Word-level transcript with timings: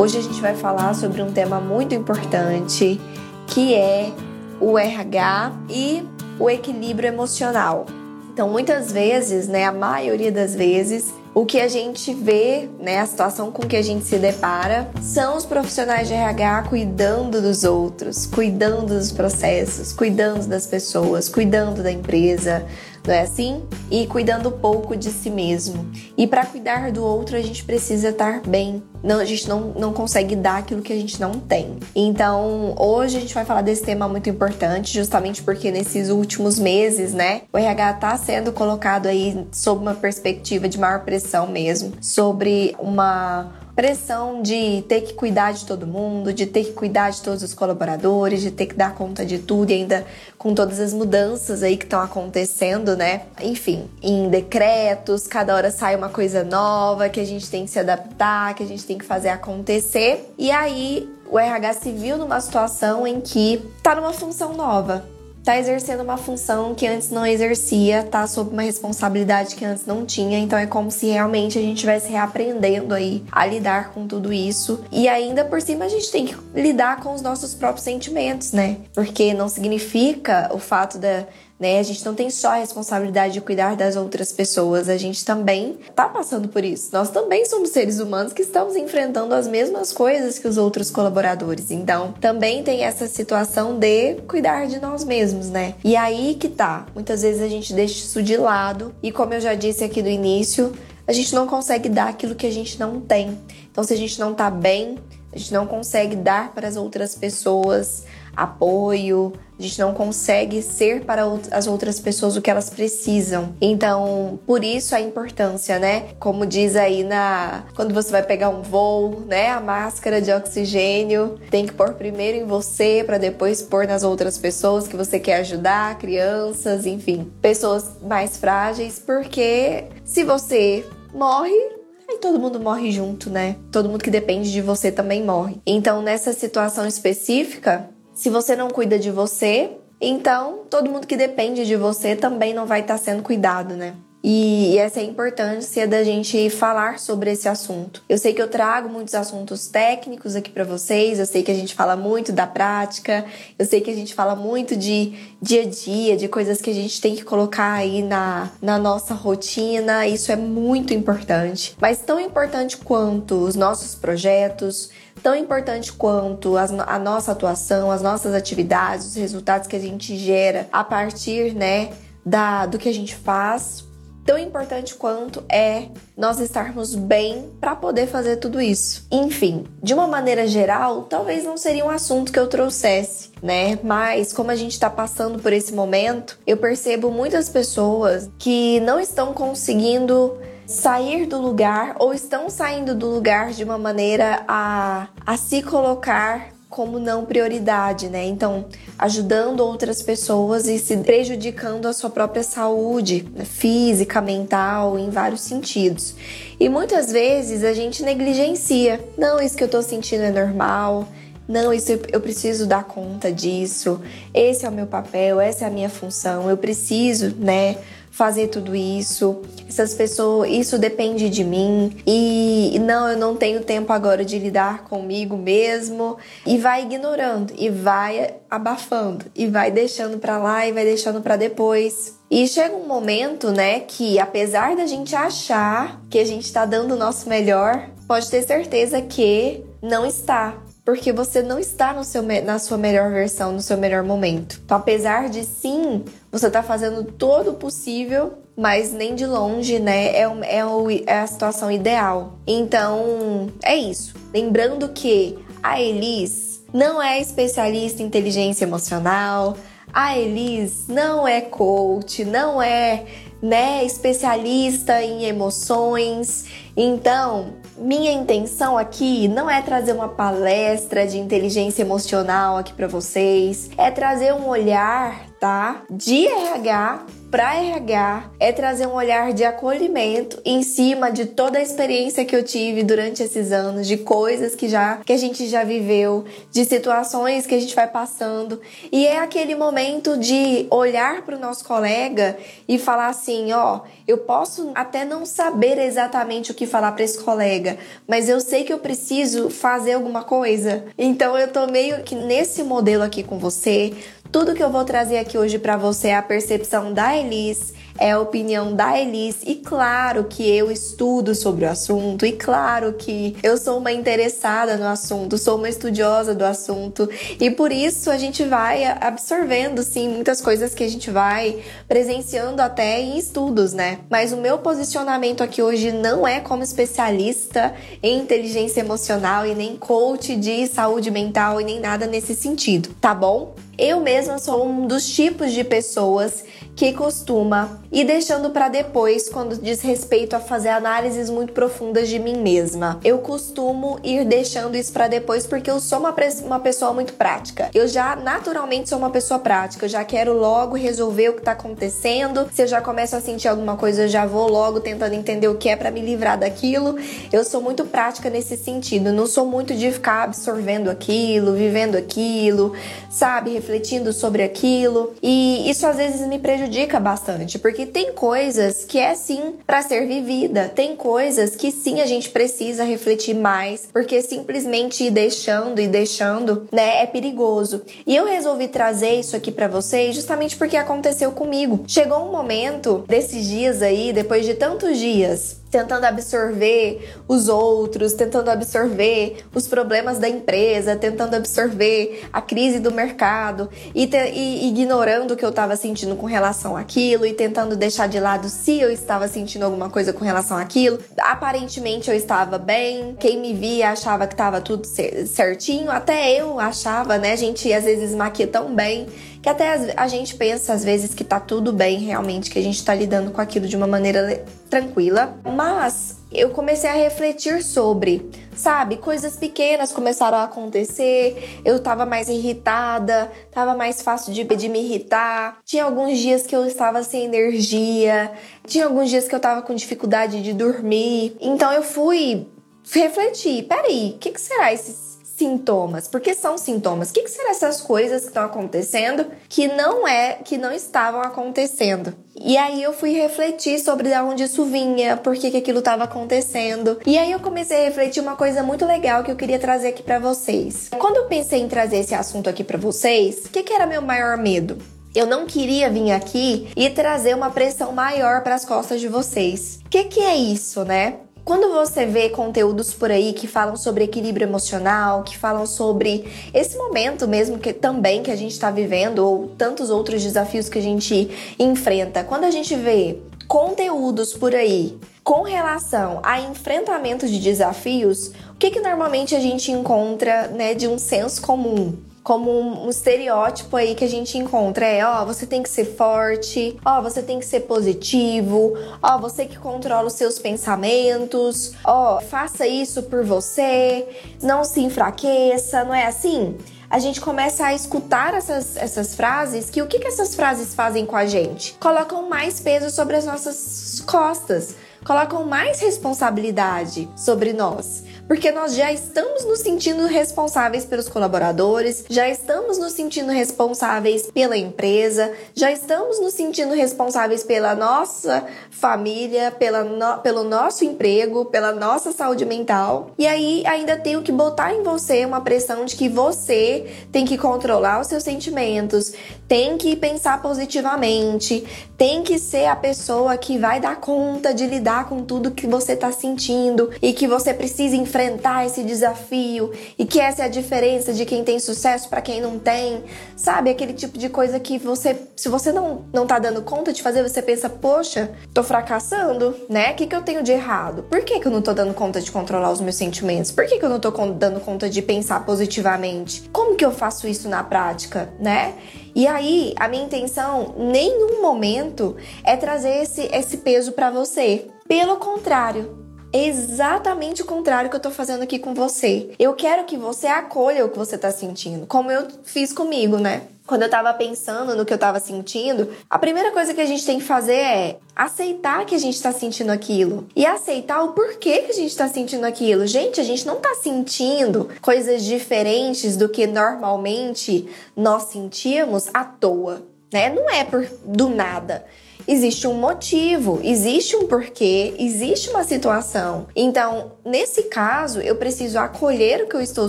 Hoje 0.00 0.16
a 0.16 0.22
gente 0.22 0.40
vai 0.40 0.56
falar 0.56 0.94
sobre 0.94 1.20
um 1.20 1.30
tema 1.30 1.60
muito 1.60 1.94
importante 1.94 2.98
que 3.46 3.74
é 3.74 4.10
o 4.58 4.78
RH 4.78 5.52
e 5.68 6.02
o 6.38 6.48
equilíbrio 6.48 7.08
emocional. 7.08 7.84
Então, 8.32 8.48
muitas 8.48 8.90
vezes, 8.90 9.46
né, 9.46 9.66
a 9.66 9.72
maioria 9.72 10.32
das 10.32 10.54
vezes, 10.54 11.12
o 11.34 11.44
que 11.44 11.60
a 11.60 11.68
gente 11.68 12.14
vê, 12.14 12.66
né, 12.80 12.98
a 13.00 13.04
situação 13.04 13.52
com 13.52 13.60
que 13.66 13.76
a 13.76 13.82
gente 13.82 14.06
se 14.06 14.16
depara, 14.16 14.90
são 15.02 15.36
os 15.36 15.44
profissionais 15.44 16.08
de 16.08 16.14
RH 16.14 16.62
cuidando 16.70 17.42
dos 17.42 17.62
outros, 17.62 18.24
cuidando 18.24 18.94
dos 18.94 19.12
processos, 19.12 19.92
cuidando 19.92 20.46
das 20.46 20.66
pessoas, 20.66 21.28
cuidando 21.28 21.82
da 21.82 21.92
empresa, 21.92 22.64
não 23.06 23.14
é 23.14 23.22
assim? 23.22 23.62
E 23.90 24.06
cuidando 24.06 24.50
pouco 24.50 24.96
de 24.96 25.10
si 25.10 25.30
mesmo. 25.30 25.90
E 26.16 26.26
para 26.26 26.44
cuidar 26.44 26.92
do 26.92 27.04
outro, 27.04 27.36
a 27.36 27.42
gente 27.42 27.64
precisa 27.64 28.10
estar 28.10 28.40
bem. 28.42 28.82
Não, 29.02 29.18
a 29.18 29.24
gente 29.24 29.48
não, 29.48 29.72
não 29.78 29.92
consegue 29.92 30.36
dar 30.36 30.58
aquilo 30.58 30.82
que 30.82 30.92
a 30.92 30.96
gente 30.96 31.20
não 31.20 31.32
tem. 31.32 31.78
Então, 31.94 32.74
hoje 32.78 33.16
a 33.16 33.20
gente 33.20 33.34
vai 33.34 33.44
falar 33.44 33.62
desse 33.62 33.82
tema 33.82 34.06
muito 34.06 34.28
importante, 34.28 34.92
justamente 34.92 35.42
porque 35.42 35.70
nesses 35.70 36.10
últimos 36.10 36.58
meses, 36.58 37.14
né, 37.14 37.42
o 37.52 37.58
RH 37.58 37.90
está 37.92 38.16
sendo 38.18 38.52
colocado 38.52 39.06
aí 39.06 39.46
sob 39.50 39.80
uma 39.80 39.94
perspectiva 39.94 40.68
de 40.68 40.78
maior 40.78 41.00
pressão 41.00 41.46
mesmo, 41.46 41.92
sobre 42.00 42.76
uma 42.78 43.50
pressão 43.80 44.42
de 44.42 44.84
ter 44.86 45.00
que 45.00 45.14
cuidar 45.14 45.52
de 45.52 45.64
todo 45.64 45.86
mundo, 45.86 46.34
de 46.34 46.44
ter 46.44 46.64
que 46.64 46.72
cuidar 46.72 47.08
de 47.08 47.22
todos 47.22 47.42
os 47.42 47.54
colaboradores, 47.54 48.42
de 48.42 48.50
ter 48.50 48.66
que 48.66 48.74
dar 48.74 48.94
conta 48.94 49.24
de 49.24 49.38
tudo 49.38 49.70
e 49.70 49.72
ainda 49.72 50.04
com 50.36 50.54
todas 50.54 50.78
as 50.78 50.92
mudanças 50.92 51.62
aí 51.62 51.78
que 51.78 51.84
estão 51.84 52.02
acontecendo, 52.02 52.94
né? 52.94 53.22
Enfim, 53.40 53.88
em 54.02 54.28
decretos, 54.28 55.26
cada 55.26 55.54
hora 55.54 55.70
sai 55.70 55.96
uma 55.96 56.10
coisa 56.10 56.44
nova 56.44 57.08
que 57.08 57.20
a 57.20 57.24
gente 57.24 57.50
tem 57.50 57.64
que 57.64 57.70
se 57.70 57.78
adaptar, 57.78 58.54
que 58.54 58.62
a 58.62 58.66
gente 58.66 58.84
tem 58.84 58.98
que 58.98 59.04
fazer 59.06 59.30
acontecer. 59.30 60.30
E 60.36 60.50
aí 60.50 61.08
o 61.30 61.38
RH 61.38 61.72
se 61.72 61.90
viu 61.90 62.18
numa 62.18 62.38
situação 62.38 63.06
em 63.06 63.18
que 63.18 63.66
tá 63.82 63.94
numa 63.94 64.12
função 64.12 64.52
nova 64.52 65.06
tá 65.44 65.58
exercendo 65.58 66.02
uma 66.02 66.16
função 66.16 66.74
que 66.74 66.86
antes 66.86 67.10
não 67.10 67.26
exercia, 67.26 68.02
tá 68.02 68.26
sob 68.26 68.50
uma 68.50 68.62
responsabilidade 68.62 69.54
que 69.54 69.64
antes 69.64 69.86
não 69.86 70.04
tinha, 70.04 70.38
então 70.38 70.58
é 70.58 70.66
como 70.66 70.90
se 70.90 71.06
realmente 71.06 71.58
a 71.58 71.62
gente 71.62 71.76
estivesse 71.76 72.10
reaprendendo 72.10 72.94
aí 72.94 73.22
a 73.32 73.46
lidar 73.46 73.92
com 73.92 74.06
tudo 74.06 74.32
isso. 74.32 74.84
E 74.92 75.08
ainda 75.08 75.44
por 75.44 75.60
cima 75.60 75.84
a 75.84 75.88
gente 75.88 76.10
tem 76.10 76.26
que 76.26 76.36
lidar 76.54 77.00
com 77.00 77.14
os 77.14 77.22
nossos 77.22 77.54
próprios 77.54 77.84
sentimentos, 77.84 78.52
né? 78.52 78.78
Porque 78.94 79.32
não 79.34 79.48
significa 79.48 80.50
o 80.52 80.58
fato 80.58 80.98
da 80.98 81.24
né? 81.60 81.78
A 81.78 81.82
gente 81.82 82.04
não 82.06 82.14
tem 82.14 82.30
só 82.30 82.52
a 82.52 82.54
responsabilidade 82.54 83.34
de 83.34 83.40
cuidar 83.42 83.76
das 83.76 83.94
outras 83.94 84.32
pessoas, 84.32 84.88
a 84.88 84.96
gente 84.96 85.22
também 85.24 85.78
tá 85.94 86.08
passando 86.08 86.48
por 86.48 86.64
isso. 86.64 86.88
Nós 86.90 87.10
também 87.10 87.44
somos 87.44 87.68
seres 87.68 88.00
humanos 88.00 88.32
que 88.32 88.40
estamos 88.40 88.74
enfrentando 88.74 89.34
as 89.34 89.46
mesmas 89.46 89.92
coisas 89.92 90.38
que 90.38 90.48
os 90.48 90.56
outros 90.56 90.90
colaboradores. 90.90 91.70
Então, 91.70 92.14
também 92.18 92.62
tem 92.62 92.82
essa 92.82 93.06
situação 93.06 93.78
de 93.78 94.14
cuidar 94.26 94.66
de 94.66 94.80
nós 94.80 95.04
mesmos, 95.04 95.50
né? 95.50 95.74
E 95.84 95.94
aí 95.94 96.34
que 96.40 96.48
tá. 96.48 96.86
Muitas 96.94 97.20
vezes 97.20 97.42
a 97.42 97.48
gente 97.48 97.74
deixa 97.74 97.98
isso 97.98 98.22
de 98.22 98.38
lado 98.38 98.94
e 99.02 99.12
como 99.12 99.34
eu 99.34 99.40
já 99.40 99.54
disse 99.54 99.84
aqui 99.84 100.02
no 100.02 100.08
início, 100.08 100.72
a 101.06 101.12
gente 101.12 101.34
não 101.34 101.46
consegue 101.46 101.88
dar 101.88 102.08
aquilo 102.08 102.34
que 102.34 102.46
a 102.46 102.52
gente 102.52 102.80
não 102.80 103.00
tem. 103.00 103.38
Então, 103.70 103.84
se 103.84 103.92
a 103.92 103.96
gente 103.96 104.18
não 104.18 104.32
tá 104.32 104.48
bem, 104.48 104.96
a 105.32 105.38
gente 105.38 105.52
não 105.52 105.66
consegue 105.66 106.16
dar 106.16 106.52
para 106.52 106.66
as 106.66 106.76
outras 106.76 107.14
pessoas 107.14 108.04
apoio, 108.36 109.32
a 109.60 109.62
gente 109.62 109.78
não 109.78 109.92
consegue 109.92 110.62
ser 110.62 111.04
para 111.04 111.22
as 111.50 111.66
outras 111.66 112.00
pessoas 112.00 112.34
o 112.34 112.40
que 112.40 112.50
elas 112.50 112.70
precisam. 112.70 113.54
Então, 113.60 114.40
por 114.46 114.64
isso 114.64 114.94
a 114.94 115.00
importância, 115.00 115.78
né? 115.78 116.14
Como 116.18 116.46
diz 116.46 116.76
aí 116.76 117.04
na 117.04 117.64
quando 117.74 117.92
você 117.92 118.10
vai 118.10 118.22
pegar 118.22 118.48
um 118.48 118.62
voo, 118.62 119.20
né? 119.26 119.50
A 119.50 119.60
máscara 119.60 120.22
de 120.22 120.32
oxigênio 120.32 121.38
tem 121.50 121.66
que 121.66 121.74
pôr 121.74 121.92
primeiro 121.92 122.38
em 122.38 122.46
você 122.46 123.04
para 123.04 123.18
depois 123.18 123.60
pôr 123.60 123.86
nas 123.86 124.02
outras 124.02 124.38
pessoas 124.38 124.88
que 124.88 124.96
você 124.96 125.20
quer 125.20 125.40
ajudar, 125.40 125.98
crianças, 125.98 126.86
enfim, 126.86 127.30
pessoas 127.42 127.98
mais 128.00 128.38
frágeis, 128.38 128.98
porque 128.98 129.84
se 130.04 130.24
você 130.24 130.86
morre, 131.12 131.80
Aí 132.08 132.18
todo 132.18 132.40
mundo 132.40 132.58
morre 132.58 132.90
junto, 132.90 133.30
né? 133.30 133.54
Todo 133.70 133.88
mundo 133.88 134.02
que 134.02 134.10
depende 134.10 134.50
de 134.50 134.60
você 134.60 134.90
também 134.90 135.22
morre. 135.22 135.60
Então, 135.64 136.02
nessa 136.02 136.32
situação 136.32 136.84
específica, 136.84 137.88
se 138.20 138.28
você 138.28 138.54
não 138.54 138.68
cuida 138.68 138.98
de 138.98 139.10
você, 139.10 139.78
então 139.98 140.66
todo 140.68 140.90
mundo 140.90 141.06
que 141.06 141.16
depende 141.16 141.64
de 141.64 141.74
você 141.74 142.14
também 142.14 142.52
não 142.52 142.66
vai 142.66 142.82
estar 142.82 142.98
tá 142.98 143.02
sendo 143.02 143.22
cuidado, 143.22 143.74
né? 143.74 143.94
E, 144.22 144.76
essa 144.78 145.00
é 145.00 145.02
a 145.02 145.06
importância 145.06 145.88
da 145.88 146.04
gente 146.04 146.50
falar 146.50 146.98
sobre 146.98 147.30
esse 147.32 147.48
assunto. 147.48 148.02
Eu 148.08 148.18
sei 148.18 148.34
que 148.34 148.42
eu 148.42 148.48
trago 148.48 148.88
muitos 148.88 149.14
assuntos 149.14 149.66
técnicos 149.66 150.36
aqui 150.36 150.50
para 150.50 150.64
vocês, 150.64 151.18
eu 151.18 151.26
sei 151.26 151.42
que 151.42 151.50
a 151.50 151.54
gente 151.54 151.74
fala 151.74 151.96
muito 151.96 152.30
da 152.30 152.46
prática, 152.46 153.24
eu 153.58 153.64
sei 153.64 153.80
que 153.80 153.90
a 153.90 153.94
gente 153.94 154.14
fala 154.14 154.36
muito 154.36 154.76
de 154.76 155.14
dia 155.40 155.62
a 155.62 155.66
dia, 155.66 156.16
de 156.16 156.28
coisas 156.28 156.60
que 156.60 156.68
a 156.68 156.74
gente 156.74 157.00
tem 157.00 157.16
que 157.16 157.24
colocar 157.24 157.72
aí 157.72 158.02
na, 158.02 158.50
na 158.60 158.78
nossa 158.78 159.14
rotina, 159.14 160.06
isso 160.06 160.30
é 160.30 160.36
muito 160.36 160.92
importante. 160.92 161.74
Mas 161.80 161.98
tão 161.98 162.20
importante 162.20 162.76
quanto 162.76 163.36
os 163.36 163.54
nossos 163.54 163.94
projetos, 163.94 164.90
tão 165.22 165.34
importante 165.34 165.92
quanto 165.92 166.56
a 166.56 166.98
nossa 166.98 167.32
atuação, 167.32 167.90
as 167.90 168.02
nossas 168.02 168.34
atividades, 168.34 169.06
os 169.06 169.14
resultados 169.14 169.66
que 169.66 169.76
a 169.76 169.80
gente 169.80 170.16
gera 170.16 170.68
a 170.70 170.84
partir, 170.84 171.54
né, 171.54 171.90
da, 172.24 172.66
do 172.66 172.78
que 172.78 172.88
a 172.88 172.94
gente 172.94 173.14
faz. 173.14 173.88
Tão 174.30 174.38
importante 174.38 174.94
quanto 174.94 175.42
é 175.48 175.88
nós 176.16 176.38
estarmos 176.38 176.94
bem 176.94 177.50
para 177.60 177.74
poder 177.74 178.06
fazer 178.06 178.36
tudo 178.36 178.60
isso. 178.60 179.04
Enfim, 179.10 179.66
de 179.82 179.92
uma 179.92 180.06
maneira 180.06 180.46
geral, 180.46 181.02
talvez 181.02 181.42
não 181.42 181.56
seria 181.56 181.84
um 181.84 181.90
assunto 181.90 182.30
que 182.30 182.38
eu 182.38 182.46
trouxesse, 182.46 183.32
né? 183.42 183.76
Mas 183.82 184.32
como 184.32 184.52
a 184.52 184.54
gente 184.54 184.70
está 184.70 184.88
passando 184.88 185.42
por 185.42 185.52
esse 185.52 185.74
momento, 185.74 186.38
eu 186.46 186.56
percebo 186.56 187.10
muitas 187.10 187.48
pessoas 187.48 188.30
que 188.38 188.78
não 188.78 189.00
estão 189.00 189.34
conseguindo 189.34 190.38
sair 190.64 191.26
do 191.26 191.40
lugar 191.40 191.96
ou 191.98 192.14
estão 192.14 192.48
saindo 192.48 192.94
do 192.94 193.10
lugar 193.10 193.50
de 193.50 193.64
uma 193.64 193.78
maneira 193.78 194.44
a, 194.46 195.08
a 195.26 195.36
se 195.36 195.60
colocar 195.60 196.50
como 196.70 197.00
não 197.00 197.26
prioridade, 197.26 198.08
né? 198.08 198.24
Então, 198.24 198.66
ajudando 198.96 199.58
outras 199.58 200.00
pessoas 200.02 200.68
e 200.68 200.78
se 200.78 200.96
prejudicando 200.98 201.86
a 201.86 201.92
sua 201.92 202.08
própria 202.08 202.44
saúde 202.44 203.26
né? 203.34 203.44
física, 203.44 204.20
mental, 204.20 204.96
em 204.96 205.10
vários 205.10 205.40
sentidos. 205.40 206.14
E 206.60 206.68
muitas 206.68 207.10
vezes 207.10 207.64
a 207.64 207.72
gente 207.72 208.04
negligencia. 208.04 209.04
Não, 209.18 209.40
isso 209.42 209.56
que 209.56 209.64
eu 209.64 209.68
tô 209.68 209.82
sentindo 209.82 210.22
é 210.22 210.30
normal. 210.30 211.08
Não, 211.48 211.74
isso 211.74 211.90
eu 212.12 212.20
preciso 212.20 212.64
dar 212.68 212.84
conta 212.84 213.32
disso. 213.32 214.00
Esse 214.32 214.64
é 214.64 214.68
o 214.68 214.72
meu 214.72 214.86
papel, 214.86 215.40
essa 215.40 215.64
é 215.64 215.66
a 215.66 215.70
minha 215.70 215.90
função. 215.90 216.48
Eu 216.48 216.56
preciso, 216.56 217.34
né? 217.36 217.78
Fazer 218.20 218.48
tudo 218.48 218.76
isso. 218.76 219.40
Essas 219.66 219.94
pessoas, 219.94 220.50
isso 220.50 220.78
depende 220.78 221.30
de 221.30 221.42
mim 221.42 221.96
e 222.06 222.78
não, 222.80 223.08
eu 223.08 223.16
não 223.16 223.34
tenho 223.34 223.64
tempo 223.64 223.94
agora 223.94 224.26
de 224.26 224.38
lidar 224.38 224.84
comigo 224.84 225.38
mesmo 225.38 226.18
e 226.44 226.58
vai 226.58 226.82
ignorando 226.82 227.54
e 227.56 227.70
vai 227.70 228.34
abafando 228.50 229.24
e 229.34 229.46
vai 229.46 229.70
deixando 229.70 230.18
para 230.18 230.36
lá 230.36 230.66
e 230.66 230.72
vai 230.72 230.84
deixando 230.84 231.22
para 231.22 231.36
depois. 231.36 232.20
E 232.30 232.46
chega 232.46 232.76
um 232.76 232.86
momento, 232.86 233.50
né, 233.52 233.80
que 233.80 234.18
apesar 234.18 234.76
da 234.76 234.86
gente 234.86 235.16
achar 235.16 235.98
que 236.10 236.18
a 236.18 236.24
gente 236.24 236.44
está 236.44 236.66
dando 236.66 236.92
o 236.92 236.98
nosso 236.98 237.26
melhor, 237.26 237.88
pode 238.06 238.28
ter 238.28 238.42
certeza 238.42 239.00
que 239.00 239.64
não 239.80 240.04
está 240.04 240.58
porque 240.84 241.12
você 241.12 241.40
não 241.40 241.58
está 241.58 241.92
no 241.92 242.02
seu, 242.02 242.20
na 242.22 242.58
sua 242.58 242.76
melhor 242.76 243.10
versão, 243.10 243.52
no 243.52 243.60
seu 243.60 243.76
melhor 243.76 244.02
momento. 244.02 244.60
Então, 244.64 244.76
apesar 244.76 245.28
de 245.28 245.44
sim, 245.44 246.04
você 246.30 246.46
está 246.46 246.62
fazendo 246.62 247.04
todo 247.04 247.50
o 247.50 247.54
possível, 247.54 248.34
mas 248.56 248.92
nem 248.92 249.14
de 249.14 249.26
longe, 249.26 249.78
né, 249.78 250.08
é, 250.08 250.22
é, 250.22 250.62
é 251.06 251.18
a 251.18 251.26
situação 251.26 251.70
ideal. 251.70 252.38
Então, 252.46 253.48
é 253.62 253.76
isso. 253.76 254.14
Lembrando 254.32 254.90
que 254.90 255.38
a 255.62 255.80
Elis 255.80 256.62
não 256.72 257.02
é 257.02 257.20
especialista 257.20 258.02
em 258.02 258.06
inteligência 258.06 258.64
emocional, 258.64 259.56
a 259.92 260.16
Elis 260.16 260.86
não 260.88 261.26
é 261.26 261.40
coach, 261.40 262.24
não 262.24 262.62
é 262.62 263.04
né, 263.42 263.84
especialista 263.84 265.02
em 265.02 265.24
emoções. 265.24 266.44
Então, 266.76 267.54
minha 267.80 268.12
intenção 268.12 268.76
aqui 268.76 269.26
não 269.26 269.48
é 269.48 269.62
trazer 269.62 269.92
uma 269.92 270.08
palestra 270.08 271.06
de 271.06 271.18
inteligência 271.18 271.82
emocional 271.82 272.58
aqui 272.58 272.74
para 272.74 272.86
vocês, 272.86 273.70
é 273.78 273.90
trazer 273.90 274.34
um 274.34 274.46
olhar, 274.46 275.26
tá, 275.40 275.82
de 275.90 276.26
RH 276.26 277.06
para 277.30 277.54
RH 277.54 278.30
é 278.40 278.50
trazer 278.50 278.86
um 278.88 278.94
olhar 278.94 279.32
de 279.32 279.44
acolhimento 279.44 280.40
em 280.44 280.64
cima 280.64 281.12
de 281.12 281.26
toda 281.26 281.58
a 281.58 281.62
experiência 281.62 282.24
que 282.24 282.34
eu 282.34 282.42
tive 282.42 282.82
durante 282.82 283.22
esses 283.22 283.52
anos, 283.52 283.86
de 283.86 283.98
coisas 283.98 284.56
que 284.56 284.68
já 284.68 284.96
que 284.96 285.12
a 285.12 285.16
gente 285.16 285.46
já 285.46 285.62
viveu, 285.62 286.24
de 286.50 286.64
situações 286.64 287.46
que 287.46 287.54
a 287.54 287.60
gente 287.60 287.74
vai 287.74 287.86
passando. 287.86 288.60
E 288.90 289.06
é 289.06 289.20
aquele 289.20 289.54
momento 289.54 290.18
de 290.18 290.66
olhar 290.70 291.22
para 291.22 291.36
o 291.36 291.38
nosso 291.38 291.64
colega 291.64 292.36
e 292.66 292.78
falar 292.78 293.06
assim, 293.06 293.52
ó, 293.52 293.82
eu 294.08 294.18
posso 294.18 294.72
até 294.74 295.04
não 295.04 295.24
saber 295.24 295.78
exatamente 295.78 296.50
o 296.50 296.54
que 296.54 296.66
falar 296.66 296.92
para 296.92 297.04
esse 297.04 297.22
colega, 297.22 297.78
mas 298.08 298.28
eu 298.28 298.40
sei 298.40 298.64
que 298.64 298.72
eu 298.72 298.78
preciso 298.78 299.48
fazer 299.50 299.92
alguma 299.92 300.24
coisa. 300.24 300.84
Então 300.98 301.38
eu 301.38 301.46
tô 301.46 301.68
meio 301.68 302.02
que 302.02 302.16
nesse 302.16 302.64
modelo 302.64 303.04
aqui 303.04 303.22
com 303.22 303.38
você, 303.38 303.94
tudo 304.32 304.54
que 304.54 304.62
eu 304.62 304.70
vou 304.70 304.84
trazer 304.84 305.18
aqui 305.18 305.36
hoje 305.36 305.58
para 305.58 305.76
você 305.76 306.08
é 306.08 306.16
a 306.16 306.22
percepção 306.22 306.92
da 306.92 307.16
Elis, 307.16 307.74
é 308.00 308.12
a 308.12 308.18
opinião 308.18 308.74
da 308.74 308.98
Elis 308.98 309.42
e 309.44 309.56
claro 309.56 310.24
que 310.24 310.48
eu 310.48 310.70
estudo 310.70 311.34
sobre 311.34 311.66
o 311.66 311.70
assunto 311.70 312.24
e 312.24 312.32
claro 312.32 312.94
que 312.94 313.36
eu 313.42 313.58
sou 313.58 313.76
uma 313.76 313.92
interessada 313.92 314.78
no 314.78 314.86
assunto, 314.86 315.36
sou 315.36 315.58
uma 315.58 315.68
estudiosa 315.68 316.34
do 316.34 316.44
assunto 316.44 317.08
e 317.38 317.50
por 317.50 317.70
isso 317.70 318.10
a 318.10 318.16
gente 318.16 318.42
vai 318.44 318.84
absorvendo 318.84 319.82
sim 319.82 320.08
muitas 320.08 320.40
coisas 320.40 320.74
que 320.74 320.82
a 320.82 320.88
gente 320.88 321.10
vai 321.10 321.62
presenciando 321.86 322.62
até 322.62 323.00
em 323.00 323.18
estudos, 323.18 323.74
né? 323.74 323.98
Mas 324.08 324.32
o 324.32 324.38
meu 324.38 324.58
posicionamento 324.58 325.42
aqui 325.42 325.62
hoje 325.62 325.92
não 325.92 326.26
é 326.26 326.40
como 326.40 326.62
especialista 326.62 327.74
em 328.02 328.18
inteligência 328.18 328.80
emocional 328.80 329.44
e 329.46 329.54
nem 329.54 329.76
coach 329.76 330.34
de 330.36 330.66
saúde 330.66 331.10
mental 331.10 331.60
e 331.60 331.64
nem 331.64 331.78
nada 331.78 332.06
nesse 332.06 332.34
sentido, 332.34 332.94
tá 332.98 333.14
bom? 333.14 333.54
Eu 333.76 334.00
mesma 334.00 334.38
sou 334.38 334.66
um 334.66 334.86
dos 334.86 335.08
tipos 335.08 335.52
de 335.52 335.64
pessoas 335.64 336.44
que 336.80 336.94
costuma 336.94 337.78
ir 337.92 338.06
deixando 338.06 338.48
para 338.48 338.70
depois 338.70 339.28
quando 339.28 339.60
diz 339.60 339.82
respeito 339.82 340.34
a 340.34 340.40
fazer 340.40 340.70
análises 340.70 341.28
muito 341.28 341.52
profundas 341.52 342.08
de 342.08 342.18
mim 342.18 342.38
mesma. 342.38 342.98
Eu 343.04 343.18
costumo 343.18 343.98
ir 344.02 344.24
deixando 344.24 344.74
isso 344.74 344.90
para 344.90 345.06
depois 345.06 345.46
porque 345.46 345.70
eu 345.70 345.78
sou 345.78 345.98
uma, 345.98 346.14
uma 346.42 346.58
pessoa 346.58 346.94
muito 346.94 347.12
prática. 347.12 347.68
Eu 347.74 347.86
já 347.86 348.16
naturalmente 348.16 348.88
sou 348.88 348.96
uma 348.96 349.10
pessoa 349.10 349.38
prática, 349.38 349.84
eu 349.84 349.90
já 349.90 350.02
quero 350.04 350.32
logo 350.32 350.74
resolver 350.74 351.28
o 351.28 351.32
que 351.34 351.42
tá 351.42 351.52
acontecendo. 351.52 352.48
Se 352.50 352.62
eu 352.62 352.66
já 352.66 352.80
começo 352.80 353.14
a 353.14 353.20
sentir 353.20 353.48
alguma 353.48 353.76
coisa, 353.76 354.04
eu 354.04 354.08
já 354.08 354.24
vou 354.24 354.48
logo 354.48 354.80
tentando 354.80 355.12
entender 355.12 355.48
o 355.48 355.56
que 355.56 355.68
é 355.68 355.76
para 355.76 355.90
me 355.90 356.00
livrar 356.00 356.38
daquilo. 356.38 356.96
Eu 357.30 357.44
sou 357.44 357.60
muito 357.60 357.84
prática 357.84 358.30
nesse 358.30 358.56
sentido, 358.56 359.12
não 359.12 359.26
sou 359.26 359.44
muito 359.44 359.74
de 359.74 359.92
ficar 359.92 360.22
absorvendo 360.22 360.88
aquilo, 360.88 361.52
vivendo 361.52 361.96
aquilo, 361.96 362.72
sabe, 363.10 363.50
refletindo 363.50 364.14
sobre 364.14 364.42
aquilo. 364.42 365.12
E 365.22 365.68
isso 365.68 365.86
às 365.86 365.98
vezes 365.98 366.26
me 366.26 366.38
prejudica 366.38 366.69
prejudica 366.70 367.00
bastante, 367.00 367.58
porque 367.58 367.84
tem 367.84 368.12
coisas 368.12 368.84
que 368.84 368.98
é 368.98 369.14
sim 369.14 369.54
para 369.66 369.82
ser 369.82 370.06
vivida, 370.06 370.68
tem 370.68 370.94
coisas 370.94 371.56
que 371.56 371.72
sim 371.72 372.00
a 372.00 372.06
gente 372.06 372.30
precisa 372.30 372.84
refletir 372.84 373.34
mais, 373.34 373.88
porque 373.92 374.22
simplesmente 374.22 375.04
ir 375.04 375.10
deixando 375.10 375.80
e 375.80 375.88
deixando, 375.88 376.68
né, 376.70 377.02
é 377.02 377.06
perigoso. 377.06 377.82
E 378.06 378.14
eu 378.14 378.24
resolvi 378.24 378.68
trazer 378.68 379.18
isso 379.18 379.34
aqui 379.34 379.50
para 379.50 379.66
vocês 379.66 380.14
justamente 380.14 380.56
porque 380.56 380.76
aconteceu 380.76 381.32
comigo. 381.32 381.84
Chegou 381.88 382.18
um 382.18 382.30
momento 382.30 383.04
desses 383.08 383.46
dias 383.46 383.82
aí, 383.82 384.12
depois 384.12 384.46
de 384.46 384.54
tantos 384.54 384.96
dias, 384.96 385.59
tentando 385.70 386.04
absorver 386.04 387.14
os 387.28 387.48
outros, 387.48 388.12
tentando 388.12 388.50
absorver 388.50 389.44
os 389.54 389.68
problemas 389.68 390.18
da 390.18 390.28
empresa, 390.28 390.96
tentando 390.96 391.34
absorver 391.34 392.28
a 392.32 392.42
crise 392.42 392.80
do 392.80 392.90
mercado 392.90 393.68
e, 393.94 394.06
te, 394.06 394.16
e 394.16 394.68
ignorando 394.68 395.34
o 395.34 395.36
que 395.36 395.44
eu 395.44 395.50
estava 395.50 395.76
sentindo 395.76 396.16
com 396.16 396.26
relação 396.26 396.76
àquilo 396.76 397.24
e 397.24 397.32
tentando 397.32 397.76
deixar 397.76 398.08
de 398.08 398.18
lado 398.18 398.48
se 398.48 398.80
eu 398.80 398.90
estava 398.90 399.28
sentindo 399.28 399.64
alguma 399.64 399.88
coisa 399.88 400.12
com 400.12 400.24
relação 400.24 400.56
àquilo. 400.56 400.98
Aparentemente 401.18 402.10
eu 402.10 402.16
estava 402.16 402.58
bem, 402.58 403.16
quem 403.18 403.40
me 403.40 403.54
via 403.54 403.90
achava 403.90 404.26
que 404.26 404.34
estava 404.34 404.60
tudo 404.60 404.86
certinho, 405.26 405.90
até 405.90 406.32
eu 406.32 406.58
achava, 406.58 407.16
né? 407.18 407.32
A 407.32 407.36
gente 407.36 407.72
às 407.72 407.84
vezes 407.84 408.14
maquia 408.14 408.46
tão 408.46 408.74
bem 408.74 409.06
que 409.42 409.48
até 409.48 409.92
a 409.96 410.06
gente 410.06 410.34
pensa 410.34 410.72
às 410.72 410.84
vezes 410.84 411.14
que 411.14 411.24
tá 411.24 411.40
tudo 411.40 411.72
bem 411.72 411.98
realmente, 411.98 412.50
que 412.50 412.58
a 412.58 412.62
gente 412.62 412.84
tá 412.84 412.94
lidando 412.94 413.30
com 413.30 413.40
aquilo 413.40 413.66
de 413.66 413.76
uma 413.76 413.86
maneira 413.86 414.44
tranquila, 414.68 415.38
mas 415.44 416.18
eu 416.30 416.50
comecei 416.50 416.88
a 416.88 416.94
refletir 416.94 417.62
sobre, 417.62 418.30
sabe, 418.54 418.96
coisas 418.98 419.36
pequenas 419.36 419.92
começaram 419.92 420.38
a 420.38 420.44
acontecer, 420.44 421.60
eu 421.64 421.80
tava 421.80 422.06
mais 422.06 422.28
irritada, 422.28 423.32
tava 423.50 423.74
mais 423.74 424.00
fácil 424.02 424.32
de, 424.32 424.44
de 424.44 424.68
me 424.68 424.80
irritar, 424.80 425.58
tinha 425.64 425.84
alguns 425.84 426.18
dias 426.18 426.46
que 426.46 426.54
eu 426.54 426.66
estava 426.66 427.02
sem 427.02 427.24
energia, 427.24 428.30
tinha 428.66 428.84
alguns 428.84 429.10
dias 429.10 429.26
que 429.26 429.34
eu 429.34 429.40
tava 429.40 429.62
com 429.62 429.74
dificuldade 429.74 430.42
de 430.42 430.52
dormir, 430.52 431.36
então 431.40 431.72
eu 431.72 431.82
fui 431.82 432.46
refletir, 432.92 433.64
peraí, 433.64 434.12
o 434.14 434.18
que, 434.18 434.30
que 434.30 434.40
será 434.40 434.72
esses 434.72 435.09
sintomas. 435.40 436.06
Porque 436.06 436.34
são 436.34 436.58
sintomas. 436.58 437.10
O 437.10 437.14
que, 437.14 437.22
que 437.22 437.30
serão 437.30 437.50
essas 437.50 437.80
coisas 437.80 438.22
que 438.22 438.28
estão 438.28 438.44
acontecendo 438.44 439.26
que 439.48 439.66
não 439.66 440.06
é, 440.06 440.34
que 440.44 440.58
não 440.58 440.70
estavam 440.70 441.22
acontecendo? 441.22 442.14
E 442.36 442.56
aí 442.56 442.82
eu 442.82 442.92
fui 442.92 443.12
refletir 443.12 443.78
sobre 443.80 444.08
de 444.08 444.14
onde 444.20 444.44
isso 444.44 444.64
vinha, 444.64 445.16
por 445.16 445.34
que, 445.34 445.50
que 445.50 445.56
aquilo 445.56 445.78
estava 445.78 446.04
acontecendo. 446.04 446.98
E 447.06 447.16
aí 447.16 447.32
eu 447.32 447.40
comecei 447.40 447.78
a 447.78 447.84
refletir 447.84 448.22
uma 448.22 448.36
coisa 448.36 448.62
muito 448.62 448.84
legal 448.84 449.24
que 449.24 449.30
eu 449.30 449.36
queria 449.36 449.58
trazer 449.58 449.88
aqui 449.88 450.02
para 450.02 450.18
vocês. 450.18 450.90
Quando 450.98 451.16
eu 451.16 451.24
pensei 451.24 451.60
em 451.60 451.68
trazer 451.68 451.98
esse 451.98 452.14
assunto 452.14 452.48
aqui 452.48 452.62
para 452.62 452.78
vocês, 452.78 453.46
o 453.46 453.48
que, 453.48 453.62
que 453.62 453.72
era 453.72 453.86
meu 453.86 454.02
maior 454.02 454.36
medo? 454.36 454.78
Eu 455.12 455.26
não 455.26 455.44
queria 455.44 455.90
vir 455.90 456.12
aqui 456.12 456.68
e 456.76 456.88
trazer 456.88 457.34
uma 457.34 457.50
pressão 457.50 457.90
maior 457.92 458.42
para 458.42 458.54
as 458.54 458.64
costas 458.64 459.00
de 459.00 459.08
vocês. 459.08 459.80
O 459.84 459.88
que, 459.88 460.04
que 460.04 460.20
é 460.20 460.36
isso, 460.36 460.84
né? 460.84 461.16
Quando 461.50 461.68
você 461.72 462.06
vê 462.06 462.28
conteúdos 462.28 462.94
por 462.94 463.10
aí 463.10 463.32
que 463.32 463.48
falam 463.48 463.74
sobre 463.74 464.04
equilíbrio 464.04 464.46
emocional, 464.46 465.24
que 465.24 465.36
falam 465.36 465.66
sobre 465.66 466.24
esse 466.54 466.78
momento 466.78 467.26
mesmo 467.26 467.58
que 467.58 467.72
também 467.72 468.22
que 468.22 468.30
a 468.30 468.36
gente 468.36 468.52
está 468.52 468.70
vivendo 468.70 469.18
ou 469.18 469.48
tantos 469.58 469.90
outros 469.90 470.22
desafios 470.22 470.68
que 470.68 470.78
a 470.78 470.80
gente 470.80 471.28
enfrenta, 471.58 472.22
quando 472.22 472.44
a 472.44 472.52
gente 472.52 472.76
vê 472.76 473.18
conteúdos 473.48 474.32
por 474.32 474.54
aí 474.54 474.96
com 475.24 475.42
relação 475.42 476.20
a 476.22 476.40
enfrentamento 476.40 477.26
de 477.26 477.40
desafios, 477.40 478.28
o 478.52 478.54
que, 478.56 478.70
que 478.70 478.78
normalmente 478.78 479.34
a 479.34 479.40
gente 479.40 479.72
encontra 479.72 480.46
né, 480.46 480.72
de 480.72 480.86
um 480.86 480.98
senso 480.98 481.42
comum? 481.42 481.98
Como 482.22 482.50
um, 482.50 482.90
estereótipo 482.90 483.76
aí 483.76 483.94
que 483.94 484.04
a 484.04 484.08
gente 484.08 484.36
encontra 484.36 484.86
é, 484.86 485.04
ó, 485.04 485.24
você 485.24 485.46
tem 485.46 485.62
que 485.62 485.68
ser 485.68 485.84
forte, 485.84 486.76
ó, 486.84 487.00
você 487.00 487.22
tem 487.22 487.38
que 487.38 487.46
ser 487.46 487.60
positivo, 487.60 488.74
ó, 489.02 489.18
você 489.18 489.46
que 489.46 489.58
controla 489.58 490.06
os 490.06 490.14
seus 490.14 490.38
pensamentos, 490.38 491.72
ó, 491.84 492.20
faça 492.20 492.66
isso 492.66 493.04
por 493.04 493.24
você, 493.24 494.06
não 494.42 494.64
se 494.64 494.80
enfraqueça, 494.80 495.84
não 495.84 495.94
é 495.94 496.06
assim? 496.06 496.56
a 496.90 496.98
gente 496.98 497.20
começa 497.20 497.66
a 497.66 497.72
escutar 497.72 498.34
essas, 498.34 498.76
essas 498.76 499.14
frases, 499.14 499.70
que 499.70 499.80
o 499.80 499.86
que, 499.86 500.00
que 500.00 500.08
essas 500.08 500.34
frases 500.34 500.74
fazem 500.74 501.06
com 501.06 501.14
a 501.14 501.24
gente? 501.24 501.76
Colocam 501.78 502.28
mais 502.28 502.58
peso 502.58 502.90
sobre 502.90 503.14
as 503.14 503.24
nossas 503.24 504.02
costas, 504.04 504.74
colocam 505.04 505.46
mais 505.46 505.78
responsabilidade 505.80 507.08
sobre 507.16 507.52
nós 507.52 508.02
porque 508.30 508.52
nós 508.52 508.76
já 508.76 508.92
estamos 508.92 509.44
nos 509.44 509.58
sentindo 509.58 510.06
responsáveis 510.06 510.84
pelos 510.84 511.08
colaboradores, 511.08 512.04
já 512.08 512.28
estamos 512.28 512.78
nos 512.78 512.92
sentindo 512.92 513.32
responsáveis 513.32 514.30
pela 514.30 514.56
empresa, 514.56 515.32
já 515.52 515.72
estamos 515.72 516.20
nos 516.20 516.32
sentindo 516.34 516.72
responsáveis 516.72 517.42
pela 517.42 517.74
nossa 517.74 518.46
família, 518.70 519.50
pela 519.50 519.82
no, 519.82 520.18
pelo 520.22 520.44
nosso 520.44 520.84
emprego, 520.84 521.46
pela 521.46 521.72
nossa 521.72 522.12
saúde 522.12 522.46
mental. 522.46 523.10
E 523.18 523.26
aí 523.26 523.64
ainda 523.66 523.96
tenho 523.96 524.22
que 524.22 524.30
botar 524.30 524.72
em 524.72 524.84
você 524.84 525.24
uma 525.24 525.40
pressão 525.40 525.84
de 525.84 525.96
que 525.96 526.08
você 526.08 526.86
tem 527.10 527.24
que 527.24 527.36
controlar 527.36 528.00
os 528.00 528.06
seus 528.06 528.22
sentimentos, 528.22 529.12
tem 529.48 529.76
que 529.76 529.96
pensar 529.96 530.40
positivamente, 530.40 531.64
tem 531.98 532.22
que 532.22 532.38
ser 532.38 532.66
a 532.66 532.76
pessoa 532.76 533.36
que 533.36 533.58
vai 533.58 533.80
dar 533.80 533.96
conta 533.96 534.54
de 534.54 534.68
lidar 534.68 535.08
com 535.08 535.24
tudo 535.24 535.50
que 535.50 535.66
você 535.66 535.94
está 535.94 536.12
sentindo 536.12 536.90
e 537.02 537.12
que 537.12 537.26
você 537.26 537.52
precisa 537.52 537.96
enfrentar 537.96 538.19
enfrentar 538.20 538.66
esse 538.66 538.82
desafio 538.82 539.72
e 539.98 540.04
que 540.04 540.20
essa 540.20 540.42
é 540.42 540.44
a 540.44 540.48
diferença 540.48 541.12
de 541.12 541.24
quem 541.24 541.42
tem 541.42 541.58
sucesso 541.58 542.08
para 542.08 542.20
quem 542.20 542.40
não 542.40 542.58
tem, 542.58 543.02
sabe? 543.34 543.70
Aquele 543.70 543.94
tipo 543.94 544.18
de 544.18 544.28
coisa 544.28 544.60
que 544.60 544.78
você, 544.78 545.16
se 545.34 545.48
você 545.48 545.72
não, 545.72 546.04
não 546.12 546.26
tá 546.26 546.38
dando 546.38 546.60
conta 546.62 546.92
de 546.92 547.02
fazer, 547.02 547.22
você 547.22 547.40
pensa, 547.40 547.70
poxa, 547.70 548.30
tô 548.52 548.62
fracassando, 548.62 549.56
né? 549.68 549.94
Que, 549.94 550.06
que 550.06 550.14
eu 550.14 550.22
tenho 550.22 550.42
de 550.42 550.52
errado? 550.52 551.02
Por 551.04 551.22
que, 551.22 551.40
que 551.40 551.48
eu 551.48 551.52
não 551.52 551.62
tô 551.62 551.72
dando 551.72 551.94
conta 551.94 552.20
de 552.20 552.30
controlar 552.30 552.70
os 552.70 552.80
meus 552.80 552.96
sentimentos? 552.96 553.50
Por 553.50 553.66
que, 553.66 553.78
que 553.78 553.84
eu 553.84 553.90
não 553.90 554.00
tô 554.00 554.10
dando 554.10 554.60
conta 554.60 554.90
de 554.90 555.00
pensar 555.00 555.44
positivamente? 555.46 556.48
Como 556.52 556.76
que 556.76 556.84
eu 556.84 556.92
faço 556.92 557.26
isso 557.26 557.48
na 557.48 557.64
prática, 557.64 558.28
né? 558.38 558.74
E 559.14 559.26
aí, 559.26 559.74
a 559.76 559.88
minha 559.88 560.04
intenção, 560.04 560.74
nenhum 560.76 561.42
momento, 561.42 562.16
é 562.44 562.56
trazer 562.56 563.02
esse, 563.02 563.22
esse 563.32 563.56
peso 563.58 563.92
para 563.92 564.10
você. 564.10 564.66
Pelo 564.86 565.16
contrário, 565.16 565.99
exatamente 566.32 567.42
o 567.42 567.44
contrário 567.44 567.90
que 567.90 567.96
eu 567.96 568.00
tô 568.00 568.10
fazendo 568.10 568.42
aqui 568.42 568.58
com 568.58 568.74
você. 568.74 569.30
Eu 569.38 569.54
quero 569.54 569.84
que 569.84 569.96
você 569.96 570.26
acolha 570.26 570.84
o 570.84 570.88
que 570.88 570.98
você 570.98 571.18
tá 571.18 571.30
sentindo, 571.30 571.86
como 571.86 572.10
eu 572.10 572.28
fiz 572.44 572.72
comigo, 572.72 573.18
né? 573.18 573.42
Quando 573.66 573.82
eu 573.82 573.90
tava 573.90 574.12
pensando 574.14 574.74
no 574.74 574.84
que 574.84 574.92
eu 574.92 574.98
tava 574.98 575.20
sentindo, 575.20 575.90
a 576.08 576.18
primeira 576.18 576.50
coisa 576.50 576.74
que 576.74 576.80
a 576.80 576.86
gente 576.86 577.06
tem 577.06 577.20
que 577.20 577.24
fazer 577.24 577.54
é 577.54 577.98
aceitar 578.16 578.84
que 578.84 578.96
a 578.96 578.98
gente 578.98 579.22
tá 579.22 579.32
sentindo 579.32 579.70
aquilo 579.70 580.26
e 580.34 580.44
aceitar 580.44 581.04
o 581.04 581.12
porquê 581.12 581.62
que 581.62 581.70
a 581.70 581.74
gente 581.74 581.96
tá 581.96 582.08
sentindo 582.08 582.44
aquilo. 582.44 582.84
Gente, 582.84 583.20
a 583.20 583.24
gente 583.24 583.46
não 583.46 583.60
tá 583.60 583.76
sentindo 583.76 584.68
coisas 584.80 585.24
diferentes 585.24 586.16
do 586.16 586.28
que 586.28 586.48
normalmente 586.48 587.68
nós 587.94 588.24
sentíamos 588.24 589.08
à 589.14 589.24
toa, 589.24 589.86
né? 590.12 590.30
Não 590.30 590.50
é 590.50 590.64
por 590.64 590.84
do 591.04 591.28
nada 591.28 591.84
existe 592.26 592.66
um 592.66 592.74
motivo, 592.74 593.60
existe 593.62 594.16
um 594.16 594.26
porquê, 594.26 594.94
existe 594.98 595.50
uma 595.50 595.64
situação. 595.64 596.46
Então, 596.54 597.12
nesse 597.24 597.64
caso, 597.64 598.20
eu 598.20 598.36
preciso 598.36 598.78
acolher 598.78 599.44
o 599.44 599.48
que 599.48 599.56
eu 599.56 599.60
estou 599.60 599.88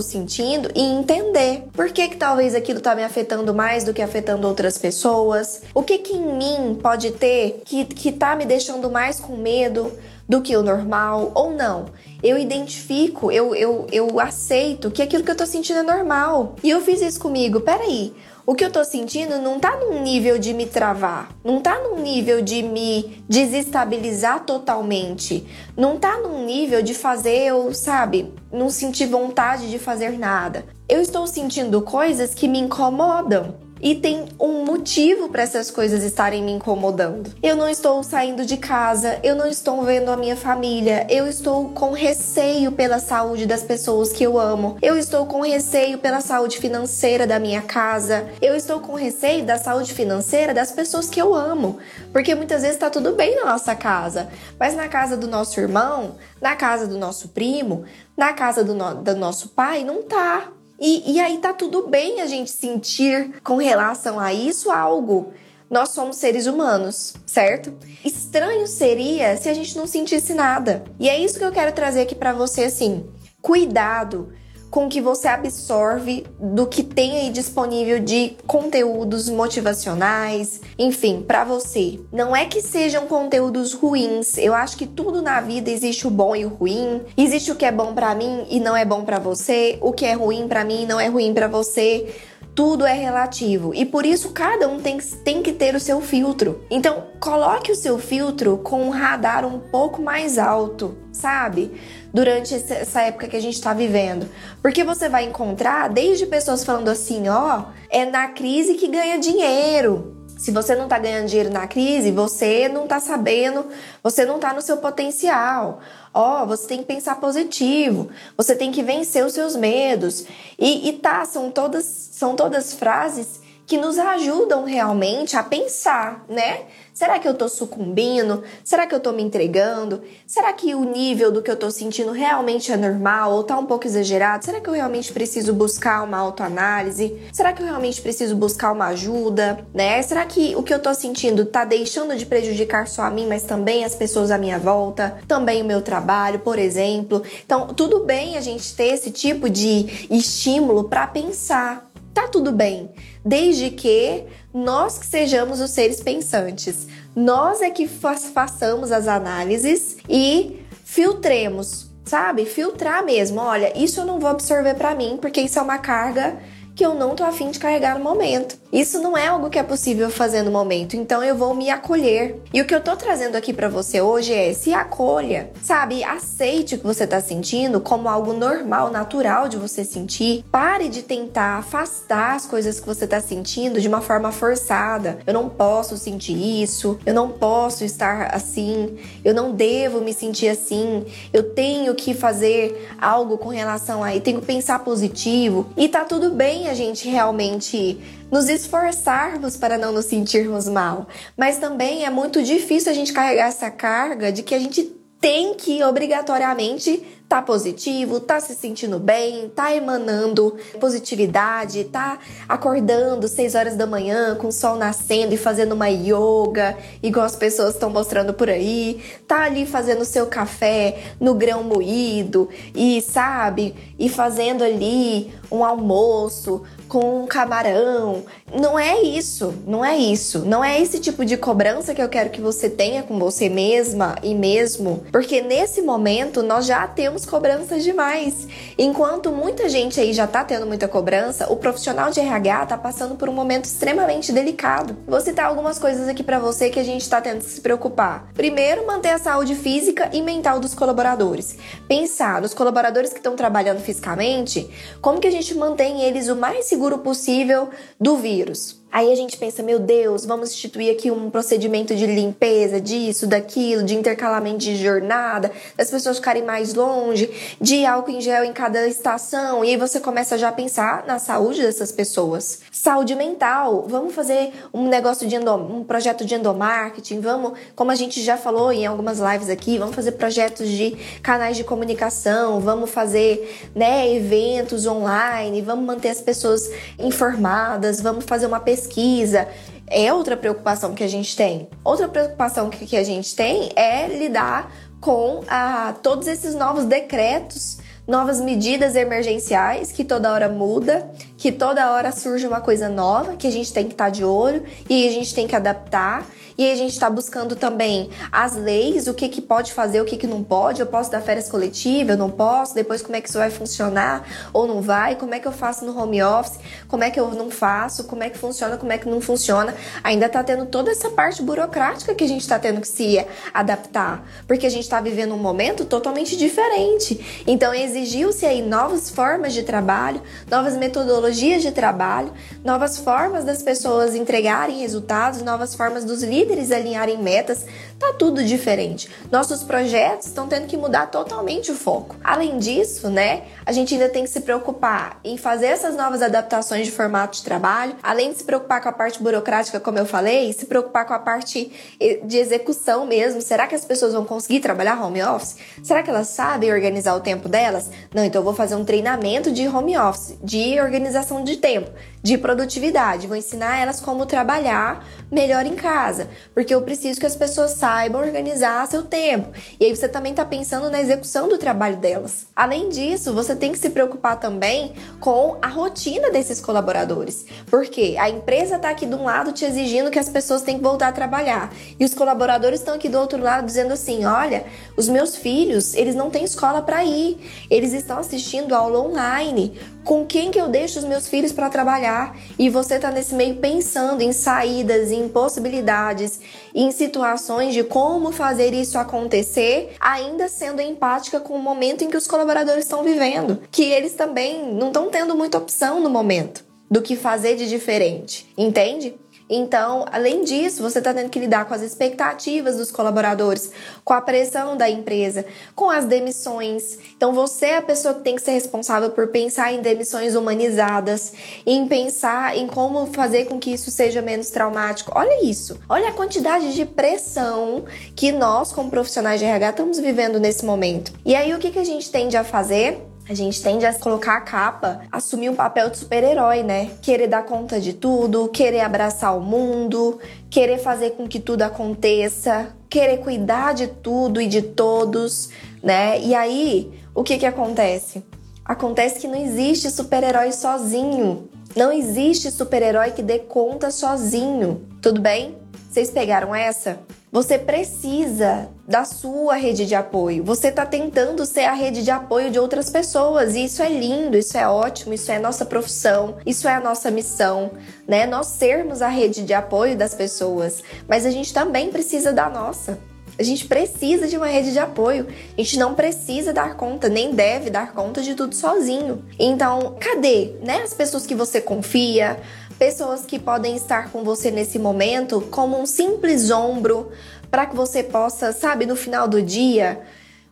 sentindo 0.00 0.70
e 0.74 0.80
entender 0.80 1.64
por 1.72 1.90
que, 1.90 2.08
que 2.08 2.16
talvez 2.16 2.54
aquilo 2.54 2.78
está 2.78 2.94
me 2.94 3.04
afetando 3.04 3.54
mais 3.54 3.84
do 3.84 3.92
que 3.92 4.02
afetando 4.02 4.46
outras 4.46 4.78
pessoas. 4.78 5.62
O 5.74 5.82
que 5.82 5.98
que 5.98 6.14
em 6.14 6.36
mim 6.36 6.78
pode 6.82 7.12
ter 7.12 7.62
que, 7.64 7.84
que 7.84 8.12
tá 8.12 8.36
me 8.36 8.44
deixando 8.44 8.90
mais 8.90 9.18
com 9.20 9.36
medo 9.36 9.92
do 10.28 10.40
que 10.40 10.56
o 10.56 10.62
normal 10.62 11.32
ou 11.34 11.52
não. 11.52 11.86
Eu 12.22 12.38
identifico, 12.38 13.30
eu, 13.30 13.54
eu, 13.54 13.86
eu 13.90 14.20
aceito 14.20 14.90
que 14.90 15.02
aquilo 15.02 15.24
que 15.24 15.30
eu 15.30 15.36
tô 15.36 15.44
sentindo 15.44 15.80
é 15.80 15.82
normal. 15.82 16.56
E 16.62 16.70
eu 16.70 16.80
fiz 16.80 17.02
isso 17.02 17.20
comigo. 17.20 17.60
Peraí, 17.60 18.14
o 18.44 18.54
que 18.54 18.64
eu 18.64 18.72
tô 18.72 18.84
sentindo 18.84 19.38
não 19.38 19.60
tá 19.60 19.76
num 19.76 20.02
nível 20.02 20.38
de 20.38 20.52
me 20.52 20.66
travar, 20.66 21.30
não 21.44 21.60
tá 21.60 21.78
num 21.78 22.00
nível 22.00 22.42
de 22.42 22.62
me 22.62 23.22
desestabilizar 23.28 24.44
totalmente, 24.44 25.46
não 25.76 25.96
tá 25.96 26.18
num 26.18 26.44
nível 26.44 26.82
de 26.82 26.92
fazer 26.92 27.36
eu, 27.36 27.72
sabe, 27.72 28.32
não 28.52 28.68
sentir 28.68 29.06
vontade 29.06 29.70
de 29.70 29.78
fazer 29.78 30.18
nada. 30.18 30.64
Eu 30.88 31.00
estou 31.00 31.26
sentindo 31.26 31.82
coisas 31.82 32.34
que 32.34 32.48
me 32.48 32.58
incomodam 32.58 33.54
e 33.82 33.96
tem 33.96 34.28
um 34.38 34.64
motivo 34.64 35.28
para 35.28 35.42
essas 35.42 35.70
coisas 35.70 36.04
estarem 36.04 36.42
me 36.42 36.52
incomodando. 36.52 37.32
Eu 37.42 37.56
não 37.56 37.68
estou 37.68 38.02
saindo 38.04 38.46
de 38.46 38.56
casa, 38.56 39.18
eu 39.24 39.34
não 39.34 39.48
estou 39.48 39.82
vendo 39.82 40.10
a 40.10 40.16
minha 40.16 40.36
família, 40.36 41.04
eu 41.10 41.26
estou 41.26 41.70
com 41.70 41.90
receio 41.90 42.70
pela 42.70 43.00
saúde 43.00 43.44
das 43.44 43.64
pessoas 43.64 44.12
que 44.12 44.22
eu 44.22 44.38
amo, 44.38 44.78
eu 44.80 44.96
estou 44.96 45.26
com 45.26 45.40
receio 45.40 45.98
pela 45.98 46.20
saúde 46.20 46.58
financeira 46.58 47.26
da 47.26 47.40
minha 47.40 47.60
casa, 47.60 48.28
eu 48.40 48.54
estou 48.54 48.78
com 48.78 48.94
receio 48.94 49.44
da 49.44 49.58
saúde 49.58 49.92
financeira 49.92 50.54
das 50.54 50.70
pessoas 50.70 51.10
que 51.10 51.20
eu 51.20 51.34
amo, 51.34 51.78
porque 52.12 52.34
muitas 52.34 52.62
vezes 52.62 52.76
está 52.76 52.88
tudo 52.88 53.12
bem 53.12 53.34
na 53.36 53.46
nossa 53.46 53.74
casa, 53.74 54.28
mas 54.58 54.76
na 54.76 54.86
casa 54.86 55.16
do 55.16 55.26
nosso 55.26 55.58
irmão, 55.58 56.14
na 56.40 56.54
casa 56.54 56.86
do 56.86 56.96
nosso 56.96 57.28
primo, 57.28 57.84
na 58.16 58.32
casa 58.32 58.62
do, 58.62 58.74
no 58.74 58.94
do 58.94 59.16
nosso 59.16 59.48
pai, 59.48 59.82
não 59.82 60.02
tá. 60.02 60.48
E, 60.84 61.12
e 61.12 61.20
aí 61.20 61.38
tá 61.38 61.52
tudo 61.54 61.86
bem 61.86 62.20
a 62.20 62.26
gente 62.26 62.50
sentir 62.50 63.40
com 63.44 63.56
relação 63.56 64.18
a 64.18 64.34
isso 64.34 64.68
algo. 64.68 65.32
Nós 65.70 65.90
somos 65.90 66.16
seres 66.16 66.46
humanos, 66.46 67.14
certo? 67.24 67.72
Estranho 68.04 68.66
seria 68.66 69.36
se 69.36 69.48
a 69.48 69.54
gente 69.54 69.78
não 69.78 69.86
sentisse 69.86 70.34
nada. 70.34 70.82
E 70.98 71.08
é 71.08 71.16
isso 71.16 71.38
que 71.38 71.44
eu 71.44 71.52
quero 71.52 71.70
trazer 71.72 72.00
aqui 72.00 72.16
para 72.16 72.32
você 72.32 72.64
assim. 72.64 73.08
Cuidado 73.40 74.32
com 74.72 74.88
que 74.88 75.02
você 75.02 75.28
absorve 75.28 76.24
do 76.40 76.66
que 76.66 76.82
tem 76.82 77.18
aí 77.18 77.30
disponível 77.30 78.00
de 78.00 78.38
conteúdos 78.46 79.28
motivacionais, 79.28 80.62
enfim, 80.78 81.22
para 81.22 81.44
você. 81.44 82.00
Não 82.10 82.34
é 82.34 82.46
que 82.46 82.62
sejam 82.62 83.06
conteúdos 83.06 83.74
ruins. 83.74 84.38
Eu 84.38 84.54
acho 84.54 84.78
que 84.78 84.86
tudo 84.86 85.20
na 85.20 85.42
vida 85.42 85.70
existe 85.70 86.06
o 86.06 86.10
bom 86.10 86.34
e 86.34 86.46
o 86.46 86.48
ruim. 86.48 87.02
Existe 87.18 87.52
o 87.52 87.54
que 87.54 87.66
é 87.66 87.70
bom 87.70 87.92
para 87.92 88.14
mim 88.14 88.46
e 88.48 88.58
não 88.60 88.74
é 88.74 88.82
bom 88.82 89.04
para 89.04 89.18
você, 89.18 89.76
o 89.82 89.92
que 89.92 90.06
é 90.06 90.14
ruim 90.14 90.48
para 90.48 90.64
mim 90.64 90.84
e 90.84 90.86
não 90.86 90.98
é 90.98 91.06
ruim 91.06 91.34
para 91.34 91.48
você 91.48 92.10
tudo 92.54 92.84
é 92.84 92.92
relativo 92.92 93.74
e 93.74 93.84
por 93.86 94.04
isso 94.04 94.30
cada 94.30 94.68
um 94.68 94.78
tem, 94.78 94.98
tem 95.24 95.42
que 95.42 95.52
ter 95.52 95.74
o 95.74 95.80
seu 95.80 96.00
filtro. 96.00 96.62
Então, 96.70 97.04
coloque 97.18 97.72
o 97.72 97.76
seu 97.76 97.98
filtro 97.98 98.58
com 98.58 98.82
um 98.82 98.90
radar 98.90 99.46
um 99.46 99.58
pouco 99.58 100.02
mais 100.02 100.38
alto, 100.38 100.96
sabe? 101.10 101.72
Durante 102.12 102.54
essa 102.54 103.02
época 103.02 103.26
que 103.26 103.36
a 103.36 103.40
gente 103.40 103.54
está 103.54 103.72
vivendo. 103.72 104.28
Porque 104.60 104.84
você 104.84 105.08
vai 105.08 105.24
encontrar 105.24 105.88
desde 105.88 106.26
pessoas 106.26 106.64
falando 106.64 106.88
assim: 106.88 107.28
ó, 107.28 107.64
é 107.88 108.04
na 108.04 108.28
crise 108.28 108.74
que 108.74 108.88
ganha 108.88 109.18
dinheiro. 109.18 110.16
Se 110.42 110.50
você 110.50 110.74
não 110.74 110.84
está 110.84 110.98
ganhando 110.98 111.28
dinheiro 111.28 111.52
na 111.52 111.68
crise, 111.68 112.10
você 112.10 112.68
não 112.68 112.82
está 112.82 112.98
sabendo, 112.98 113.64
você 114.02 114.24
não 114.24 114.36
está 114.36 114.52
no 114.52 114.60
seu 114.60 114.76
potencial. 114.78 115.80
Ó, 116.12 116.42
oh, 116.42 116.46
você 116.46 116.66
tem 116.66 116.78
que 116.78 116.84
pensar 116.84 117.20
positivo, 117.20 118.10
você 118.36 118.56
tem 118.56 118.72
que 118.72 118.82
vencer 118.82 119.24
os 119.24 119.34
seus 119.34 119.54
medos. 119.54 120.26
E, 120.58 120.88
e 120.88 120.94
tá, 120.94 121.24
são 121.24 121.48
todas, 121.48 121.84
são 121.84 122.34
todas 122.34 122.74
frases 122.74 123.40
que 123.66 123.78
nos 123.78 123.98
ajudam 123.98 124.64
realmente 124.64 125.36
a 125.36 125.44
pensar, 125.44 126.24
né? 126.28 126.62
Será 126.94 127.18
que 127.18 127.26
eu 127.26 127.32
tô 127.32 127.48
sucumbindo? 127.48 128.42
Será 128.62 128.86
que 128.86 128.94
eu 128.94 129.00
tô 129.00 129.12
me 129.12 129.22
entregando? 129.22 130.02
Será 130.26 130.52
que 130.52 130.74
o 130.74 130.84
nível 130.84 131.32
do 131.32 131.40
que 131.40 131.50
eu 131.50 131.56
tô 131.56 131.70
sentindo 131.70 132.12
realmente 132.12 132.70
é 132.70 132.76
normal 132.76 133.32
ou 133.32 133.42
tá 133.42 133.58
um 133.58 133.64
pouco 133.64 133.86
exagerado? 133.86 134.44
Será 134.44 134.60
que 134.60 134.68
eu 134.68 134.74
realmente 134.74 135.10
preciso 135.10 135.54
buscar 135.54 136.04
uma 136.04 136.18
autoanálise? 136.18 137.18
Será 137.32 137.52
que 137.54 137.62
eu 137.62 137.66
realmente 137.66 138.00
preciso 138.02 138.36
buscar 138.36 138.72
uma 138.72 138.88
ajuda, 138.88 139.66
né? 139.72 140.02
Será 140.02 140.26
que 140.26 140.54
o 140.54 140.62
que 140.62 140.72
eu 140.72 140.78
tô 140.78 140.92
sentindo 140.92 141.46
tá 141.46 141.64
deixando 141.64 142.14
de 142.14 142.26
prejudicar 142.26 142.86
só 142.86 143.02
a 143.02 143.10
mim, 143.10 143.26
mas 143.26 143.44
também 143.44 143.86
as 143.86 143.94
pessoas 143.94 144.30
à 144.30 144.36
minha 144.36 144.58
volta, 144.58 145.18
também 145.26 145.62
o 145.62 145.64
meu 145.64 145.80
trabalho, 145.80 146.40
por 146.40 146.58
exemplo? 146.58 147.22
Então, 147.44 147.68
tudo 147.68 148.04
bem 148.04 148.36
a 148.36 148.42
gente 148.42 148.74
ter 148.76 148.88
esse 148.88 149.10
tipo 149.10 149.48
de 149.48 150.06
estímulo 150.10 150.84
para 150.84 151.06
pensar. 151.06 151.90
Tá 152.12 152.28
tudo 152.28 152.52
bem 152.52 152.90
desde 153.24 153.70
que 153.70 154.24
nós 154.52 154.98
que 154.98 155.06
sejamos 155.06 155.60
os 155.60 155.70
seres 155.70 156.00
pensantes. 156.00 156.86
Nós 157.14 157.60
é 157.60 157.70
que 157.70 157.86
fa 157.86 158.14
façamos 158.14 158.90
as 158.90 159.06
análises 159.06 159.96
e 160.08 160.60
filtremos, 160.84 161.90
sabe? 162.04 162.44
Filtrar 162.44 163.04
mesmo. 163.04 163.40
Olha, 163.40 163.76
isso 163.78 164.00
eu 164.00 164.06
não 164.06 164.18
vou 164.18 164.30
absorver 164.30 164.74
para 164.74 164.94
mim, 164.94 165.18
porque 165.20 165.40
isso 165.40 165.58
é 165.58 165.62
uma 165.62 165.78
carga 165.78 166.38
que 166.74 166.84
eu 166.84 166.94
não 166.94 167.14
tô 167.14 167.22
afim 167.24 167.50
de 167.50 167.58
carregar 167.58 167.98
no 167.98 168.04
momento. 168.04 168.61
Isso 168.72 168.98
não 169.02 169.18
é 169.18 169.26
algo 169.26 169.50
que 169.50 169.58
é 169.58 169.62
possível 169.62 170.08
fazer 170.08 170.42
no 170.42 170.50
momento, 170.50 170.96
então 170.96 171.22
eu 171.22 171.36
vou 171.36 171.54
me 171.54 171.68
acolher. 171.68 172.40
E 172.54 172.62
o 172.62 172.64
que 172.64 172.74
eu 172.74 172.80
tô 172.80 172.96
trazendo 172.96 173.36
aqui 173.36 173.52
para 173.52 173.68
você 173.68 174.00
hoje 174.00 174.32
é 174.32 174.54
se 174.54 174.72
acolha, 174.72 175.50
sabe? 175.62 176.02
Aceite 176.02 176.76
o 176.76 176.78
que 176.78 176.86
você 176.86 177.06
tá 177.06 177.20
sentindo 177.20 177.82
como 177.82 178.08
algo 178.08 178.32
normal, 178.32 178.90
natural 178.90 179.46
de 179.46 179.58
você 179.58 179.84
sentir. 179.84 180.42
Pare 180.50 180.88
de 180.88 181.02
tentar 181.02 181.58
afastar 181.58 182.34
as 182.34 182.46
coisas 182.46 182.80
que 182.80 182.86
você 182.86 183.06
tá 183.06 183.20
sentindo 183.20 183.78
de 183.78 183.88
uma 183.88 184.00
forma 184.00 184.32
forçada. 184.32 185.18
Eu 185.26 185.34
não 185.34 185.50
posso 185.50 185.98
sentir 185.98 186.62
isso, 186.62 186.98
eu 187.04 187.12
não 187.12 187.28
posso 187.28 187.84
estar 187.84 188.34
assim, 188.34 188.96
eu 189.22 189.34
não 189.34 189.52
devo 189.52 190.00
me 190.00 190.14
sentir 190.14 190.48
assim, 190.48 191.04
eu 191.30 191.42
tenho 191.42 191.94
que 191.94 192.14
fazer 192.14 192.88
algo 192.98 193.36
com 193.36 193.50
relação 193.50 194.02
a, 194.02 194.14
eu 194.14 194.22
tenho 194.22 194.40
que 194.40 194.46
pensar 194.46 194.78
positivo 194.78 195.68
e 195.76 195.90
tá 195.90 196.06
tudo 196.06 196.30
bem 196.30 196.70
a 196.70 196.74
gente 196.74 197.06
realmente 197.06 198.00
nos 198.32 198.48
esforçarmos 198.48 199.58
para 199.58 199.76
não 199.76 199.92
nos 199.92 200.06
sentirmos 200.06 200.66
mal. 200.66 201.06
Mas 201.36 201.58
também 201.58 202.06
é 202.06 202.10
muito 202.10 202.42
difícil 202.42 202.90
a 202.90 202.94
gente 202.94 203.12
carregar 203.12 203.48
essa 203.48 203.70
carga 203.70 204.32
de 204.32 204.42
que 204.42 204.54
a 204.54 204.58
gente 204.58 204.82
tem 205.20 205.54
que 205.54 205.84
obrigatoriamente 205.84 207.00
tá 207.32 207.40
positivo, 207.40 208.20
tá 208.20 208.40
se 208.40 208.54
sentindo 208.54 208.98
bem, 208.98 209.48
tá 209.48 209.74
emanando 209.74 210.54
positividade, 210.78 211.84
tá 211.84 212.18
acordando 212.46 213.26
6 213.26 213.54
horas 213.54 213.74
da 213.74 213.86
manhã 213.86 214.34
com 214.34 214.48
o 214.48 214.52
sol 214.52 214.76
nascendo 214.76 215.32
e 215.32 215.38
fazendo 215.38 215.72
uma 215.72 215.88
yoga, 215.88 216.76
igual 217.02 217.24
as 217.24 217.34
pessoas 217.34 217.72
estão 217.72 217.88
mostrando 217.88 218.34
por 218.34 218.50
aí, 218.50 219.02
tá 219.26 219.44
ali 219.44 219.64
fazendo 219.64 220.04
seu 220.04 220.26
café 220.26 221.04
no 221.18 221.32
grão 221.32 221.64
moído 221.64 222.50
e 222.74 223.00
sabe, 223.00 223.74
e 223.98 224.10
fazendo 224.10 224.62
ali 224.62 225.32
um 225.50 225.64
almoço 225.64 226.62
com 226.92 227.26
camarão. 227.26 228.22
Não 228.54 228.78
é 228.78 229.00
isso, 229.00 229.54
não 229.66 229.82
é 229.82 229.96
isso. 229.96 230.40
Não 230.40 230.62
é 230.62 230.78
esse 230.78 230.98
tipo 230.98 231.24
de 231.24 231.38
cobrança 231.38 231.94
que 231.94 232.02
eu 232.02 232.08
quero 232.08 232.28
que 232.28 232.40
você 232.40 232.68
tenha 232.68 233.02
com 233.02 233.18
você 233.18 233.48
mesma 233.48 234.16
e 234.22 234.34
mesmo, 234.34 235.04
porque 235.10 235.40
nesse 235.40 235.80
momento 235.80 236.42
nós 236.42 236.66
já 236.66 236.86
temos 236.86 237.24
cobranças 237.24 237.82
demais. 237.82 238.46
Enquanto 238.76 239.32
muita 239.32 239.70
gente 239.70 239.98
aí 239.98 240.12
já 240.12 240.26
tá 240.26 240.44
tendo 240.44 240.66
muita 240.66 240.86
cobrança, 240.86 241.50
o 241.50 241.56
profissional 241.56 242.10
de 242.10 242.20
RH 242.20 242.66
tá 242.66 242.76
passando 242.76 243.14
por 243.14 243.26
um 243.26 243.32
momento 243.32 243.64
extremamente 243.64 244.32
delicado. 244.32 244.98
Vou 245.06 245.20
citar 245.20 245.46
algumas 245.46 245.78
coisas 245.78 246.06
aqui 246.06 246.22
para 246.22 246.38
você 246.38 246.68
que 246.68 246.78
a 246.78 246.84
gente 246.84 247.08
tá 247.08 247.22
tendo 247.22 247.38
que 247.38 247.50
se 247.50 247.60
preocupar. 247.60 248.28
Primeiro, 248.34 248.86
manter 248.86 249.10
a 249.10 249.18
saúde 249.18 249.54
física 249.54 250.10
e 250.12 250.20
mental 250.20 250.60
dos 250.60 250.74
colaboradores. 250.74 251.56
Pensar 251.88 252.42
nos 252.42 252.52
colaboradores 252.52 253.12
que 253.12 253.18
estão 253.18 253.34
trabalhando 253.34 253.80
fisicamente, 253.80 254.68
como 255.00 255.20
que 255.20 255.28
a 255.28 255.32
gente 255.32 255.54
mantém 255.54 256.02
eles 256.02 256.28
o 256.28 256.36
mais 256.36 256.66
seguro 256.66 256.98
possível 256.98 257.70
do 257.98 258.18
vírus 258.18 258.41
coronavírus. 258.42 258.81
Aí 258.92 259.10
a 259.10 259.16
gente 259.16 259.38
pensa, 259.38 259.62
meu 259.62 259.78
Deus, 259.78 260.26
vamos 260.26 260.50
instituir 260.50 260.92
aqui 260.92 261.10
um 261.10 261.30
procedimento 261.30 261.94
de 261.94 262.04
limpeza 262.04 262.78
disso, 262.78 263.26
daquilo, 263.26 263.82
de 263.82 263.94
intercalamento 263.94 264.58
de 264.58 264.76
jornada, 264.76 265.50
das 265.74 265.90
pessoas 265.90 266.18
ficarem 266.18 266.42
mais 266.42 266.74
longe, 266.74 267.30
de 267.58 267.86
álcool 267.86 268.10
em 268.10 268.20
gel 268.20 268.44
em 268.44 268.52
cada 268.52 268.86
estação. 268.86 269.64
E 269.64 269.70
aí 269.70 269.76
você 269.78 269.98
começa 269.98 270.36
já 270.36 270.50
a 270.50 270.52
pensar 270.52 271.06
na 271.06 271.18
saúde 271.18 271.62
dessas 271.62 271.90
pessoas. 271.90 272.60
Saúde 272.70 273.14
mental, 273.14 273.86
vamos 273.88 274.14
fazer 274.14 274.52
um 274.74 274.86
negócio 274.86 275.26
de 275.26 275.38
um 275.38 275.84
projeto 275.84 276.26
de 276.26 276.34
endomarketing, 276.34 277.18
vamos, 277.20 277.58
como 277.74 277.90
a 277.90 277.94
gente 277.94 278.22
já 278.22 278.36
falou 278.36 278.70
em 278.70 278.84
algumas 278.84 279.18
lives 279.18 279.48
aqui, 279.48 279.78
vamos 279.78 279.96
fazer 279.96 280.12
projetos 280.12 280.68
de 280.68 280.98
canais 281.22 281.56
de 281.56 281.64
comunicação, 281.64 282.60
vamos 282.60 282.90
fazer, 282.90 283.70
né, 283.74 284.14
eventos 284.14 284.86
online, 284.86 285.62
vamos 285.62 285.86
manter 285.86 286.10
as 286.10 286.20
pessoas 286.20 286.70
informadas, 286.98 287.98
vamos 287.98 288.26
fazer 288.26 288.44
uma 288.44 288.60
pesquisa 288.60 288.81
pesquisa. 288.82 289.48
É 289.86 290.12
outra 290.12 290.36
preocupação 290.36 290.94
que 290.94 291.04
a 291.04 291.08
gente 291.08 291.36
tem. 291.36 291.68
Outra 291.84 292.08
preocupação 292.08 292.70
que, 292.70 292.86
que 292.86 292.96
a 292.96 293.04
gente 293.04 293.34
tem 293.34 293.70
é 293.76 294.06
lidar 294.08 294.72
com 295.00 295.42
ah, 295.48 295.94
todos 296.02 296.26
esses 296.26 296.54
novos 296.54 296.84
decretos, 296.84 297.78
novas 298.06 298.40
medidas 298.40 298.96
emergenciais 298.96 299.92
que 299.92 300.04
toda 300.04 300.32
hora 300.32 300.48
muda, 300.48 301.10
que 301.36 301.52
toda 301.52 301.92
hora 301.92 302.10
surge 302.12 302.46
uma 302.46 302.60
coisa 302.60 302.88
nova 302.88 303.36
que 303.36 303.46
a 303.46 303.50
gente 303.50 303.72
tem 303.72 303.84
que 303.84 303.92
estar 303.92 304.04
tá 304.04 304.10
de 304.10 304.24
olho 304.24 304.64
e 304.88 305.06
a 305.06 305.10
gente 305.10 305.34
tem 305.34 305.46
que 305.46 305.56
adaptar. 305.56 306.26
E 306.62 306.70
a 306.70 306.76
gente 306.76 306.92
está 306.92 307.10
buscando 307.10 307.56
também 307.56 308.08
as 308.30 308.54
leis, 308.54 309.08
o 309.08 309.14
que, 309.14 309.28
que 309.28 309.42
pode 309.42 309.72
fazer, 309.72 310.00
o 310.00 310.04
que, 310.04 310.16
que 310.16 310.28
não 310.28 310.44
pode. 310.44 310.78
Eu 310.78 310.86
posso 310.86 311.10
dar 311.10 311.20
férias 311.20 311.48
coletivas, 311.48 312.10
eu 312.10 312.16
não 312.16 312.30
posso. 312.30 312.72
Depois, 312.72 313.02
como 313.02 313.16
é 313.16 313.20
que 313.20 313.28
isso 313.28 313.36
vai 313.36 313.50
funcionar 313.50 314.24
ou 314.52 314.64
não 314.64 314.80
vai? 314.80 315.16
Como 315.16 315.34
é 315.34 315.40
que 315.40 315.48
eu 315.48 315.50
faço 315.50 315.84
no 315.84 315.98
home 315.98 316.22
office? 316.22 316.60
Como 316.86 317.02
é 317.02 317.10
que 317.10 317.18
eu 317.18 317.28
não 317.32 317.50
faço? 317.50 318.04
Como 318.04 318.22
é 318.22 318.30
que 318.30 318.38
funciona? 318.38 318.76
Como 318.76 318.92
é 318.92 318.96
que 318.96 319.08
não 319.08 319.20
funciona? 319.20 319.74
Ainda 320.04 320.26
está 320.26 320.44
tendo 320.44 320.64
toda 320.66 320.92
essa 320.92 321.10
parte 321.10 321.42
burocrática 321.42 322.14
que 322.14 322.22
a 322.22 322.28
gente 322.28 322.42
está 322.42 322.60
tendo 322.60 322.80
que 322.80 322.86
se 322.86 323.26
adaptar, 323.52 324.24
porque 324.46 324.64
a 324.64 324.70
gente 324.70 324.84
está 324.84 325.00
vivendo 325.00 325.34
um 325.34 325.38
momento 325.38 325.84
totalmente 325.84 326.36
diferente. 326.36 327.42
Então, 327.44 327.74
exigiu-se 327.74 328.46
aí 328.46 328.62
novas 328.62 329.10
formas 329.10 329.52
de 329.52 329.64
trabalho, 329.64 330.22
novas 330.48 330.76
metodologias 330.76 331.60
de 331.60 331.72
trabalho, 331.72 332.32
novas 332.64 332.98
formas 332.98 333.42
das 333.42 333.64
pessoas 333.64 334.14
entregarem 334.14 334.78
resultados, 334.78 335.42
novas 335.42 335.74
formas 335.74 336.04
dos 336.04 336.22
líderes 336.22 336.51
líderes 336.52 336.70
alinharem 336.70 337.18
metas, 337.18 337.64
tá 337.98 338.12
tudo 338.18 338.44
diferente. 338.44 339.08
Nossos 339.30 339.62
projetos 339.62 340.26
estão 340.26 340.46
tendo 340.46 340.66
que 340.66 340.76
mudar 340.76 341.06
totalmente 341.06 341.70
o 341.70 341.74
foco. 341.74 342.16
Além 342.22 342.58
disso, 342.58 343.08
né, 343.08 343.44
a 343.64 343.72
gente 343.72 343.94
ainda 343.94 344.08
tem 344.08 344.24
que 344.24 344.30
se 344.30 344.40
preocupar 344.40 345.18
em 345.24 345.36
fazer 345.36 345.66
essas 345.66 345.96
novas 345.96 346.20
adaptações 346.22 346.86
de 346.86 346.92
formato 346.92 347.38
de 347.38 347.44
trabalho, 347.44 347.96
além 348.02 348.30
de 348.30 348.38
se 348.38 348.44
preocupar 348.44 348.82
com 348.82 348.88
a 348.88 348.92
parte 348.92 349.22
burocrática, 349.22 349.80
como 349.80 349.98
eu 349.98 350.06
falei, 350.06 350.52
se 350.52 350.66
preocupar 350.66 351.06
com 351.06 351.14
a 351.14 351.18
parte 351.18 351.72
eh, 352.00 352.20
de 352.24 352.36
execução 352.36 353.06
mesmo. 353.06 353.40
Será 353.40 353.66
que 353.66 353.74
as 353.74 353.84
pessoas 353.84 354.12
vão 354.12 354.24
conseguir 354.24 354.60
trabalhar 354.60 355.02
home 355.02 355.22
office? 355.22 355.56
Será 355.82 356.02
que 356.02 356.10
elas 356.10 356.28
sabem 356.28 356.72
organizar 356.72 357.14
o 357.14 357.20
tempo 357.20 357.48
delas? 357.48 357.90
Não, 358.14 358.24
então 358.24 358.40
eu 358.40 358.44
vou 358.44 358.54
fazer 358.54 358.74
um 358.74 358.84
treinamento 358.84 359.50
de 359.50 359.66
home 359.66 359.96
office, 359.96 360.36
de 360.42 360.80
organização 360.80 361.42
de 361.42 361.56
tempo, 361.56 361.90
de 362.22 362.38
produtividade. 362.38 363.26
Vou 363.26 363.36
ensinar 363.36 363.78
elas 363.78 364.00
como 364.00 364.26
trabalhar 364.26 365.04
melhor 365.30 365.66
em 365.66 365.74
casa 365.74 366.28
porque 366.54 366.74
eu 366.74 366.82
preciso 366.82 367.18
que 367.18 367.26
as 367.26 367.36
pessoas 367.36 367.72
saibam 367.72 368.20
organizar 368.20 368.86
seu 368.86 369.02
tempo. 369.02 369.50
E 369.80 369.86
aí 369.86 369.96
você 369.96 370.08
também 370.08 370.32
está 370.32 370.44
pensando 370.44 370.90
na 370.90 371.00
execução 371.00 371.48
do 371.48 371.58
trabalho 371.58 371.96
delas. 371.96 372.46
Além 372.54 372.88
disso, 372.88 373.32
você 373.32 373.56
tem 373.56 373.72
que 373.72 373.78
se 373.78 373.90
preocupar 373.90 374.38
também 374.38 374.92
com 375.20 375.56
a 375.62 375.68
rotina 375.68 376.30
desses 376.30 376.60
colaboradores, 376.60 377.46
porque 377.70 378.16
a 378.18 378.28
empresa 378.28 378.76
está 378.76 378.90
aqui 378.90 379.06
de 379.06 379.14
um 379.14 379.24
lado 379.24 379.52
te 379.52 379.64
exigindo 379.64 380.10
que 380.10 380.18
as 380.18 380.28
pessoas 380.28 380.62
têm 380.62 380.76
que 380.76 380.82
voltar 380.82 381.08
a 381.08 381.12
trabalhar 381.12 381.72
e 381.98 382.04
os 382.04 382.14
colaboradores 382.14 382.80
estão 382.80 382.94
aqui 382.94 383.08
do 383.08 383.18
outro 383.18 383.42
lado 383.42 383.66
dizendo 383.66 383.92
assim: 383.92 384.24
olha, 384.24 384.64
os 384.96 385.08
meus 385.08 385.36
filhos 385.36 385.94
eles 385.94 386.14
não 386.14 386.30
têm 386.30 386.44
escola 386.44 386.82
para 386.82 387.04
ir, 387.04 387.38
eles 387.70 387.92
estão 387.92 388.18
assistindo 388.18 388.74
aula 388.74 389.00
online 389.00 389.78
com 390.04 390.26
quem 390.26 390.50
que 390.50 390.60
eu 390.60 390.68
deixo 390.68 390.98
os 390.98 391.04
meus 391.04 391.28
filhos 391.28 391.52
para 391.52 391.70
trabalhar? 391.70 392.36
E 392.58 392.68
você 392.68 392.96
está 392.96 393.10
nesse 393.10 393.34
meio 393.34 393.56
pensando 393.56 394.22
em 394.22 394.32
saídas, 394.32 395.10
em 395.10 395.28
possibilidades, 395.28 396.40
em 396.74 396.90
situações 396.90 397.74
de 397.74 397.84
como 397.84 398.32
fazer 398.32 398.74
isso 398.74 398.98
acontecer, 398.98 399.94
ainda 400.00 400.48
sendo 400.48 400.80
empática 400.80 401.40
com 401.40 401.54
o 401.54 401.62
momento 401.62 402.02
em 402.02 402.10
que 402.10 402.16
os 402.16 402.26
colaboradores 402.26 402.84
estão 402.84 403.02
vivendo, 403.02 403.60
que 403.70 403.84
eles 403.84 404.14
também 404.14 404.74
não 404.74 404.88
estão 404.88 405.10
tendo 405.10 405.36
muita 405.36 405.58
opção 405.58 406.00
no 406.00 406.10
momento 406.10 406.64
do 406.90 407.00
que 407.00 407.16
fazer 407.16 407.56
de 407.56 407.68
diferente, 407.68 408.46
entende? 408.56 409.14
Então, 409.54 410.06
além 410.10 410.44
disso, 410.44 410.82
você 410.82 410.98
está 410.98 411.12
tendo 411.12 411.28
que 411.28 411.38
lidar 411.38 411.66
com 411.66 411.74
as 411.74 411.82
expectativas 411.82 412.78
dos 412.78 412.90
colaboradores, 412.90 413.70
com 414.02 414.14
a 414.14 414.20
pressão 414.22 414.78
da 414.78 414.88
empresa, 414.88 415.44
com 415.76 415.90
as 415.90 416.06
demissões. 416.06 416.98
Então, 417.14 417.34
você 417.34 417.66
é 417.66 417.76
a 417.76 417.82
pessoa 417.82 418.14
que 418.14 418.22
tem 418.22 418.34
que 418.34 418.40
ser 418.40 418.52
responsável 418.52 419.10
por 419.10 419.28
pensar 419.28 419.70
em 419.70 419.82
demissões 419.82 420.34
humanizadas, 420.34 421.34
em 421.66 421.86
pensar 421.86 422.56
em 422.56 422.66
como 422.66 423.12
fazer 423.12 423.44
com 423.44 423.60
que 423.60 423.74
isso 423.74 423.90
seja 423.90 424.22
menos 424.22 424.48
traumático. 424.48 425.12
Olha 425.14 425.44
isso. 425.44 425.78
Olha 425.86 426.08
a 426.08 426.12
quantidade 426.12 426.74
de 426.74 426.86
pressão 426.86 427.84
que 428.16 428.32
nós, 428.32 428.72
como 428.72 428.88
profissionais 428.88 429.38
de 429.38 429.44
RH, 429.44 429.68
estamos 429.68 429.98
vivendo 429.98 430.40
nesse 430.40 430.64
momento. 430.64 431.12
E 431.26 431.34
aí, 431.34 431.52
o 431.52 431.58
que, 431.58 431.70
que 431.70 431.78
a 431.78 431.84
gente 431.84 432.10
tende 432.10 432.38
a 432.38 432.44
fazer? 432.44 433.11
A 433.28 433.34
gente 433.34 433.62
tende 433.62 433.86
a 433.86 433.94
colocar 433.94 434.36
a 434.36 434.40
capa, 434.40 435.02
assumir 435.10 435.48
um 435.48 435.54
papel 435.54 435.88
de 435.88 435.98
super-herói, 435.98 436.62
né? 436.62 436.90
Querer 437.00 437.28
dar 437.28 437.44
conta 437.44 437.80
de 437.80 437.92
tudo, 437.92 438.48
querer 438.48 438.80
abraçar 438.80 439.36
o 439.36 439.40
mundo, 439.40 440.18
querer 440.50 440.78
fazer 440.78 441.10
com 441.10 441.28
que 441.28 441.38
tudo 441.38 441.62
aconteça, 441.62 442.74
querer 442.90 443.18
cuidar 443.18 443.74
de 443.74 443.86
tudo 443.86 444.40
e 444.40 444.46
de 444.48 444.60
todos, 444.60 445.50
né? 445.82 446.20
E 446.20 446.34
aí, 446.34 446.92
o 447.14 447.22
que 447.22 447.38
que 447.38 447.46
acontece? 447.46 448.24
Acontece 448.64 449.20
que 449.20 449.28
não 449.28 449.40
existe 449.40 449.88
super-herói 449.90 450.52
sozinho. 450.52 451.48
Não 451.74 451.90
existe 451.90 452.50
super-herói 452.50 453.12
que 453.12 453.22
dê 453.22 453.38
conta 453.38 453.90
sozinho. 453.90 454.86
Tudo 455.00 455.20
bem? 455.20 455.56
Vocês 455.90 456.10
pegaram 456.10 456.54
essa? 456.54 457.00
Você 457.30 457.58
precisa 457.58 458.68
da 458.86 459.06
sua 459.06 459.54
rede 459.54 459.86
de 459.86 459.94
apoio. 459.94 460.44
Você 460.44 460.68
está 460.68 460.84
tentando 460.84 461.46
ser 461.46 461.64
a 461.64 461.72
rede 461.72 462.04
de 462.04 462.10
apoio 462.10 462.50
de 462.50 462.58
outras 462.58 462.90
pessoas 462.90 463.54
e 463.54 463.64
isso 463.64 463.82
é 463.82 463.88
lindo, 463.88 464.36
isso 464.36 464.58
é 464.58 464.68
ótimo, 464.68 465.14
isso 465.14 465.32
é 465.32 465.38
nossa 465.38 465.64
profissão, 465.64 466.36
isso 466.44 466.68
é 466.68 466.74
a 466.74 466.80
nossa 466.80 467.10
missão, 467.10 467.70
né? 468.06 468.26
Nós 468.26 468.48
sermos 468.48 469.00
a 469.00 469.08
rede 469.08 469.42
de 469.44 469.54
apoio 469.54 469.96
das 469.96 470.14
pessoas, 470.14 470.82
mas 471.08 471.24
a 471.24 471.30
gente 471.30 471.54
também 471.54 471.90
precisa 471.90 472.34
da 472.34 472.50
nossa. 472.50 472.98
A 473.38 473.42
gente 473.42 473.66
precisa 473.66 474.28
de 474.28 474.36
uma 474.36 474.46
rede 474.46 474.72
de 474.72 474.78
apoio. 474.78 475.26
A 475.56 475.60
gente 475.60 475.78
não 475.78 475.94
precisa 475.94 476.52
dar 476.52 476.76
conta, 476.76 477.08
nem 477.08 477.34
deve 477.34 477.70
dar 477.70 477.92
conta 477.92 478.22
de 478.22 478.34
tudo 478.34 478.54
sozinho. 478.54 479.24
Então, 479.38 479.96
cadê, 479.98 480.52
né, 480.62 480.82
as 480.82 480.92
pessoas 480.92 481.26
que 481.26 481.34
você 481.34 481.60
confia, 481.60 482.38
pessoas 482.78 483.24
que 483.24 483.38
podem 483.38 483.76
estar 483.76 484.10
com 484.10 484.22
você 484.22 484.50
nesse 484.50 484.78
momento 484.78 485.40
como 485.50 485.80
um 485.80 485.86
simples 485.86 486.50
ombro 486.50 487.10
para 487.50 487.66
que 487.66 487.76
você 487.76 488.02
possa, 488.02 488.52
sabe, 488.52 488.86
no 488.86 488.96
final 488.96 489.28
do 489.28 489.42
dia, 489.42 490.00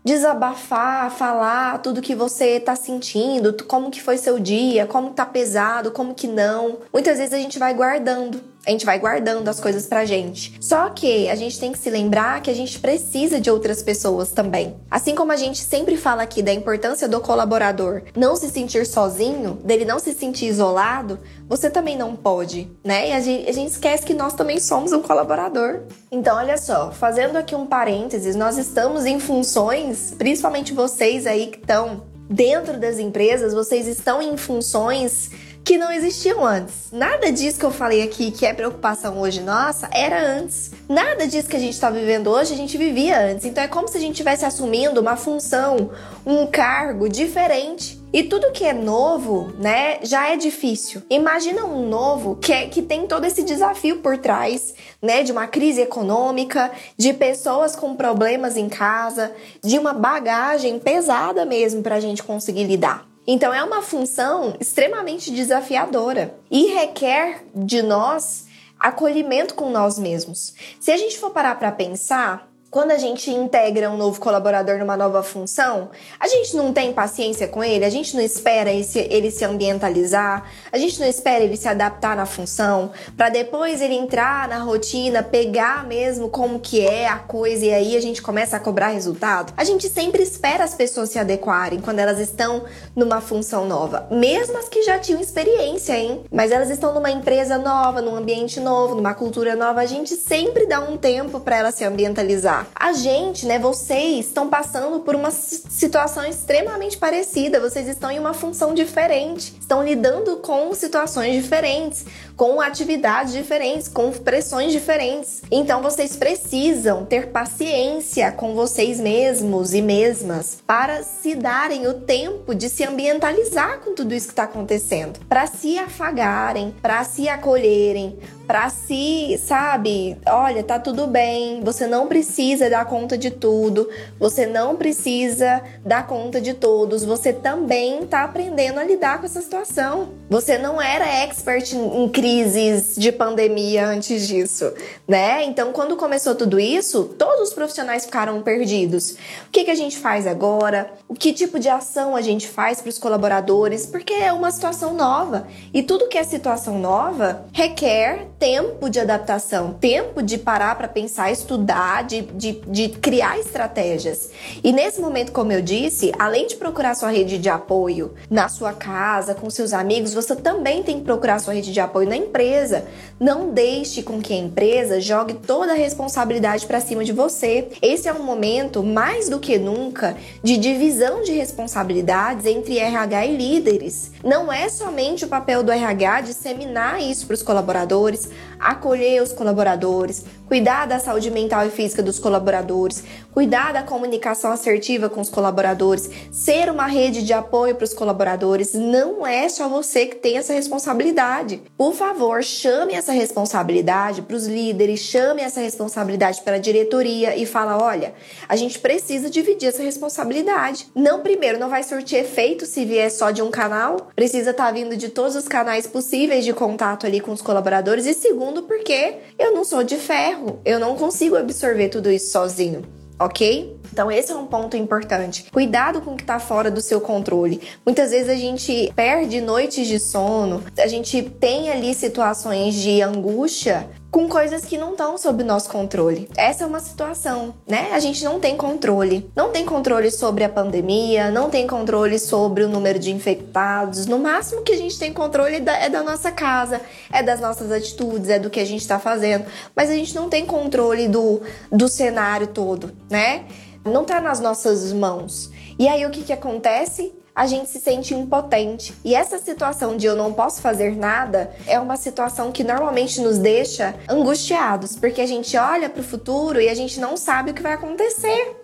desabafar, 0.05 1.11
falar 1.11 1.79
tudo 1.79 2.01
que 2.01 2.15
você 2.15 2.57
está 2.57 2.75
sentindo, 2.75 3.55
como 3.65 3.91
que 3.91 4.03
foi 4.03 4.17
seu 4.17 4.39
dia, 4.39 4.87
como 4.87 5.11
tá 5.11 5.27
pesado, 5.27 5.91
como 5.91 6.15
que 6.15 6.27
não. 6.27 6.79
Muitas 6.93 7.19
vezes 7.19 7.35
a 7.35 7.39
gente 7.39 7.59
vai 7.59 7.75
guardando 7.75 8.41
a 8.67 8.71
gente 8.71 8.85
vai 8.85 8.99
guardando 8.99 9.49
as 9.49 9.59
coisas 9.59 9.87
pra 9.87 10.05
gente. 10.05 10.57
Só 10.61 10.91
que 10.91 11.29
a 11.29 11.35
gente 11.35 11.59
tem 11.59 11.73
que 11.73 11.79
se 11.79 11.91
lembrar 11.91 12.43
que 12.43 12.51
a 12.51 12.55
gente 12.55 12.79
precisa 12.79 13.41
de 13.41 13.51
outras 13.51 13.83
pessoas 13.83 14.33
também. 14.33 14.77
Assim 14.91 15.15
como 15.15 15.33
a 15.33 15.37
gente 15.37 15.59
sempre 15.59 15.97
fala 15.97 16.23
aqui 16.23 16.43
da 16.43 16.53
importância 16.53 17.09
do 17.09 17.21
colaborador 17.21 18.03
não 18.17 18.37
se 18.37 18.49
sentir 18.51 18.87
sozinho, 18.87 19.55
dele 19.65 19.85
não 19.85 19.99
se 19.99 20.13
sentir 20.13 20.47
isolado, 20.47 21.19
você 21.49 21.71
também 21.71 21.97
não 21.97 22.15
pode, 22.15 22.71
né? 22.85 23.11
E 23.11 23.13
a 23.13 23.21
gente, 23.21 23.49
a 23.49 23.53
gente 23.53 23.71
esquece 23.71 24.05
que 24.05 24.15
nós 24.15 24.35
também 24.35 24.61
somos 24.61 24.93
um 24.93 25.01
colaborador. 25.01 25.81
Então, 26.13 26.37
olha 26.37 26.59
só, 26.59 26.91
fazendo 26.91 27.37
aqui 27.37 27.55
um 27.55 27.67
parênteses, 27.67 28.37
nós 28.37 28.59
estamos 28.59 29.07
em 29.07 29.19
funções, 29.19 30.15
principalmente 30.17 30.73
vocês 30.73 31.27
aí 31.27 31.47
que 31.49 31.59
estão 31.59 32.03
dentro 32.31 32.79
das 32.79 33.01
empresas, 33.01 33.53
vocês 33.53 33.89
estão 33.89 34.23
em 34.23 34.37
funções 34.37 35.31
que 35.71 35.79
não 35.79 35.93
existiam 35.93 36.45
antes. 36.45 36.91
Nada 36.91 37.31
disso 37.31 37.57
que 37.57 37.65
eu 37.65 37.71
falei 37.71 38.03
aqui, 38.03 38.33
que 38.33 38.45
é 38.45 38.53
preocupação 38.53 39.21
hoje 39.21 39.41
nossa, 39.41 39.89
era 39.93 40.21
antes. 40.21 40.73
Nada 40.89 41.29
disso 41.29 41.49
que 41.49 41.55
a 41.55 41.61
gente 41.61 41.75
está 41.75 41.89
vivendo 41.89 42.27
hoje, 42.27 42.53
a 42.53 42.57
gente 42.57 42.77
vivia 42.77 43.17
antes. 43.21 43.45
Então 43.45 43.63
é 43.63 43.69
como 43.69 43.87
se 43.87 43.97
a 43.97 44.01
gente 44.01 44.15
estivesse 44.15 44.45
assumindo 44.45 45.01
uma 45.01 45.15
função, 45.15 45.93
um 46.27 46.45
cargo 46.45 47.09
diferente 47.09 48.03
e 48.13 48.25
tudo 48.25 48.51
que 48.51 48.65
é 48.65 48.73
novo, 48.73 49.53
né, 49.61 50.01
já 50.03 50.29
é 50.29 50.37
difícil. 50.37 51.03
Imagina 51.09 51.65
um 51.65 51.89
novo 51.89 52.35
que, 52.35 52.53
é, 52.53 52.67
que 52.67 52.83
tem 52.83 53.07
todo 53.07 53.25
esse 53.25 53.45
desafio 53.45 53.99
por 53.99 54.19
trás, 54.19 54.75
né, 55.01 55.23
de 55.23 55.31
uma 55.31 55.47
crise 55.47 55.83
econômica, 55.83 56.73
de 56.97 57.13
pessoas 57.13 57.77
com 57.77 57.95
problemas 57.95 58.57
em 58.57 58.69
casa, 58.69 59.31
de 59.63 59.79
uma 59.79 59.93
bagagem 59.93 60.81
pesada 60.81 61.45
mesmo 61.45 61.81
para 61.81 61.95
a 61.95 62.01
gente 62.01 62.25
conseguir 62.25 62.65
lidar. 62.65 63.10
Então 63.33 63.55
é 63.55 63.63
uma 63.63 63.81
função 63.81 64.57
extremamente 64.59 65.31
desafiadora 65.31 66.35
e 66.51 66.67
requer 66.67 67.45
de 67.55 67.81
nós 67.81 68.47
acolhimento 68.77 69.55
com 69.55 69.71
nós 69.71 70.01
mesmos. 70.01 70.53
Se 70.81 70.91
a 70.91 70.97
gente 70.97 71.17
for 71.17 71.31
parar 71.31 71.57
para 71.57 71.71
pensar, 71.71 72.50
quando 72.71 72.93
a 72.93 72.99
gente 72.99 73.31
integra 73.31 73.91
um 73.91 73.97
novo 73.97 74.21
colaborador 74.21 74.79
numa 74.79 74.97
nova 74.97 75.25
função, 75.25 75.91
a 76.21 76.29
gente 76.29 76.57
não 76.57 76.73
tem 76.73 76.93
paciência 76.93 77.49
com 77.49 77.65
ele, 77.65 77.85
a 77.85 77.91
gente 77.91 78.15
não 78.15 78.23
espera 78.23 78.71
ele 78.71 79.31
se 79.31 79.45
ambientalizar, 79.45 80.45
a 80.71 80.79
gente 80.79 81.01
não 81.01 81.07
espera 81.09 81.43
ele 81.43 81.57
se 81.57 81.67
adaptar 81.67 82.15
na 82.15 82.27
função, 82.27 82.93
para 83.17 83.29
depois 83.29 83.81
ele 83.81 83.95
entrar 83.95 84.47
na 84.47 84.59
rotina, 84.59 85.21
pegar 85.21 85.85
mesmo 85.85 86.29
como 86.29 86.61
que 86.61 86.87
é 86.87 87.09
a 87.09 87.19
coisa 87.19 87.65
e 87.65 87.75
aí 87.75 87.97
a 87.97 88.01
gente 88.01 88.23
começa 88.23 88.57
a 88.57 88.61
cobrar 88.61 88.89
resultado. 88.89 89.53
A 89.57 89.65
gente 89.65 89.89
sempre 89.89 90.23
espera 90.23 90.63
as 90.63 90.75
pessoas 90.75 91.11
se 91.11 91.19
adequarem 91.19 91.81
quando 91.81 91.99
elas 91.99 92.21
estão 92.21 92.65
numa 92.95 93.21
função 93.21 93.67
nova, 93.67 94.07
mesmo 94.13 94.57
as 94.57 94.69
que 94.69 94.85
já 94.85 94.97
tinham 94.97 95.21
experiência, 95.21 95.99
hein? 95.99 96.23
Mas 96.31 96.53
elas 96.53 96.71
estão 96.71 96.95
numa 96.95 97.11
empresa 97.11 97.59
nova, 97.59 98.01
num 98.01 98.15
ambiente 98.15 98.61
novo, 98.61 98.95
numa 98.95 99.15
cultura 99.15 99.57
nova, 99.57 99.81
a 99.81 99.87
gente 99.87 100.15
sempre 100.15 100.67
dá 100.67 100.79
um 100.79 100.97
tempo 100.97 101.41
para 101.41 101.57
elas 101.57 101.75
se 101.75 101.85
ambientalizar. 101.85 102.60
A 102.75 102.93
gente, 102.93 103.47
né, 103.47 103.59
vocês 103.59 104.27
estão 104.27 104.49
passando 104.49 105.01
por 105.01 105.15
uma 105.15 105.31
situação 105.31 106.25
extremamente 106.25 106.97
parecida, 106.97 107.61
vocês 107.61 107.89
estão 107.89 108.11
em 108.11 108.19
uma 108.19 108.35
função 108.35 108.75
diferente, 108.75 109.55
estão 109.61 109.83
lidando 109.83 110.37
com 110.39 110.73
situações 110.75 111.43
diferentes, 111.43 112.05
com 112.41 112.59
atividades 112.59 113.35
diferentes, 113.35 113.87
com 113.87 114.11
pressões 114.13 114.73
diferentes. 114.73 115.43
Então 115.51 115.83
vocês 115.83 116.17
precisam 116.17 117.05
ter 117.05 117.27
paciência 117.27 118.33
com 118.33 118.55
vocês 118.55 118.99
mesmos 118.99 119.75
e 119.75 119.83
mesmas 119.83 120.57
para 120.67 121.03
se 121.03 121.35
darem 121.35 121.87
o 121.87 121.93
tempo 121.93 122.55
de 122.55 122.71
se 122.71 122.83
ambientalizar 122.83 123.81
com 123.81 123.95
tudo 123.95 124.15
isso 124.15 124.29
que 124.29 124.33
está 124.33 124.45
acontecendo, 124.45 125.21
para 125.29 125.47
se 125.47 125.79
afagarem, 125.79 126.75
para 126.81 127.05
se 127.05 127.29
acolherem, 127.29 128.19
para 128.51 128.69
se, 128.69 129.39
sabe, 129.47 130.19
olha, 130.27 130.65
tá 130.65 130.77
tudo 130.77 131.07
bem, 131.07 131.61
você 131.63 131.87
não 131.87 132.09
precisa 132.09 132.69
dar 132.69 132.85
conta 132.85 133.17
de 133.17 133.31
tudo, 133.31 133.89
você 134.19 134.45
não 134.45 134.75
precisa 134.75 135.63
dar 135.85 136.05
conta 136.05 136.41
de 136.41 136.55
todos, 136.55 137.05
você 137.05 137.33
também 137.33 138.05
tá 138.07 138.25
aprendendo 138.25 138.81
a 138.81 138.85
lidar 138.85 139.21
com 139.21 139.27
essa 139.27 139.41
situação. 139.41 140.09
Você 140.29 140.59
não 140.59 140.83
era 140.83 141.07
expert 141.23 141.73
em 141.75 142.09
crises 142.31 142.95
de 142.97 143.11
pandemia 143.11 143.89
antes 143.89 144.29
disso, 144.29 144.73
né? 145.07 145.43
Então, 145.45 145.73
quando 145.73 145.97
começou 145.97 146.33
tudo 146.37 146.61
isso, 146.61 147.13
todos 147.19 147.49
os 147.49 147.53
profissionais 147.53 148.05
ficaram 148.05 148.41
perdidos. 148.41 149.17
O 149.49 149.51
que, 149.51 149.65
que 149.65 149.71
a 149.71 149.75
gente 149.75 149.99
faz 149.99 150.29
agora? 150.29 150.93
O 151.09 151.15
que 151.15 151.33
tipo 151.33 151.59
de 151.59 151.69
ação 151.69 152.15
a 152.15 152.21
gente 152.21 152.47
faz 152.47 152.81
para 152.81 152.89
os 152.89 152.99
colaboradores? 152.99 153.85
Porque 153.85 154.13
é 154.13 154.33
uma 154.33 154.53
situação 154.53 154.95
nova 154.95 155.49
e 155.75 155.83
tudo 155.83 156.07
que 156.07 156.17
é 156.17 156.23
situação 156.23 156.79
nova 156.79 157.47
requer 157.53 158.29
tempo 158.39 158.89
de 158.89 159.01
adaptação, 159.01 159.73
tempo 159.73 160.23
de 160.23 160.39
parar 160.39 160.77
para 160.77 160.87
pensar, 160.87 161.33
estudar, 161.33 162.05
de, 162.05 162.23
de, 162.23 162.53
de 162.65 162.91
criar 162.91 163.41
estratégias. 163.41 164.31
E 164.63 164.73
nesse 164.73 165.01
momento, 165.01 165.33
como 165.33 165.51
eu 165.51 165.61
disse, 165.61 166.13
além 166.17 166.47
de 166.47 166.55
procurar 166.55 166.95
sua 166.95 167.11
rede 167.11 167.39
de 167.39 167.49
apoio 167.49 168.15
na 168.31 168.49
sua 168.49 168.73
casa, 168.73 169.35
com 169.35 169.51
seus 169.51 169.73
amigos, 169.73 170.15
você 170.15 170.37
também 170.37 170.85
tem 170.85 171.01
que 171.01 171.05
procurar 171.05 171.41
sua 171.41 171.55
rede 171.55 171.73
de 171.73 171.81
apoio 171.81 172.09
na 172.09 172.20
empresa. 172.21 172.85
Não 173.19 173.51
deixe 173.51 174.03
com 174.03 174.21
que 174.21 174.33
a 174.33 174.37
empresa 174.37 175.01
jogue 175.01 175.35
toda 175.35 175.73
a 175.73 175.77
responsabilidade 175.77 176.67
para 176.67 176.81
cima 176.81 177.05
de 177.05 177.13
você. 177.13 177.69
Esse 177.83 178.09
é 178.09 178.13
um 178.13 178.23
momento, 178.23 178.83
mais 178.83 179.29
do 179.29 179.39
que 179.39 179.59
nunca, 179.59 180.17
de 180.43 180.57
divisão 180.57 181.23
de 181.23 181.33
responsabilidades 181.33 182.47
entre 182.47 182.79
RH 182.79 183.27
e 183.27 183.37
líderes. 183.37 184.13
Não 184.25 184.53
é 184.53 184.69
somente 184.69 185.25
o 185.25 185.29
papel 185.29 185.63
do 185.63 185.73
RH 185.73 186.23
disseminar 186.23 187.03
isso 187.03 187.27
para 187.27 187.35
os 187.35 187.43
colaboradores, 187.43 188.31
acolher 188.61 189.23
os 189.23 189.33
colaboradores, 189.33 190.25
cuidar 190.51 190.87
da 190.87 190.99
saúde 190.99 191.31
mental 191.31 191.65
e 191.65 191.71
física 191.71 192.03
dos 192.03 192.19
colaboradores, 192.19 193.05
cuidar 193.33 193.73
da 193.73 193.85
comunicação 193.85 194.51
assertiva 194.51 195.09
com 195.09 195.21
os 195.21 195.31
colaboradores, 195.31 196.11
ser 196.33 196.69
uma 196.69 196.87
rede 196.87 197.23
de 197.23 197.33
apoio 197.33 197.77
para 197.77 197.85
os 197.85 197.95
colaboradores. 197.95 198.75
Não 198.75 199.25
é 199.25 199.49
só 199.49 199.69
você 199.69 200.07
que 200.07 200.17
tem 200.17 200.37
essa 200.37 200.53
responsabilidade. 200.53 201.63
Por 201.79 201.95
favor, 201.95 202.43
chame 202.43 202.95
essa 202.95 203.13
responsabilidade 203.13 204.23
para 204.23 204.35
os 204.35 204.49
líderes, 204.49 204.99
chame 204.99 205.41
essa 205.41 205.61
responsabilidade 205.61 206.43
para 206.43 206.57
a 206.57 206.59
diretoria 206.59 207.37
e 207.37 207.47
fala: 207.47 207.81
olha, 207.81 208.13
a 208.49 208.57
gente 208.57 208.79
precisa 208.81 209.31
dividir 209.31 209.69
essa 209.69 209.85
responsabilidade. 209.85 210.89
Não, 210.97 211.21
primeiro, 211.21 211.61
não 211.61 211.69
vai 211.69 211.85
surtir 211.85 212.19
efeito 212.19 212.67
se 212.67 212.85
vier 212.85 213.11
só 213.11 213.31
de 213.31 213.41
um 213.41 213.51
canal, 213.53 214.09
precisa 214.17 214.51
estar 214.51 214.67
tá 214.67 214.73
vindo 214.73 214.97
de 214.97 215.11
todos 215.11 215.37
os 215.37 215.47
canais 215.47 215.87
possíveis 215.87 216.45
de 216.45 216.53
contato 216.53 217.07
ali 217.07 217.21
com 217.21 217.31
os 217.31 217.41
colaboradores 217.41 218.05
e 218.07 218.15
segundo, 218.15 218.50
porque 218.63 219.15
eu 219.39 219.55
não 219.55 219.65
sou 219.65 219.83
de 219.83 219.97
ferro, 219.97 220.61
eu 220.65 220.79
não 220.79 220.97
consigo 220.97 221.37
absorver 221.37 221.89
tudo 221.89 222.11
isso 222.11 222.31
sozinho, 222.31 222.83
ok? 223.19 223.79
Então, 223.93 224.11
esse 224.11 224.31
é 224.31 224.35
um 224.37 224.47
ponto 224.47 224.77
importante. 224.77 225.47
Cuidado 225.51 226.01
com 226.01 226.13
o 226.13 226.17
que 226.17 226.23
está 226.23 226.39
fora 226.39 226.71
do 226.71 226.81
seu 226.81 227.01
controle. 227.01 227.61
Muitas 227.85 228.11
vezes 228.11 228.29
a 228.29 228.37
gente 228.37 228.93
perde 228.95 229.41
noites 229.41 229.87
de 229.87 229.99
sono, 229.99 230.63
a 230.79 230.87
gente 230.87 231.23
tem 231.23 231.71
ali 231.71 231.93
situações 231.95 232.75
de 232.75 233.03
angústia 233.03 233.89
com 234.11 234.29
coisas 234.29 234.65
que 234.65 234.77
não 234.77 234.93
estão 234.93 235.17
sob 235.17 235.45
nosso 235.45 235.71
controle. 235.71 236.29
Essa 236.37 236.65
é 236.65 236.67
uma 236.67 236.81
situação, 236.81 237.55
né? 237.67 237.91
A 237.93 238.01
gente 238.01 238.25
não 238.25 238.41
tem 238.41 238.57
controle. 238.57 239.31
Não 239.37 239.51
tem 239.51 239.65
controle 239.65 240.11
sobre 240.11 240.43
a 240.43 240.49
pandemia, 240.49 241.31
não 241.31 241.49
tem 241.49 241.67
controle 241.67 242.19
sobre 242.19 242.65
o 242.65 242.69
número 242.69 242.99
de 242.99 243.13
infectados. 243.13 244.07
No 244.07 244.19
máximo 244.19 244.63
que 244.63 244.73
a 244.73 244.77
gente 244.77 244.99
tem 244.99 245.13
controle 245.13 245.57
é 245.57 245.89
da, 245.89 246.03
nossa 246.03 246.33
casa, 246.33 246.81
é 247.13 247.23
das 247.23 247.41
nossas 247.41 247.71
atitudes, 247.71 248.29
é 248.29 248.39
do 248.39 248.51
que 248.51 248.59
a 248.59 248.65
gente 248.65 248.81
está 248.81 248.99
fazendo. 248.99 249.45
Mas 249.77 249.91
a 249.91 249.95
gente 249.95 250.15
não 250.15 250.29
tem 250.29 250.45
controle 250.45 251.07
do, 251.07 251.41
do 251.71 251.89
cenário 251.89 252.49
todo, 252.49 252.93
né? 253.09 253.45
Não 253.85 254.03
está 254.03 254.21
nas 254.21 254.41
nossas 254.41 254.93
mãos. 254.93 255.51
E 255.79 255.89
aí 255.89 256.05
o 256.05 256.11
que, 256.11 256.23
que 256.23 256.33
acontece? 256.33 257.13
A 257.35 257.47
gente 257.47 257.69
se 257.69 257.81
sente 257.81 258.15
impotente. 258.15 258.95
E 259.05 259.15
essa 259.15 259.39
situação 259.39 259.97
de 259.97 260.07
eu 260.07 260.17
não 260.17 260.33
posso 260.33 260.61
fazer 260.61 260.97
nada 260.97 261.51
é 261.67 261.79
uma 261.79 261.97
situação 261.97 262.51
que 262.53 262.65
normalmente 262.65 263.21
nos 263.21 263.39
deixa 263.39 263.95
angustiados, 264.09 264.97
porque 264.97 265.21
a 265.21 265.27
gente 265.27 265.57
olha 265.57 265.89
para 265.89 266.01
o 266.01 266.05
futuro 266.05 266.61
e 266.61 266.69
a 266.69 266.75
gente 266.75 266.99
não 266.99 267.17
sabe 267.17 267.51
o 267.51 267.55
que 267.55 267.63
vai 267.63 267.75
acontecer. 267.75 268.57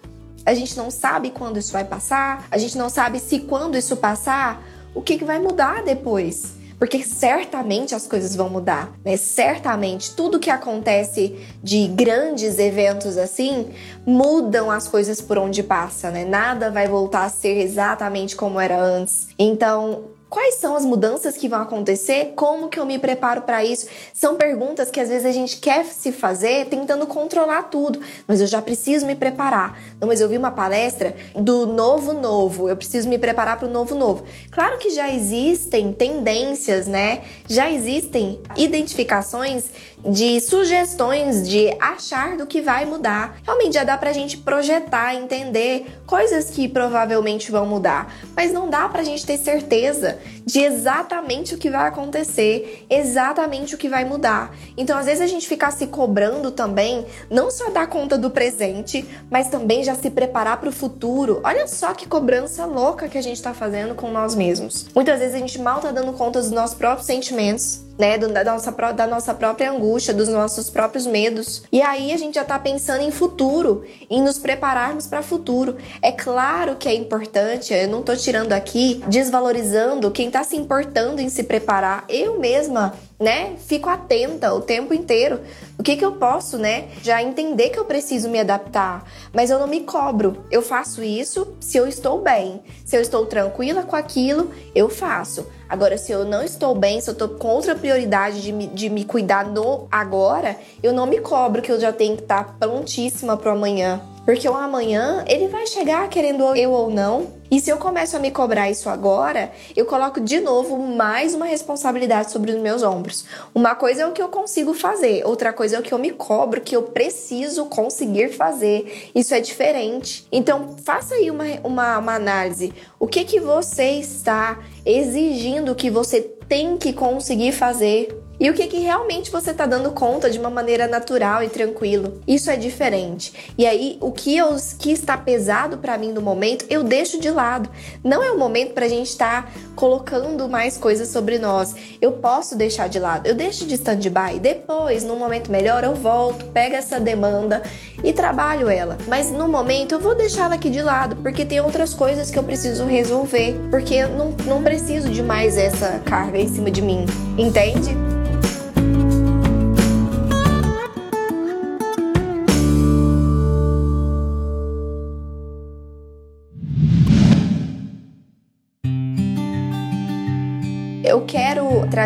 A 0.45 0.55
gente 0.55 0.77
não 0.77 0.91
sabe 0.91 1.31
quando 1.31 1.59
isso 1.59 1.73
vai 1.73 1.85
passar, 1.85 2.47
a 2.51 2.59
gente 2.59 2.79
não 2.79 2.89
sabe 2.89 3.19
se 3.19 3.41
quando 3.41 3.77
isso 3.77 3.97
passar, 3.97 4.63
o 4.95 5.03
que, 5.03 5.19
que 5.19 5.25
vai 5.25 5.39
mudar 5.39 5.83
depois 5.83 6.56
porque 6.79 7.03
certamente 7.03 7.95
as 7.95 8.07
coisas 8.07 8.35
vão 8.35 8.49
mudar, 8.49 8.93
né? 9.05 9.17
Certamente 9.17 10.15
tudo 10.15 10.39
que 10.39 10.51
acontece 10.51 11.37
de 11.63 11.87
grandes 11.89 12.59
eventos 12.59 13.17
assim 13.17 13.69
mudam 14.07 14.71
as 14.71 14.87
coisas 14.87 15.21
por 15.21 15.39
onde 15.39 15.63
passa, 15.63 16.11
né? 16.11 16.25
Nada 16.25 16.71
vai 16.71 16.87
voltar 16.87 17.25
a 17.25 17.29
ser 17.29 17.59
exatamente 17.61 18.37
como 18.37 18.61
era 18.61 18.81
antes. 18.81 19.29
Então, 19.39 20.16
Quais 20.29 20.57
são 20.57 20.75
as 20.75 20.85
mudanças 20.85 21.37
que 21.37 21.49
vão 21.49 21.63
acontecer? 21.63 22.33
Como 22.35 22.69
que 22.69 22.81
eu 22.81 22.85
me 22.85 22.99
preparo 22.99 23.43
para 23.43 23.65
isso? 23.65 23.87
São 24.13 24.35
perguntas 24.35 24.91
que 24.91 24.99
às 24.99 25.09
vezes 25.09 25.25
a 25.25 25.31
gente 25.31 25.59
quer 25.59 25.85
se 25.85 26.11
fazer 26.11 26.67
tentando 26.67 27.07
controlar 27.07 27.65
tudo, 27.65 28.01
mas 28.27 28.41
eu 28.41 28.47
já 28.49 28.61
preciso 28.61 29.07
me 29.07 29.15
preparar. 29.15 29.79
Não, 30.01 30.09
mas 30.09 30.21
eu 30.21 30.29
vi 30.29 30.37
uma 30.37 30.51
palestra 30.51 31.15
do 31.37 31.65
novo 31.65 32.13
novo, 32.13 32.69
eu 32.69 32.77
preciso 32.77 33.09
me 33.09 33.19
preparar 33.19 33.57
para 33.57 33.69
o 33.69 33.71
novo 33.71 33.95
novo. 33.95 34.25
Claro 34.51 34.79
que 34.79 34.91
já 34.91 35.09
existem 35.09 35.93
tendências, 35.93 36.89
né? 36.89 37.23
Já 37.49 37.71
existem 37.71 38.41
identificações 38.57 39.71
de 40.11 40.41
sugestões 40.41 41.49
de 41.49 41.71
achar 41.81 42.37
do 42.37 42.47
que 42.47 42.61
vai 42.61 42.85
mudar. 42.85 43.39
Realmente 43.45 43.75
já 43.75 43.85
dá 43.85 43.97
pra 43.99 44.13
gente 44.13 44.37
projetar, 44.39 45.15
entender 45.15 45.87
coisas 46.07 46.51
que 46.51 46.69
provavelmente 46.69 47.51
vão 47.51 47.67
mudar, 47.67 48.13
mas 48.35 48.53
não 48.53 48.71
dá 48.71 48.89
pra 48.89 49.03
gente 49.03 49.27
ter 49.27 49.39
certeza 49.39 50.19
de 50.47 50.61
exatamente 50.61 51.57
o 51.57 51.59
que 51.59 51.69
vai 51.69 51.89
acontecer, 51.89 52.87
exatamente 52.89 53.75
o 53.75 53.79
que 53.79 53.89
vai 53.89 54.05
mudar. 54.05 54.55
Então, 54.77 54.97
às 54.97 55.07
vezes 55.07 55.21
a 55.21 55.27
gente 55.27 55.49
ficar 55.49 55.73
se 55.73 55.89
cobrando 55.89 56.53
também, 56.53 57.05
não 57.29 57.51
só 57.51 57.69
dar 57.71 57.89
conta 57.89 58.17
do 58.17 58.31
presente, 58.31 59.05
mas 59.29 59.49
também 59.49 59.83
já 59.83 59.97
se 59.97 60.09
preparar 60.09 60.61
para 60.61 60.69
o 60.69 60.73
futuro. 60.73 61.41
Olha 61.43 61.67
só 61.67 61.93
que 61.93 62.07
cobrança 62.07 62.65
louca 62.65 63.09
que 63.09 63.19
a 63.19 63.23
gente 63.23 63.37
está 63.37 63.53
fazendo 63.53 63.97
com 63.97 64.13
nós 64.13 64.37
mesmos. 64.37 64.87
Muitas 64.95 65.19
vezes 65.19 65.35
a 65.35 65.39
gente 65.39 65.61
mal 65.61 65.81
tá 65.81 65.91
dando 65.91 66.13
conta 66.13 66.41
dos 66.41 66.53
nossos 66.53 66.77
próprios 66.77 67.07
sentimentos, 67.07 67.85
né, 67.99 68.19
da 68.19 68.45
nossa, 68.45 68.71
da 68.93 69.07
nossa 69.07 69.35
própria 69.35 69.71
angústia, 69.71 70.13
dos 70.13 70.29
nossos 70.29 70.71
próprios 70.71 71.07
medos. 71.07 71.63
E 71.73 71.81
aí 71.81 72.13
a 72.13 72.17
gente 72.17 72.35
já 72.35 72.45
tá 72.45 72.59
pensando 72.59 73.03
em 73.03 73.11
futuro, 73.11 73.85
em 74.11 74.23
nos 74.23 74.39
prepararmos 74.39 75.07
para 75.07 75.23
futuro. 75.23 75.77
É 76.03 76.13
claro 76.13 76.77
que 76.77 76.89
é 76.89 76.95
importante, 76.95 77.73
eu 77.73 77.89
não 77.89 78.03
tô 78.03 78.15
tirando 78.15 78.53
aqui, 78.53 79.03
desvalorizando 79.09 80.11
quem 80.11 80.31
tá 80.31 80.36
se 80.45 80.57
importando 80.57 81.21
em 81.21 81.29
se 81.29 81.43
preparar. 81.43 82.05
Eu 82.09 82.39
mesma 82.39 82.95
né? 83.19 83.55
Fico 83.67 83.89
atenta 83.89 84.53
o 84.53 84.61
tempo 84.61 84.93
inteiro. 84.93 85.41
O 85.79 85.83
que 85.83 85.97
que 85.97 86.05
eu 86.05 86.13
posso, 86.13 86.57
né? 86.57 86.89
Já 87.03 87.23
entender 87.23 87.69
que 87.69 87.79
eu 87.79 87.85
preciso 87.85 88.31
me 88.31 88.41
adaptar, 88.41 89.05
mas 89.33 89.51
eu 89.51 89.59
não 89.59 89.67
me 89.67 89.81
cobro. 89.81 90.45
Eu 90.51 90.63
faço 90.63 91.03
isso 91.03 91.55
se 91.61 91.77
eu 91.77 91.87
estou 91.87 92.21
bem. 92.23 92.63
Se 92.85 92.97
eu 92.97 93.01
estou 93.01 93.27
tranquila 93.27 93.83
com 93.83 93.95
aquilo, 93.95 94.51
eu 94.75 94.89
faço. 94.89 95.47
Agora, 95.69 95.99
se 95.99 96.13
eu 96.13 96.25
não 96.25 96.43
estou 96.43 96.75
bem, 96.75 97.01
se 97.01 97.11
eu 97.11 97.13
estou 97.13 97.29
com 97.29 97.49
outra 97.49 97.75
prioridade 97.75 98.41
de 98.41 98.53
me, 98.53 98.69
de 98.69 98.89
me 98.89 99.05
cuidar 99.05 99.45
no 99.47 99.87
agora, 99.91 100.57
eu 100.83 100.93
não 100.93 101.07
me 101.07 101.21
cobro 101.21 101.61
que 101.61 101.73
eu 101.73 101.79
já 101.81 101.93
tenho 101.93 102.17
que 102.17 102.23
estar 102.23 102.57
prontíssima 102.59 103.37
para 103.37 103.53
amanhã. 103.53 104.01
Porque 104.25 104.49
o 104.49 104.57
amanhã, 104.57 105.25
ele 105.29 105.47
vai 105.47 105.67
chegar 105.67 106.09
querendo 106.09 106.43
eu 106.57 106.73
ou 106.73 106.91
não. 106.91 107.29
E 107.49 107.61
se 107.61 107.71
eu 107.71 107.77
começo 107.79 108.17
a 108.17 108.19
me 108.19 108.33
cobrar 108.33 108.69
isso 108.69 108.89
agora, 108.89 109.53
eu 109.77 109.87
coloco 109.87 110.21
de 110.21 110.41
novo 110.41 110.77
mais 110.79 111.33
uma 111.33 111.47
responsabilidade 111.47 112.33
sobre 112.33 112.51
os 112.51 112.61
meus 112.61 112.83
ombros. 112.83 113.25
Uma 113.55 113.77
coisa 113.77 114.03
é 114.03 114.07
o 114.07 114.11
que 114.11 114.21
eu 114.21 114.29
consigo 114.29 114.75
fazer, 114.75 115.25
outra 115.25 115.53
coisa 115.53 115.66
é 115.73 115.79
o 115.79 115.83
que 115.83 115.93
eu 115.93 115.99
me 115.99 116.11
cobro, 116.11 116.61
que 116.61 116.77
eu 116.77 116.83
preciso 116.83 117.67
conseguir 117.67 118.33
fazer. 118.33 119.11
Isso 119.15 119.35
é 119.35 119.41
diferente. 119.41 120.27
Então, 120.31 120.77
faça 120.85 121.15
aí 121.15 121.31
uma, 121.31 121.45
uma, 121.65 121.99
uma 121.99 122.15
análise. 122.15 122.73
O 122.99 123.07
que, 123.07 123.25
que 123.25 123.41
você 123.41 123.93
está 123.93 124.59
exigindo 124.85 125.75
que 125.75 125.91
você 125.91 126.21
tem 126.21 126.77
que 126.77 126.93
conseguir 126.93 127.53
fazer 127.53 128.26
e 128.39 128.51
o 128.51 128.55
que, 128.55 128.67
que 128.67 128.79
realmente 128.79 129.31
você 129.31 129.51
está 129.51 129.65
dando 129.67 129.91
conta 129.93 130.31
de 130.31 130.39
uma 130.39 130.51
maneira 130.51 130.87
natural 130.87 131.43
e 131.43 131.49
tranquilo. 131.49 132.21
Isso 132.27 132.51
é 132.51 132.57
diferente. 132.57 133.33
E 133.57 133.67
aí, 133.67 133.97
o 134.01 134.13
que, 134.13 134.37
eu, 134.37 134.55
que 134.79 134.91
está 134.91 135.17
pesado 135.17 135.79
para 135.79 135.97
mim 135.97 136.13
no 136.13 136.21
momento, 136.21 136.67
eu 136.69 136.83
deixo 136.83 137.19
de 137.19 137.31
lado. 137.31 137.71
Não 138.05 138.23
é 138.23 138.31
o 138.31 138.39
momento 138.39 138.75
para 138.75 138.87
a 138.87 138.89
gente 138.89 139.09
estar 139.09 139.47
tá 139.47 139.53
colocando 139.75 140.49
mais 140.49 140.77
coisas 140.77 141.09
sobre 141.09 141.39
nós. 141.39 141.75
Eu 142.01 142.13
posso 142.13 142.57
deixar 142.57 142.89
de 142.89 142.99
lado. 142.99 143.27
Eu 143.27 143.35
deixo 143.35 143.67
de 143.67 143.75
stand-by. 143.75 144.39
Depois, 144.41 145.03
num 145.03 145.17
momento 145.17 145.51
melhor, 145.51 145.83
eu 145.83 145.95
volto, 145.95 146.45
pego 146.47 146.75
essa 146.75 147.01
demanda 147.01 147.63
e 148.05 148.13
trabalho 148.13 148.69
ela. 148.69 148.99
Mas 149.09 149.31
no 149.31 149.49
momento, 149.49 149.93
eu 149.93 150.01
vou 150.01 150.15
deixar 150.15 150.45
ela 150.45 150.55
aqui 150.57 150.69
de 150.69 150.83
lado, 150.83 151.17
porque 151.17 151.45
tem 151.45 151.61
outras 151.61 151.95
coisas 151.95 152.31
que 152.31 152.39
eu 152.39 152.43
preciso 152.43 152.85
resolver. 152.85 153.57
Porque 153.71 153.95
eu 153.95 154.11
não, 154.11 154.31
não 154.47 154.63
preciso 154.63 155.09
de 155.09 155.23
mais 155.23 155.57
essa 155.57 156.01
carga 156.05 156.39
em 156.39 156.49
cima 156.49 156.71
de 156.71 156.83
mim. 156.83 157.07
Entende? 157.39 158.06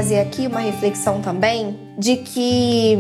Trazer 0.01 0.21
aqui 0.21 0.47
uma 0.47 0.61
reflexão 0.61 1.21
também 1.21 1.79
de 1.99 2.17
que 2.17 2.97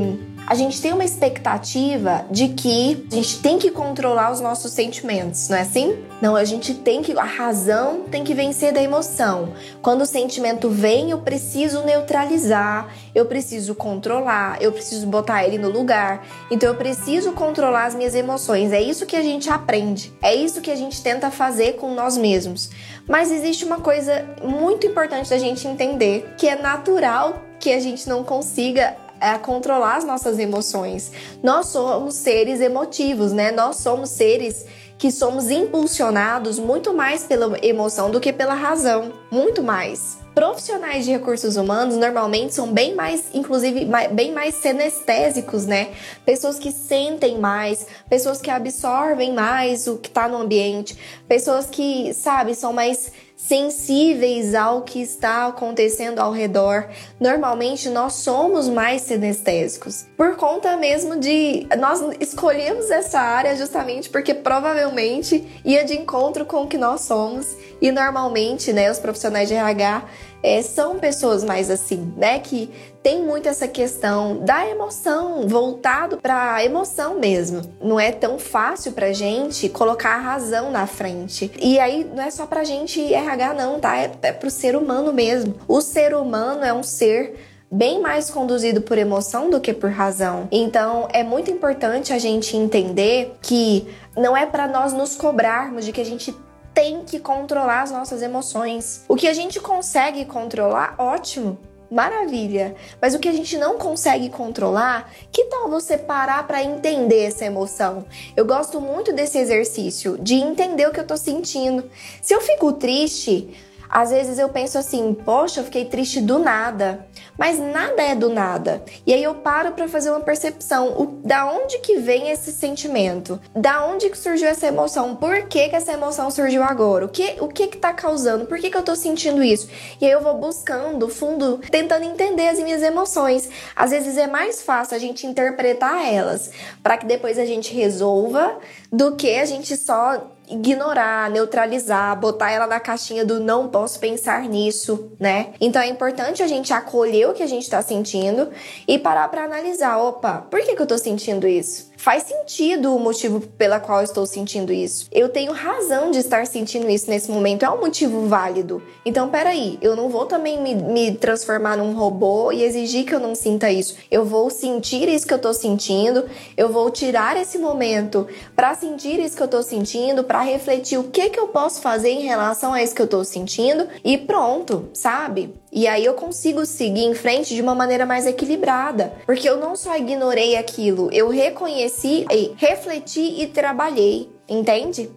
a 0.50 0.54
gente 0.56 0.82
tem 0.82 0.92
uma 0.92 1.04
expectativa 1.04 2.26
de 2.28 2.48
que 2.48 3.06
a 3.12 3.14
gente 3.14 3.38
tem 3.38 3.56
que 3.56 3.70
controlar 3.70 4.32
os 4.32 4.40
nossos 4.40 4.72
sentimentos, 4.72 5.48
não 5.48 5.56
é 5.56 5.60
assim? 5.60 5.96
Não, 6.20 6.34
a 6.34 6.42
gente 6.42 6.74
tem 6.74 7.02
que. 7.02 7.16
A 7.16 7.22
razão 7.22 8.00
tem 8.10 8.24
que 8.24 8.34
vencer 8.34 8.72
da 8.72 8.82
emoção. 8.82 9.52
Quando 9.80 10.00
o 10.00 10.06
sentimento 10.06 10.68
vem, 10.68 11.12
eu 11.12 11.18
preciso 11.18 11.84
neutralizar, 11.84 12.92
eu 13.14 13.26
preciso 13.26 13.76
controlar, 13.76 14.60
eu 14.60 14.72
preciso 14.72 15.06
botar 15.06 15.44
ele 15.44 15.56
no 15.56 15.70
lugar. 15.70 16.26
Então 16.50 16.68
eu 16.68 16.74
preciso 16.74 17.30
controlar 17.30 17.84
as 17.84 17.94
minhas 17.94 18.16
emoções. 18.16 18.72
É 18.72 18.82
isso 18.82 19.06
que 19.06 19.14
a 19.14 19.22
gente 19.22 19.48
aprende. 19.48 20.12
É 20.20 20.34
isso 20.34 20.60
que 20.60 20.72
a 20.72 20.76
gente 20.76 21.00
tenta 21.00 21.30
fazer 21.30 21.74
com 21.74 21.94
nós 21.94 22.16
mesmos. 22.16 22.70
Mas 23.06 23.30
existe 23.30 23.64
uma 23.64 23.78
coisa 23.78 24.26
muito 24.42 24.84
importante 24.84 25.30
da 25.30 25.38
gente 25.38 25.68
entender, 25.68 26.34
que 26.36 26.48
é 26.48 26.60
natural 26.60 27.40
que 27.60 27.72
a 27.72 27.78
gente 27.78 28.08
não 28.08 28.24
consiga 28.24 28.96
a 29.20 29.38
controlar 29.38 29.96
as 29.96 30.04
nossas 30.04 30.38
emoções. 30.38 31.12
Nós 31.42 31.66
somos 31.66 32.14
seres 32.14 32.60
emotivos, 32.60 33.32
né? 33.32 33.50
Nós 33.52 33.76
somos 33.76 34.10
seres 34.10 34.64
que 35.00 35.10
somos 35.10 35.50
impulsionados 35.50 36.58
muito 36.58 36.92
mais 36.92 37.22
pela 37.24 37.56
emoção 37.64 38.10
do 38.10 38.20
que 38.20 38.32
pela 38.32 38.52
razão, 38.52 39.12
muito 39.30 39.62
mais. 39.62 40.18
Profissionais 40.34 41.06
de 41.06 41.10
recursos 41.10 41.56
humanos 41.56 41.96
normalmente 41.96 42.54
são 42.54 42.70
bem 42.70 42.94
mais, 42.94 43.24
inclusive, 43.32 43.86
bem 44.12 44.32
mais 44.32 44.54
senestésicos, 44.56 45.66
né? 45.66 45.88
Pessoas 46.24 46.58
que 46.58 46.70
sentem 46.70 47.38
mais, 47.38 47.86
pessoas 48.08 48.40
que 48.40 48.50
absorvem 48.50 49.32
mais 49.32 49.86
o 49.86 49.96
que 49.96 50.08
está 50.08 50.28
no 50.28 50.36
ambiente, 50.36 50.96
pessoas 51.26 51.66
que, 51.66 52.12
sabe, 52.12 52.54
são 52.54 52.72
mais 52.72 53.10
sensíveis 53.46 54.54
ao 54.54 54.82
que 54.82 55.00
está 55.00 55.46
acontecendo 55.46 56.18
ao 56.18 56.30
redor. 56.30 56.88
Normalmente 57.18 57.88
nós 57.88 58.12
somos 58.12 58.68
mais 58.68 59.02
sinestésicos 59.02 60.06
por 60.16 60.36
conta 60.36 60.76
mesmo 60.76 61.18
de 61.18 61.66
nós 61.78 62.00
escolhemos 62.20 62.90
essa 62.90 63.18
área 63.18 63.56
justamente 63.56 64.10
porque 64.10 64.34
provavelmente 64.34 65.60
ia 65.64 65.84
de 65.84 65.94
encontro 65.96 66.44
com 66.44 66.64
o 66.64 66.66
que 66.66 66.76
nós 66.76 67.00
somos 67.00 67.56
e 67.80 67.90
normalmente, 67.90 68.72
né, 68.72 68.90
os 68.90 68.98
profissionais 68.98 69.48
de 69.48 69.54
RH 69.54 70.04
é, 70.42 70.62
são 70.62 70.98
pessoas 70.98 71.42
mais 71.42 71.70
assim, 71.70 72.12
né? 72.16 72.38
Que 72.38 72.70
tem 73.02 73.22
muito 73.22 73.48
essa 73.48 73.66
questão 73.66 74.38
da 74.38 74.66
emoção, 74.66 75.48
voltado 75.48 76.18
para 76.18 76.54
a 76.54 76.64
emoção 76.64 77.18
mesmo. 77.18 77.62
Não 77.80 77.98
é 77.98 78.12
tão 78.12 78.38
fácil 78.38 78.92
pra 78.92 79.12
gente 79.12 79.68
colocar 79.68 80.16
a 80.16 80.20
razão 80.20 80.70
na 80.70 80.86
frente. 80.86 81.50
E 81.60 81.78
aí 81.78 82.04
não 82.04 82.22
é 82.22 82.30
só 82.30 82.46
pra 82.46 82.64
gente 82.64 83.12
RH, 83.12 83.54
não, 83.54 83.80
tá? 83.80 83.96
É, 83.96 84.10
é 84.22 84.32
pro 84.32 84.50
ser 84.50 84.76
humano 84.76 85.12
mesmo. 85.12 85.54
O 85.66 85.80
ser 85.80 86.14
humano 86.14 86.64
é 86.64 86.72
um 86.72 86.82
ser 86.82 87.36
bem 87.70 88.00
mais 88.00 88.28
conduzido 88.28 88.82
por 88.82 88.98
emoção 88.98 89.48
do 89.48 89.60
que 89.60 89.72
por 89.72 89.90
razão. 89.90 90.48
Então, 90.50 91.08
é 91.12 91.22
muito 91.22 91.50
importante 91.50 92.12
a 92.12 92.18
gente 92.18 92.56
entender 92.56 93.36
que 93.40 93.86
não 94.16 94.36
é 94.36 94.44
para 94.44 94.66
nós 94.66 94.92
nos 94.92 95.14
cobrarmos 95.16 95.84
de 95.84 95.92
que 95.92 96.00
a 96.00 96.04
gente 96.04 96.34
tem 96.74 97.04
que 97.04 97.18
controlar 97.18 97.82
as 97.82 97.90
nossas 97.90 98.22
emoções. 98.22 99.04
O 99.08 99.16
que 99.16 99.28
a 99.28 99.34
gente 99.34 99.60
consegue 99.60 100.24
controlar, 100.24 100.94
ótimo. 100.98 101.58
Maravilha. 101.90 102.76
Mas 103.00 103.14
o 103.14 103.18
que 103.18 103.28
a 103.28 103.32
gente 103.32 103.58
não 103.58 103.76
consegue 103.76 104.28
controlar, 104.28 105.12
que 105.32 105.46
tal 105.46 105.68
você 105.68 105.98
parar 105.98 106.46
para 106.46 106.62
entender 106.62 107.24
essa 107.24 107.44
emoção? 107.44 108.04
Eu 108.36 108.44
gosto 108.44 108.80
muito 108.80 109.12
desse 109.12 109.38
exercício 109.38 110.16
de 110.18 110.34
entender 110.36 110.86
o 110.86 110.92
que 110.92 111.00
eu 111.00 111.06
tô 111.06 111.16
sentindo. 111.16 111.90
Se 112.22 112.32
eu 112.32 112.40
fico 112.40 112.72
triste, 112.74 113.52
às 113.90 114.10
vezes 114.10 114.38
eu 114.38 114.48
penso 114.48 114.78
assim, 114.78 115.12
poxa, 115.12 115.60
eu 115.60 115.64
fiquei 115.64 115.84
triste 115.84 116.20
do 116.20 116.38
nada. 116.38 117.06
Mas 117.36 117.58
nada 117.58 118.02
é 118.02 118.14
do 118.14 118.28
nada. 118.28 118.84
E 119.06 119.12
aí 119.12 119.22
eu 119.22 119.34
paro 119.34 119.72
para 119.72 119.88
fazer 119.88 120.10
uma 120.10 120.20
percepção. 120.20 120.88
O, 120.96 121.06
da 121.24 121.50
onde 121.50 121.78
que 121.78 121.96
vem 121.96 122.30
esse 122.30 122.52
sentimento? 122.52 123.40
Da 123.56 123.84
onde 123.86 124.08
que 124.10 124.18
surgiu 124.18 124.46
essa 124.46 124.66
emoção? 124.66 125.16
Por 125.16 125.48
que, 125.48 125.68
que 125.68 125.74
essa 125.74 125.92
emoção 125.92 126.30
surgiu 126.30 126.62
agora? 126.62 127.06
O 127.06 127.08
que 127.08 127.36
o 127.40 127.48
que 127.48 127.66
que 127.66 127.78
tá 127.78 127.92
causando? 127.92 128.46
Por 128.46 128.58
que, 128.58 128.70
que 128.70 128.76
eu 128.76 128.82
tô 128.82 128.94
sentindo 128.94 129.42
isso? 129.42 129.68
E 130.00 130.06
aí 130.06 130.12
eu 130.12 130.22
vou 130.22 130.34
buscando 130.34 131.08
fundo, 131.08 131.58
tentando 131.70 132.04
entender 132.04 132.48
as 132.48 132.60
minhas 132.60 132.82
emoções. 132.82 133.48
Às 133.74 133.90
vezes 133.90 134.16
é 134.16 134.26
mais 134.26 134.62
fácil 134.62 134.96
a 134.96 135.00
gente 135.00 135.26
interpretar 135.26 136.06
elas 136.06 136.50
para 136.82 136.96
que 136.96 137.06
depois 137.06 137.38
a 137.38 137.44
gente 137.44 137.74
resolva 137.74 138.58
do 138.92 139.16
que 139.16 139.34
a 139.34 139.44
gente 139.44 139.76
só 139.76 140.30
ignorar, 140.50 141.30
neutralizar, 141.30 142.18
botar 142.18 142.50
ela 142.50 142.66
na 142.66 142.80
caixinha 142.80 143.24
do 143.24 143.40
não 143.40 143.68
posso 143.68 143.98
pensar 143.98 144.42
nisso, 144.48 145.12
né? 145.18 145.52
Então 145.60 145.80
é 145.80 145.88
importante 145.88 146.42
a 146.42 146.46
gente 146.46 146.72
acolher 146.72 147.28
o 147.28 147.32
que 147.32 147.42
a 147.42 147.46
gente 147.46 147.68
tá 147.70 147.80
sentindo 147.80 148.48
e 148.86 148.98
parar 148.98 149.28
para 149.28 149.44
analisar, 149.44 149.98
opa, 149.98 150.46
por 150.50 150.60
que 150.60 150.74
que 150.74 150.82
eu 150.82 150.86
tô 150.86 150.98
sentindo 150.98 151.46
isso? 151.46 151.89
Faz 152.00 152.22
sentido 152.22 152.96
o 152.96 152.98
motivo 152.98 153.42
pela 153.58 153.78
qual 153.78 154.02
estou 154.02 154.24
sentindo 154.24 154.72
isso. 154.72 155.06
Eu 155.12 155.28
tenho 155.28 155.52
razão 155.52 156.10
de 156.10 156.18
estar 156.18 156.46
sentindo 156.46 156.88
isso 156.88 157.10
nesse 157.10 157.30
momento. 157.30 157.62
É 157.62 157.68
um 157.68 157.78
motivo 157.78 158.26
válido. 158.26 158.82
Então, 159.04 159.28
peraí, 159.28 159.78
eu 159.82 159.94
não 159.94 160.08
vou 160.08 160.24
também 160.24 160.62
me, 160.62 160.74
me 160.74 161.14
transformar 161.14 161.76
num 161.76 161.92
robô 161.92 162.52
e 162.52 162.62
exigir 162.62 163.04
que 163.04 163.14
eu 163.14 163.20
não 163.20 163.34
sinta 163.34 163.70
isso. 163.70 163.96
Eu 164.10 164.24
vou 164.24 164.48
sentir 164.48 165.10
isso 165.10 165.26
que 165.26 165.34
eu 165.34 165.36
estou 165.36 165.52
sentindo. 165.52 166.24
Eu 166.56 166.70
vou 166.70 166.90
tirar 166.90 167.36
esse 167.36 167.58
momento 167.58 168.26
para 168.56 168.74
sentir 168.74 169.20
isso 169.20 169.36
que 169.36 169.42
eu 169.42 169.44
estou 169.44 169.62
sentindo, 169.62 170.24
para 170.24 170.40
refletir 170.40 170.98
o 170.98 171.04
que 171.04 171.28
que 171.28 171.38
eu 171.38 171.48
posso 171.48 171.82
fazer 171.82 172.08
em 172.08 172.22
relação 172.22 172.72
a 172.72 172.82
isso 172.82 172.94
que 172.94 173.02
eu 173.02 173.04
estou 173.04 173.26
sentindo 173.26 173.86
e 174.02 174.16
pronto, 174.16 174.88
sabe? 174.94 175.52
E 175.72 175.86
aí 175.86 176.04
eu 176.04 176.14
consigo 176.14 176.66
seguir 176.66 177.04
em 177.04 177.14
frente 177.14 177.54
de 177.54 177.62
uma 177.62 177.74
maneira 177.74 178.04
mais 178.04 178.26
equilibrada, 178.26 179.12
porque 179.24 179.48
eu 179.48 179.56
não 179.56 179.76
só 179.76 179.96
ignorei 179.96 180.56
aquilo, 180.56 181.08
eu 181.12 181.28
reconheci, 181.28 182.26
refleti 182.56 183.40
e 183.40 183.46
trabalhei, 183.46 184.28
entende? 184.48 185.08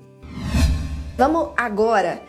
Vamos 1.18 1.50
agora 1.58 2.22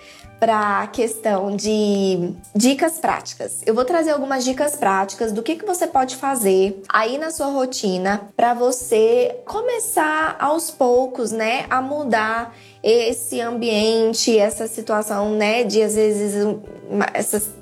para 0.45 0.83
a 0.83 0.87
questão 0.87 1.57
de 1.57 2.35
dicas 2.55 2.99
práticas. 2.99 3.63
Eu 3.65 3.75
vou 3.75 3.85
trazer 3.85 4.11
algumas 4.11 4.45
dicas 4.45 4.77
práticas 4.77 5.33
do 5.33 5.43
que, 5.43 5.57
que 5.57 5.65
você 5.65 5.87
pode 5.87 6.17
fazer 6.17 6.83
aí 6.89 7.17
na 7.17 7.31
sua 7.31 7.47
rotina 7.47 8.29
para 8.37 8.53
você 8.53 9.41
começar 9.47 10.37
aos 10.39 10.71
poucos, 10.71 11.33
né, 11.33 11.65
a 11.71 11.81
mudar 11.81 12.55
esse 12.85 13.41
ambiente, 13.41 14.39
essa 14.39 14.67
situação, 14.67 15.35
né, 15.35 15.65
de 15.65 15.83
às 15.83 15.95
vezes 15.95 16.35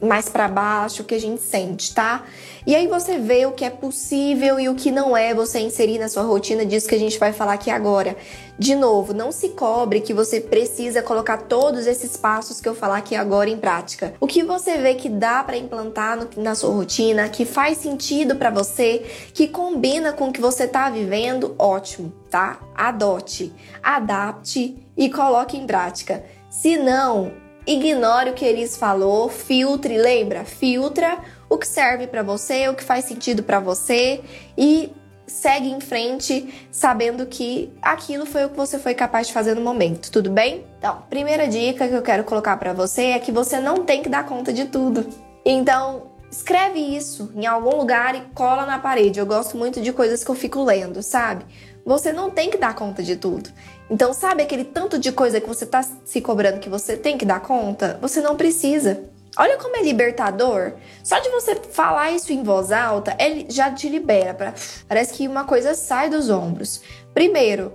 mais 0.02 0.28
para 0.28 0.48
baixo 0.48 1.04
que 1.04 1.14
a 1.14 1.20
gente 1.20 1.40
sente, 1.40 1.94
tá? 1.94 2.24
E 2.66 2.74
aí 2.74 2.88
você 2.88 3.18
vê 3.18 3.46
o 3.46 3.52
que 3.52 3.64
é 3.64 3.70
possível 3.70 4.58
e 4.58 4.68
o 4.68 4.74
que 4.74 4.90
não 4.90 5.16
é 5.16 5.32
você 5.32 5.60
inserir 5.60 5.98
na 5.98 6.08
sua 6.08 6.22
rotina 6.24 6.66
disso 6.66 6.88
que 6.88 6.94
a 6.94 6.98
gente 6.98 7.18
vai 7.18 7.32
falar 7.32 7.54
aqui 7.54 7.70
agora. 7.70 8.16
De 8.58 8.74
novo, 8.74 9.12
não 9.12 9.32
se 9.32 9.50
cobre 9.50 10.00
que 10.00 10.12
você 10.12 10.40
precisa 10.40 11.02
colocar 11.02 11.38
todos 11.38 11.86
esses 11.86 12.16
passos 12.16 12.60
que 12.60 12.68
eu 12.68 12.74
falar 12.74 12.98
aqui 12.98 13.16
agora 13.16 13.50
em 13.50 13.56
prática. 13.56 14.14
O 14.20 14.26
que 14.26 14.42
você 14.42 14.76
vê 14.78 14.94
que 14.94 15.08
dá 15.08 15.42
para 15.42 15.56
implantar 15.56 16.16
no, 16.16 16.28
na 16.42 16.54
sua 16.54 16.72
rotina, 16.72 17.28
que 17.28 17.44
faz 17.44 17.78
sentido 17.78 18.36
para 18.36 18.50
você, 18.50 19.04
que 19.32 19.48
combina 19.48 20.12
com 20.12 20.28
o 20.28 20.32
que 20.32 20.40
você 20.40 20.68
tá 20.68 20.90
vivendo, 20.90 21.54
ótimo, 21.58 22.12
tá? 22.30 22.60
Adote, 22.74 23.52
adapte 23.82 24.76
e 24.96 25.10
coloque 25.10 25.56
em 25.56 25.66
prática. 25.66 26.24
Se 26.50 26.76
não, 26.76 27.32
ignore 27.66 28.30
o 28.30 28.34
que 28.34 28.44
eles 28.44 28.76
falou, 28.76 29.28
filtre, 29.28 29.96
lembra? 29.96 30.44
Filtra 30.44 31.18
o 31.48 31.58
que 31.58 31.66
serve 31.66 32.06
para 32.06 32.22
você, 32.22 32.68
o 32.68 32.74
que 32.74 32.82
faz 32.82 33.04
sentido 33.04 33.42
para 33.42 33.60
você 33.60 34.20
e 34.56 34.92
segue 35.26 35.70
em 35.70 35.80
frente 35.80 36.68
sabendo 36.70 37.26
que 37.26 37.72
aquilo 37.80 38.26
foi 38.26 38.44
o 38.44 38.50
que 38.50 38.56
você 38.56 38.78
foi 38.78 38.94
capaz 38.94 39.28
de 39.28 39.32
fazer 39.32 39.54
no 39.54 39.62
momento, 39.62 40.10
tudo 40.10 40.30
bem? 40.30 40.64
Então, 40.78 41.02
primeira 41.08 41.48
dica 41.48 41.88
que 41.88 41.94
eu 41.94 42.02
quero 42.02 42.24
colocar 42.24 42.56
para 42.56 42.72
você 42.72 43.02
é 43.02 43.18
que 43.18 43.32
você 43.32 43.60
não 43.60 43.84
tem 43.84 44.02
que 44.02 44.08
dar 44.08 44.26
conta 44.26 44.52
de 44.52 44.66
tudo. 44.66 45.06
Então, 45.44 46.10
escreve 46.30 46.80
isso 46.80 47.30
em 47.34 47.46
algum 47.46 47.76
lugar 47.76 48.14
e 48.14 48.20
cola 48.34 48.66
na 48.66 48.78
parede. 48.78 49.18
Eu 49.18 49.26
gosto 49.26 49.56
muito 49.56 49.80
de 49.80 49.92
coisas 49.92 50.24
que 50.24 50.30
eu 50.30 50.34
fico 50.34 50.64
lendo, 50.64 51.02
sabe? 51.02 51.44
Você 51.84 52.12
não 52.12 52.30
tem 52.30 52.50
que 52.50 52.56
dar 52.56 52.74
conta 52.74 53.02
de 53.02 53.16
tudo. 53.16 53.50
Então, 53.90 54.12
sabe 54.12 54.42
aquele 54.42 54.64
tanto 54.64 54.98
de 54.98 55.12
coisa 55.12 55.40
que 55.40 55.48
você 55.48 55.66
tá 55.66 55.82
se 55.82 56.20
cobrando 56.20 56.60
que 56.60 56.68
você 56.68 56.96
tem 56.96 57.18
que 57.18 57.24
dar 57.24 57.40
conta? 57.40 57.98
Você 58.00 58.20
não 58.20 58.36
precisa. 58.36 59.02
Olha 59.36 59.56
como 59.56 59.76
é 59.76 59.82
libertador. 59.82 60.74
Só 61.02 61.18
de 61.18 61.30
você 61.30 61.54
falar 61.54 62.10
isso 62.10 62.32
em 62.32 62.42
voz 62.42 62.70
alta, 62.70 63.16
ele 63.18 63.46
já 63.48 63.70
te 63.70 63.88
libera. 63.88 64.34
Pra... 64.34 64.54
Parece 64.86 65.14
que 65.14 65.26
uma 65.26 65.44
coisa 65.44 65.74
sai 65.74 66.10
dos 66.10 66.28
ombros. 66.28 66.82
Primeiro, 67.14 67.72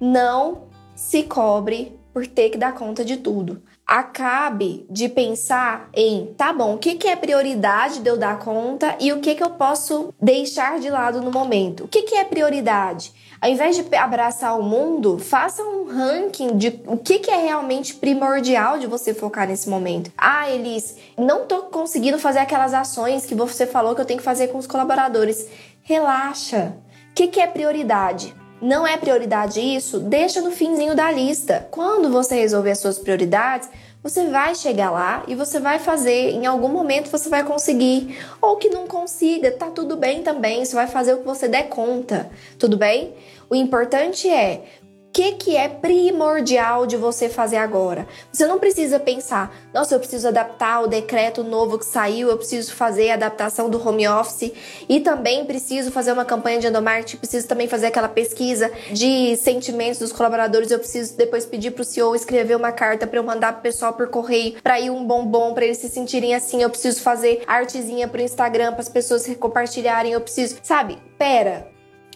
não 0.00 0.64
se 0.96 1.22
cobre 1.22 1.98
por 2.12 2.26
ter 2.26 2.50
que 2.50 2.58
dar 2.58 2.74
conta 2.74 3.04
de 3.04 3.16
tudo. 3.16 3.62
Acabe 3.86 4.86
de 4.90 5.08
pensar 5.08 5.88
em, 5.94 6.34
tá 6.36 6.52
bom, 6.52 6.74
o 6.74 6.78
que, 6.78 6.94
que 6.94 7.08
é 7.08 7.16
prioridade 7.16 8.00
de 8.00 8.08
eu 8.08 8.16
dar 8.16 8.38
conta 8.38 8.96
e 9.00 9.12
o 9.12 9.20
que, 9.20 9.34
que 9.34 9.42
eu 9.42 9.50
posso 9.50 10.12
deixar 10.20 10.78
de 10.78 10.90
lado 10.90 11.20
no 11.20 11.30
momento. 11.30 11.84
O 11.84 11.88
que, 11.88 12.02
que 12.02 12.14
é 12.14 12.24
prioridade? 12.24 13.12
Ao 13.42 13.50
invés 13.50 13.74
de 13.74 13.84
abraçar 13.96 14.56
o 14.56 14.62
mundo, 14.62 15.18
faça 15.18 15.64
um 15.64 15.84
ranking 15.84 16.56
de 16.56 16.80
o 16.86 16.96
que, 16.96 17.18
que 17.18 17.28
é 17.28 17.38
realmente 17.38 17.92
primordial 17.92 18.78
de 18.78 18.86
você 18.86 19.12
focar 19.12 19.48
nesse 19.48 19.68
momento. 19.68 20.12
Ah, 20.16 20.48
Elis, 20.48 20.96
não 21.18 21.44
tô 21.44 21.62
conseguindo 21.62 22.20
fazer 22.20 22.38
aquelas 22.38 22.72
ações 22.72 23.26
que 23.26 23.34
você 23.34 23.66
falou 23.66 23.96
que 23.96 24.00
eu 24.00 24.04
tenho 24.04 24.20
que 24.20 24.24
fazer 24.24 24.46
com 24.46 24.58
os 24.58 24.66
colaboradores. 24.68 25.48
Relaxa. 25.82 26.72
O 27.10 27.14
que, 27.16 27.26
que 27.26 27.40
é 27.40 27.48
prioridade? 27.48 28.32
Não 28.60 28.86
é 28.86 28.96
prioridade 28.96 29.60
isso? 29.60 29.98
Deixa 29.98 30.40
no 30.40 30.52
finzinho 30.52 30.94
da 30.94 31.10
lista. 31.10 31.66
Quando 31.72 32.12
você 32.12 32.36
resolver 32.36 32.70
as 32.70 32.78
suas 32.78 32.96
prioridades, 32.96 33.68
você 34.02 34.26
vai 34.28 34.54
chegar 34.54 34.90
lá 34.90 35.22
e 35.28 35.34
você 35.34 35.60
vai 35.60 35.78
fazer, 35.78 36.30
em 36.30 36.44
algum 36.44 36.68
momento 36.68 37.10
você 37.10 37.28
vai 37.28 37.44
conseguir. 37.44 38.18
Ou 38.40 38.56
que 38.56 38.68
não 38.68 38.86
consiga, 38.86 39.50
tá 39.52 39.70
tudo 39.70 39.96
bem 39.96 40.22
também, 40.22 40.64
você 40.64 40.74
vai 40.74 40.86
fazer 40.86 41.14
o 41.14 41.18
que 41.18 41.24
você 41.24 41.46
der 41.46 41.68
conta, 41.68 42.30
tudo 42.58 42.76
bem? 42.76 43.14
O 43.48 43.54
importante 43.54 44.28
é 44.28 44.64
que, 45.12 45.32
que 45.32 45.56
é 45.56 45.68
primordial 45.68 46.86
de 46.86 46.96
você 46.96 47.28
fazer 47.28 47.58
agora? 47.58 48.08
Você 48.32 48.46
não 48.46 48.58
precisa 48.58 48.98
pensar, 48.98 49.54
nossa, 49.72 49.94
eu 49.94 49.98
preciso 49.98 50.26
adaptar 50.28 50.82
o 50.82 50.86
decreto 50.86 51.44
novo 51.44 51.78
que 51.78 51.84
saiu, 51.84 52.30
eu 52.30 52.38
preciso 52.38 52.74
fazer 52.74 53.10
a 53.10 53.14
adaptação 53.14 53.68
do 53.68 53.86
home 53.86 54.08
office 54.08 54.52
e 54.88 55.00
também 55.00 55.44
preciso 55.44 55.90
fazer 55.90 56.12
uma 56.12 56.24
campanha 56.24 56.58
de 56.60 56.66
endomarketing, 56.68 57.18
preciso 57.18 57.46
também 57.46 57.68
fazer 57.68 57.86
aquela 57.86 58.08
pesquisa 58.08 58.72
de 58.90 59.36
sentimentos 59.36 59.98
dos 59.98 60.12
colaboradores, 60.12 60.70
eu 60.70 60.78
preciso 60.78 61.14
depois 61.16 61.44
pedir 61.44 61.72
para 61.72 61.82
o 61.82 61.84
CEO 61.84 62.14
escrever 62.14 62.56
uma 62.56 62.72
carta 62.72 63.06
para 63.06 63.18
eu 63.18 63.22
mandar 63.22 63.52
pro 63.52 63.62
pessoal 63.62 63.92
por 63.92 64.08
correio, 64.08 64.62
para 64.62 64.80
ir 64.80 64.90
um 64.90 65.04
bombom 65.04 65.52
para 65.52 65.66
eles 65.66 65.76
se 65.76 65.90
sentirem 65.90 66.34
assim, 66.34 66.62
eu 66.62 66.70
preciso 66.70 67.02
fazer 67.02 67.42
artezinha 67.46 68.08
pro 68.08 68.22
Instagram 68.22 68.72
para 68.72 68.80
as 68.80 68.88
pessoas 68.88 69.26
compartilharem, 69.36 70.12
eu 70.12 70.20
preciso, 70.22 70.56
sabe? 70.62 70.96
Pera, 71.18 71.68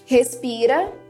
respira 0.06 1.05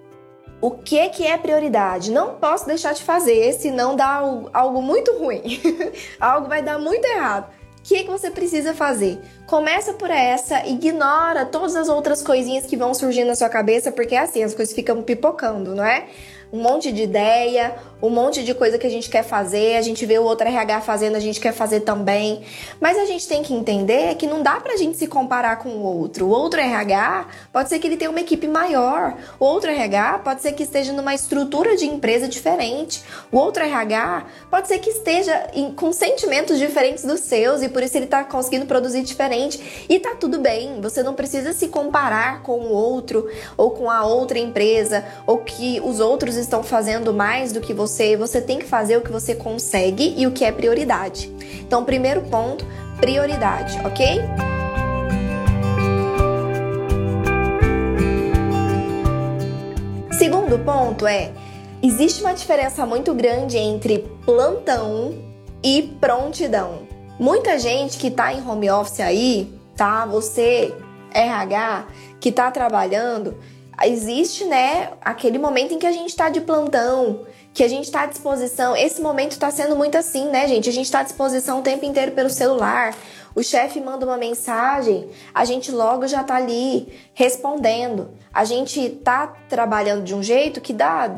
o 0.60 0.70
que, 0.70 1.08
que 1.10 1.26
é 1.26 1.36
prioridade? 1.36 2.10
Não 2.10 2.34
posso 2.36 2.66
deixar 2.66 2.94
de 2.94 3.02
fazer, 3.02 3.52
senão 3.54 3.94
dá 3.94 4.22
algo, 4.52 4.82
muito 4.82 5.12
ruim. 5.18 5.42
algo 6.20 6.48
vai 6.48 6.62
dar 6.62 6.78
muito 6.78 7.04
errado. 7.04 7.50
O 7.78 7.82
que, 7.82 8.02
que 8.02 8.10
você 8.10 8.30
precisa 8.30 8.74
fazer? 8.74 9.20
Começa 9.46 9.92
por 9.92 10.10
essa, 10.10 10.66
ignora 10.66 11.44
todas 11.44 11.76
as 11.76 11.88
outras 11.88 12.20
coisinhas 12.20 12.66
que 12.66 12.76
vão 12.76 12.92
surgindo 12.92 13.28
na 13.28 13.36
sua 13.36 13.48
cabeça, 13.48 13.92
porque 13.92 14.14
é 14.14 14.18
assim, 14.18 14.42
as 14.42 14.54
coisas 14.54 14.74
ficam 14.74 15.02
pipocando, 15.02 15.72
não 15.74 15.84
é? 15.84 16.06
Um 16.52 16.60
monte 16.60 16.92
de 16.92 17.02
ideia, 17.02 17.74
um 18.00 18.10
monte 18.10 18.44
de 18.44 18.54
coisa 18.54 18.78
que 18.78 18.86
a 18.86 18.90
gente 18.90 19.08
quer 19.08 19.22
fazer, 19.22 19.76
a 19.76 19.82
gente 19.82 20.04
vê 20.04 20.18
o 20.18 20.22
outro 20.22 20.46
RH 20.46 20.82
fazendo, 20.82 21.16
a 21.16 21.20
gente 21.20 21.40
quer 21.40 21.52
fazer 21.52 21.80
também. 21.80 22.42
Mas 22.80 22.98
a 22.98 23.04
gente 23.04 23.26
tem 23.26 23.42
que 23.42 23.54
entender 23.54 24.14
que 24.16 24.26
não 24.26 24.42
dá 24.42 24.60
pra 24.60 24.76
gente 24.76 24.96
se 24.96 25.06
comparar 25.06 25.58
com 25.58 25.70
o 25.70 25.82
outro. 25.82 26.26
O 26.26 26.30
outro 26.30 26.60
RH 26.60 27.26
pode 27.52 27.68
ser 27.68 27.78
que 27.78 27.86
ele 27.86 27.96
tenha 27.96 28.10
uma 28.10 28.20
equipe 28.20 28.46
maior, 28.46 29.16
o 29.40 29.44
outro 29.44 29.70
RH 29.70 30.20
pode 30.20 30.42
ser 30.42 30.52
que 30.52 30.62
esteja 30.62 30.92
numa 30.92 31.14
estrutura 31.14 31.76
de 31.76 31.86
empresa 31.86 32.28
diferente, 32.28 33.02
o 33.32 33.38
outro 33.38 33.62
RH 33.62 34.26
pode 34.50 34.68
ser 34.68 34.78
que 34.78 34.90
esteja 34.90 35.50
com 35.74 35.92
sentimentos 35.92 36.58
diferentes 36.58 37.04
dos 37.04 37.20
seus 37.20 37.62
e 37.62 37.68
por 37.68 37.82
isso 37.82 37.96
ele 37.96 38.06
tá 38.06 38.22
conseguindo 38.24 38.66
produzir 38.66 39.02
diferente. 39.02 39.86
E 39.88 39.98
tá 39.98 40.14
tudo 40.14 40.38
bem, 40.38 40.80
você 40.80 41.02
não 41.02 41.14
precisa 41.14 41.52
se 41.52 41.68
comparar 41.68 42.42
com 42.42 42.58
o 42.60 42.72
outro 42.72 43.28
ou 43.56 43.70
com 43.70 43.90
a 43.90 44.04
outra 44.04 44.38
empresa 44.38 45.04
ou 45.26 45.38
que 45.38 45.80
os 45.80 45.98
outros 45.98 46.35
outros 46.36 46.38
estão 46.38 46.62
fazendo 46.62 47.12
mais 47.14 47.52
do 47.52 47.60
que 47.60 47.72
você, 47.72 48.16
você 48.16 48.40
tem 48.40 48.58
que 48.58 48.66
fazer 48.66 48.96
o 48.96 49.00
que 49.00 49.10
você 49.10 49.34
consegue 49.34 50.14
e 50.16 50.26
o 50.26 50.32
que 50.32 50.44
é 50.44 50.52
prioridade. 50.52 51.32
Então, 51.60 51.84
primeiro 51.84 52.22
ponto, 52.22 52.64
prioridade, 52.98 53.78
ok? 53.84 54.20
Segundo 60.12 60.58
ponto 60.64 61.06
é: 61.06 61.32
existe 61.82 62.22
uma 62.22 62.34
diferença 62.34 62.84
muito 62.84 63.14
grande 63.14 63.56
entre 63.56 63.98
plantão 64.24 65.14
e 65.62 65.82
prontidão. 66.00 66.86
Muita 67.18 67.58
gente 67.58 67.96
que 67.96 68.10
tá 68.10 68.32
em 68.32 68.46
home 68.46 68.70
office 68.70 69.00
aí, 69.00 69.50
tá? 69.74 70.04
Você, 70.04 70.74
RH, 71.12 71.86
que 72.20 72.30
tá 72.30 72.50
trabalhando, 72.50 73.38
existe, 73.84 74.44
né, 74.44 74.92
aquele 75.00 75.38
momento 75.38 75.74
em 75.74 75.78
que 75.78 75.86
a 75.86 75.92
gente 75.92 76.08
está 76.08 76.28
de 76.28 76.40
plantão, 76.40 77.26
que 77.52 77.64
a 77.64 77.68
gente 77.68 77.84
está 77.84 78.02
à 78.02 78.06
disposição. 78.06 78.76
Esse 78.76 79.00
momento 79.00 79.32
está 79.32 79.50
sendo 79.50 79.76
muito 79.76 79.96
assim, 79.96 80.26
né, 80.28 80.46
gente? 80.46 80.68
A 80.68 80.72
gente 80.72 80.84
está 80.86 81.00
à 81.00 81.02
disposição 81.02 81.60
o 81.60 81.62
tempo 81.62 81.84
inteiro 81.84 82.12
pelo 82.12 82.30
celular. 82.30 82.94
O 83.34 83.42
chefe 83.42 83.80
manda 83.80 84.06
uma 84.06 84.16
mensagem, 84.16 85.10
a 85.34 85.44
gente 85.44 85.70
logo 85.70 86.06
já 86.06 86.22
está 86.22 86.36
ali 86.36 86.88
respondendo. 87.12 88.10
A 88.32 88.44
gente 88.44 88.80
está 88.80 89.26
trabalhando 89.48 90.04
de 90.04 90.14
um 90.14 90.22
jeito 90.22 90.60
que 90.60 90.72
dá 90.72 91.14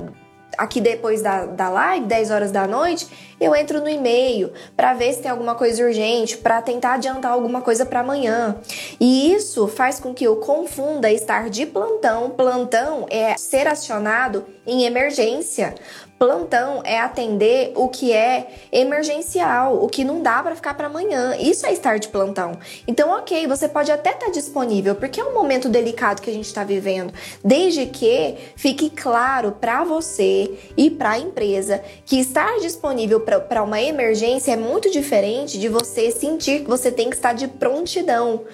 aqui 0.58 0.80
depois 0.80 1.22
da, 1.22 1.46
da 1.46 1.68
live, 1.70 2.06
10 2.06 2.30
horas 2.30 2.50
da 2.50 2.66
noite, 2.66 3.06
eu 3.40 3.54
entro 3.54 3.80
no 3.80 3.88
e-mail 3.88 4.52
para 4.76 4.92
ver 4.94 5.12
se 5.12 5.22
tem 5.22 5.30
alguma 5.30 5.54
coisa 5.54 5.84
urgente, 5.84 6.36
para 6.36 6.60
tentar 6.60 6.94
adiantar 6.94 7.30
alguma 7.30 7.60
coisa 7.60 7.86
para 7.86 8.00
amanhã. 8.00 8.56
E 8.98 9.32
isso 9.32 9.68
faz 9.68 10.00
com 10.00 10.12
que 10.12 10.24
eu 10.24 10.36
confunda 10.36 11.10
estar 11.10 11.48
de 11.48 11.64
plantão. 11.64 12.30
Plantão 12.30 13.06
é 13.08 13.36
ser 13.38 13.68
acionado 13.68 14.44
em 14.66 14.84
emergência. 14.84 15.74
Plantão 16.18 16.82
é 16.84 16.98
atender 16.98 17.72
o 17.76 17.88
que 17.88 18.12
é 18.12 18.48
emergencial, 18.72 19.82
o 19.82 19.88
que 19.88 20.02
não 20.02 20.20
dá 20.20 20.42
para 20.42 20.56
ficar 20.56 20.74
para 20.74 20.88
amanhã. 20.88 21.36
Isso 21.38 21.64
é 21.64 21.72
estar 21.72 21.98
de 21.98 22.08
plantão. 22.08 22.58
Então, 22.88 23.10
ok, 23.10 23.46
você 23.46 23.68
pode 23.68 23.92
até 23.92 24.10
estar 24.10 24.26
tá 24.26 24.32
disponível, 24.32 24.96
porque 24.96 25.20
é 25.20 25.24
um 25.24 25.32
momento 25.32 25.68
delicado 25.68 26.20
que 26.20 26.28
a 26.28 26.32
gente 26.32 26.46
está 26.46 26.64
vivendo. 26.64 27.14
Desde 27.44 27.86
que 27.86 28.36
fique 28.56 28.90
claro 28.90 29.52
para 29.52 29.84
você 29.84 30.58
e 30.76 30.90
para 30.90 31.10
a 31.10 31.18
empresa 31.18 31.80
que 32.04 32.18
estar 32.18 32.58
disponível 32.58 33.20
para 33.20 33.62
uma 33.62 33.80
emergência 33.80 34.52
é 34.52 34.56
muito 34.56 34.90
diferente 34.90 35.56
de 35.56 35.68
você 35.68 36.10
sentir 36.10 36.60
que 36.60 36.68
você 36.68 36.90
tem 36.90 37.08
que 37.10 37.16
estar 37.16 37.32
de 37.32 37.46
prontidão 37.46 38.44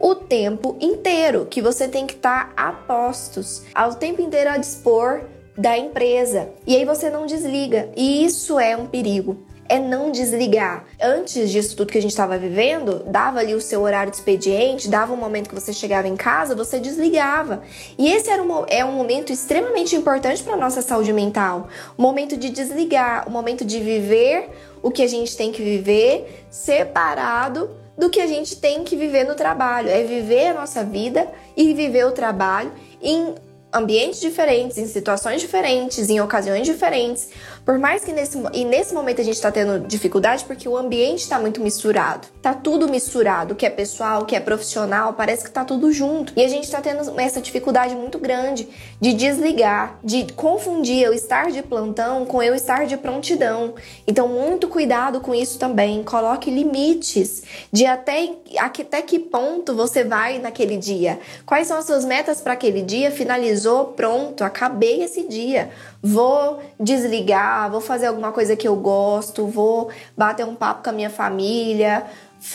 o 0.00 0.14
tempo 0.14 0.76
inteiro, 0.80 1.46
que 1.48 1.60
você 1.60 1.86
tem 1.86 2.06
que 2.06 2.14
estar 2.14 2.52
a 2.56 2.72
postos, 2.72 3.62
ao 3.74 3.94
tempo 3.94 4.20
inteiro 4.20 4.50
a 4.50 4.56
dispor 4.56 5.22
da 5.56 5.76
empresa. 5.76 6.50
E 6.66 6.76
aí 6.76 6.84
você 6.84 7.10
não 7.10 7.26
desliga. 7.26 7.90
E 7.96 8.24
isso 8.24 8.58
é 8.58 8.76
um 8.76 8.86
perigo. 8.86 9.36
É 9.68 9.78
não 9.78 10.10
desligar. 10.10 10.84
Antes 11.00 11.50
disso 11.50 11.76
tudo 11.76 11.92
que 11.92 11.98
a 11.98 12.02
gente 12.02 12.10
estava 12.10 12.36
vivendo, 12.36 13.04
dava 13.06 13.38
ali 13.38 13.54
o 13.54 13.60
seu 13.60 13.80
horário 13.80 14.10
de 14.10 14.18
expediente, 14.18 14.88
dava 14.88 15.14
um 15.14 15.16
momento 15.16 15.48
que 15.48 15.54
você 15.54 15.72
chegava 15.72 16.06
em 16.08 16.16
casa, 16.16 16.54
você 16.54 16.78
desligava. 16.78 17.62
E 17.96 18.12
esse 18.12 18.28
era 18.28 18.42
um, 18.42 18.64
é 18.68 18.84
um 18.84 18.92
momento 18.92 19.32
extremamente 19.32 19.96
importante 19.96 20.42
para 20.42 20.56
nossa 20.56 20.82
saúde 20.82 21.12
mental. 21.12 21.68
O 21.96 22.02
momento 22.02 22.36
de 22.36 22.50
desligar, 22.50 23.26
o 23.26 23.30
momento 23.30 23.64
de 23.64 23.80
viver 23.80 24.50
o 24.82 24.90
que 24.90 25.02
a 25.02 25.06
gente 25.06 25.36
tem 25.36 25.52
que 25.52 25.62
viver 25.62 26.44
separado 26.50 27.70
do 27.96 28.10
que 28.10 28.20
a 28.20 28.26
gente 28.26 28.56
tem 28.56 28.84
que 28.84 28.96
viver 28.96 29.24
no 29.24 29.34
trabalho. 29.34 29.88
É 29.88 30.02
viver 30.02 30.48
a 30.48 30.54
nossa 30.54 30.84
vida 30.84 31.28
e 31.56 31.72
viver 31.72 32.04
o 32.04 32.12
trabalho 32.12 32.72
em 33.00 33.34
ambientes 33.72 34.20
diferentes, 34.20 34.76
em 34.76 34.86
situações 34.86 35.40
diferentes, 35.40 36.10
em 36.10 36.20
ocasiões 36.20 36.66
diferentes. 36.66 37.28
Por 37.64 37.78
mais 37.78 38.04
que 38.04 38.12
nesse, 38.12 38.36
e 38.52 38.64
nesse 38.64 38.92
momento 38.92 39.20
a 39.20 39.24
gente 39.24 39.34
está 39.34 39.52
tendo 39.52 39.86
dificuldade 39.86 40.44
porque 40.44 40.68
o 40.68 40.76
ambiente 40.76 41.20
está 41.20 41.38
muito 41.38 41.60
misturado. 41.60 42.26
Tá 42.40 42.52
tudo 42.52 42.88
misturado, 42.88 43.54
o 43.54 43.56
que 43.56 43.64
é 43.64 43.70
pessoal, 43.70 44.22
o 44.22 44.24
que 44.24 44.34
é 44.34 44.40
profissional, 44.40 45.12
parece 45.12 45.44
que 45.44 45.50
tá 45.50 45.64
tudo 45.64 45.92
junto. 45.92 46.32
E 46.36 46.44
a 46.44 46.48
gente 46.48 46.64
está 46.64 46.80
tendo 46.80 47.18
essa 47.20 47.40
dificuldade 47.40 47.94
muito 47.94 48.18
grande 48.18 48.68
de 49.00 49.12
desligar, 49.12 49.98
de 50.02 50.32
confundir 50.32 51.02
eu 51.02 51.12
estar 51.12 51.52
de 51.52 51.62
plantão 51.62 52.26
com 52.26 52.42
eu 52.42 52.54
estar 52.54 52.84
de 52.86 52.96
prontidão. 52.96 53.74
Então, 54.06 54.26
muito 54.26 54.66
cuidado 54.66 55.20
com 55.20 55.32
isso 55.32 55.58
também. 55.58 56.02
Coloque 56.02 56.50
limites 56.50 57.42
de 57.72 57.86
até, 57.86 58.28
até 58.58 59.02
que 59.02 59.20
ponto 59.20 59.74
você 59.74 60.02
vai 60.02 60.40
naquele 60.40 60.76
dia. 60.76 61.20
Quais 61.46 61.68
são 61.68 61.78
as 61.78 61.84
suas 61.84 62.04
metas 62.04 62.40
para 62.40 62.54
aquele 62.54 62.82
dia? 62.82 63.12
Finalizou, 63.12 63.86
pronto, 63.86 64.42
acabei 64.42 65.02
esse 65.02 65.28
dia 65.28 65.70
vou 66.02 66.60
desligar, 66.80 67.70
vou 67.70 67.80
fazer 67.80 68.06
alguma 68.06 68.32
coisa 68.32 68.56
que 68.56 68.66
eu 68.66 68.74
gosto, 68.74 69.46
vou 69.46 69.88
bater 70.16 70.44
um 70.44 70.54
papo 70.54 70.82
com 70.82 70.90
a 70.90 70.92
minha 70.92 71.10
família, 71.10 72.04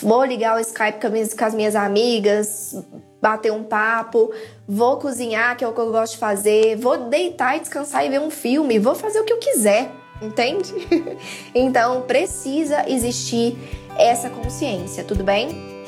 vou 0.02 0.22
ligar 0.24 0.56
o 0.56 0.60
Skype 0.60 1.00
com 1.36 1.44
as 1.44 1.54
minhas 1.54 1.74
amigas, 1.74 2.76
bater 3.22 3.50
um 3.50 3.64
papo, 3.64 4.30
vou 4.68 4.98
cozinhar, 4.98 5.56
que 5.56 5.64
é 5.64 5.68
o 5.68 5.72
que 5.72 5.80
eu 5.80 5.90
gosto 5.90 6.12
de 6.12 6.18
fazer, 6.18 6.76
vou 6.76 7.08
deitar 7.08 7.56
e 7.56 7.60
descansar 7.60 8.04
e 8.04 8.10
ver 8.10 8.20
um 8.20 8.30
filme, 8.30 8.78
vou 8.78 8.94
fazer 8.94 9.20
o 9.20 9.24
que 9.24 9.32
eu 9.32 9.38
quiser, 9.38 9.90
entende? 10.20 10.72
então 11.54 12.02
precisa 12.02 12.88
existir 12.88 13.56
essa 13.96 14.28
consciência, 14.28 15.02
tudo 15.04 15.24
bem? 15.24 15.78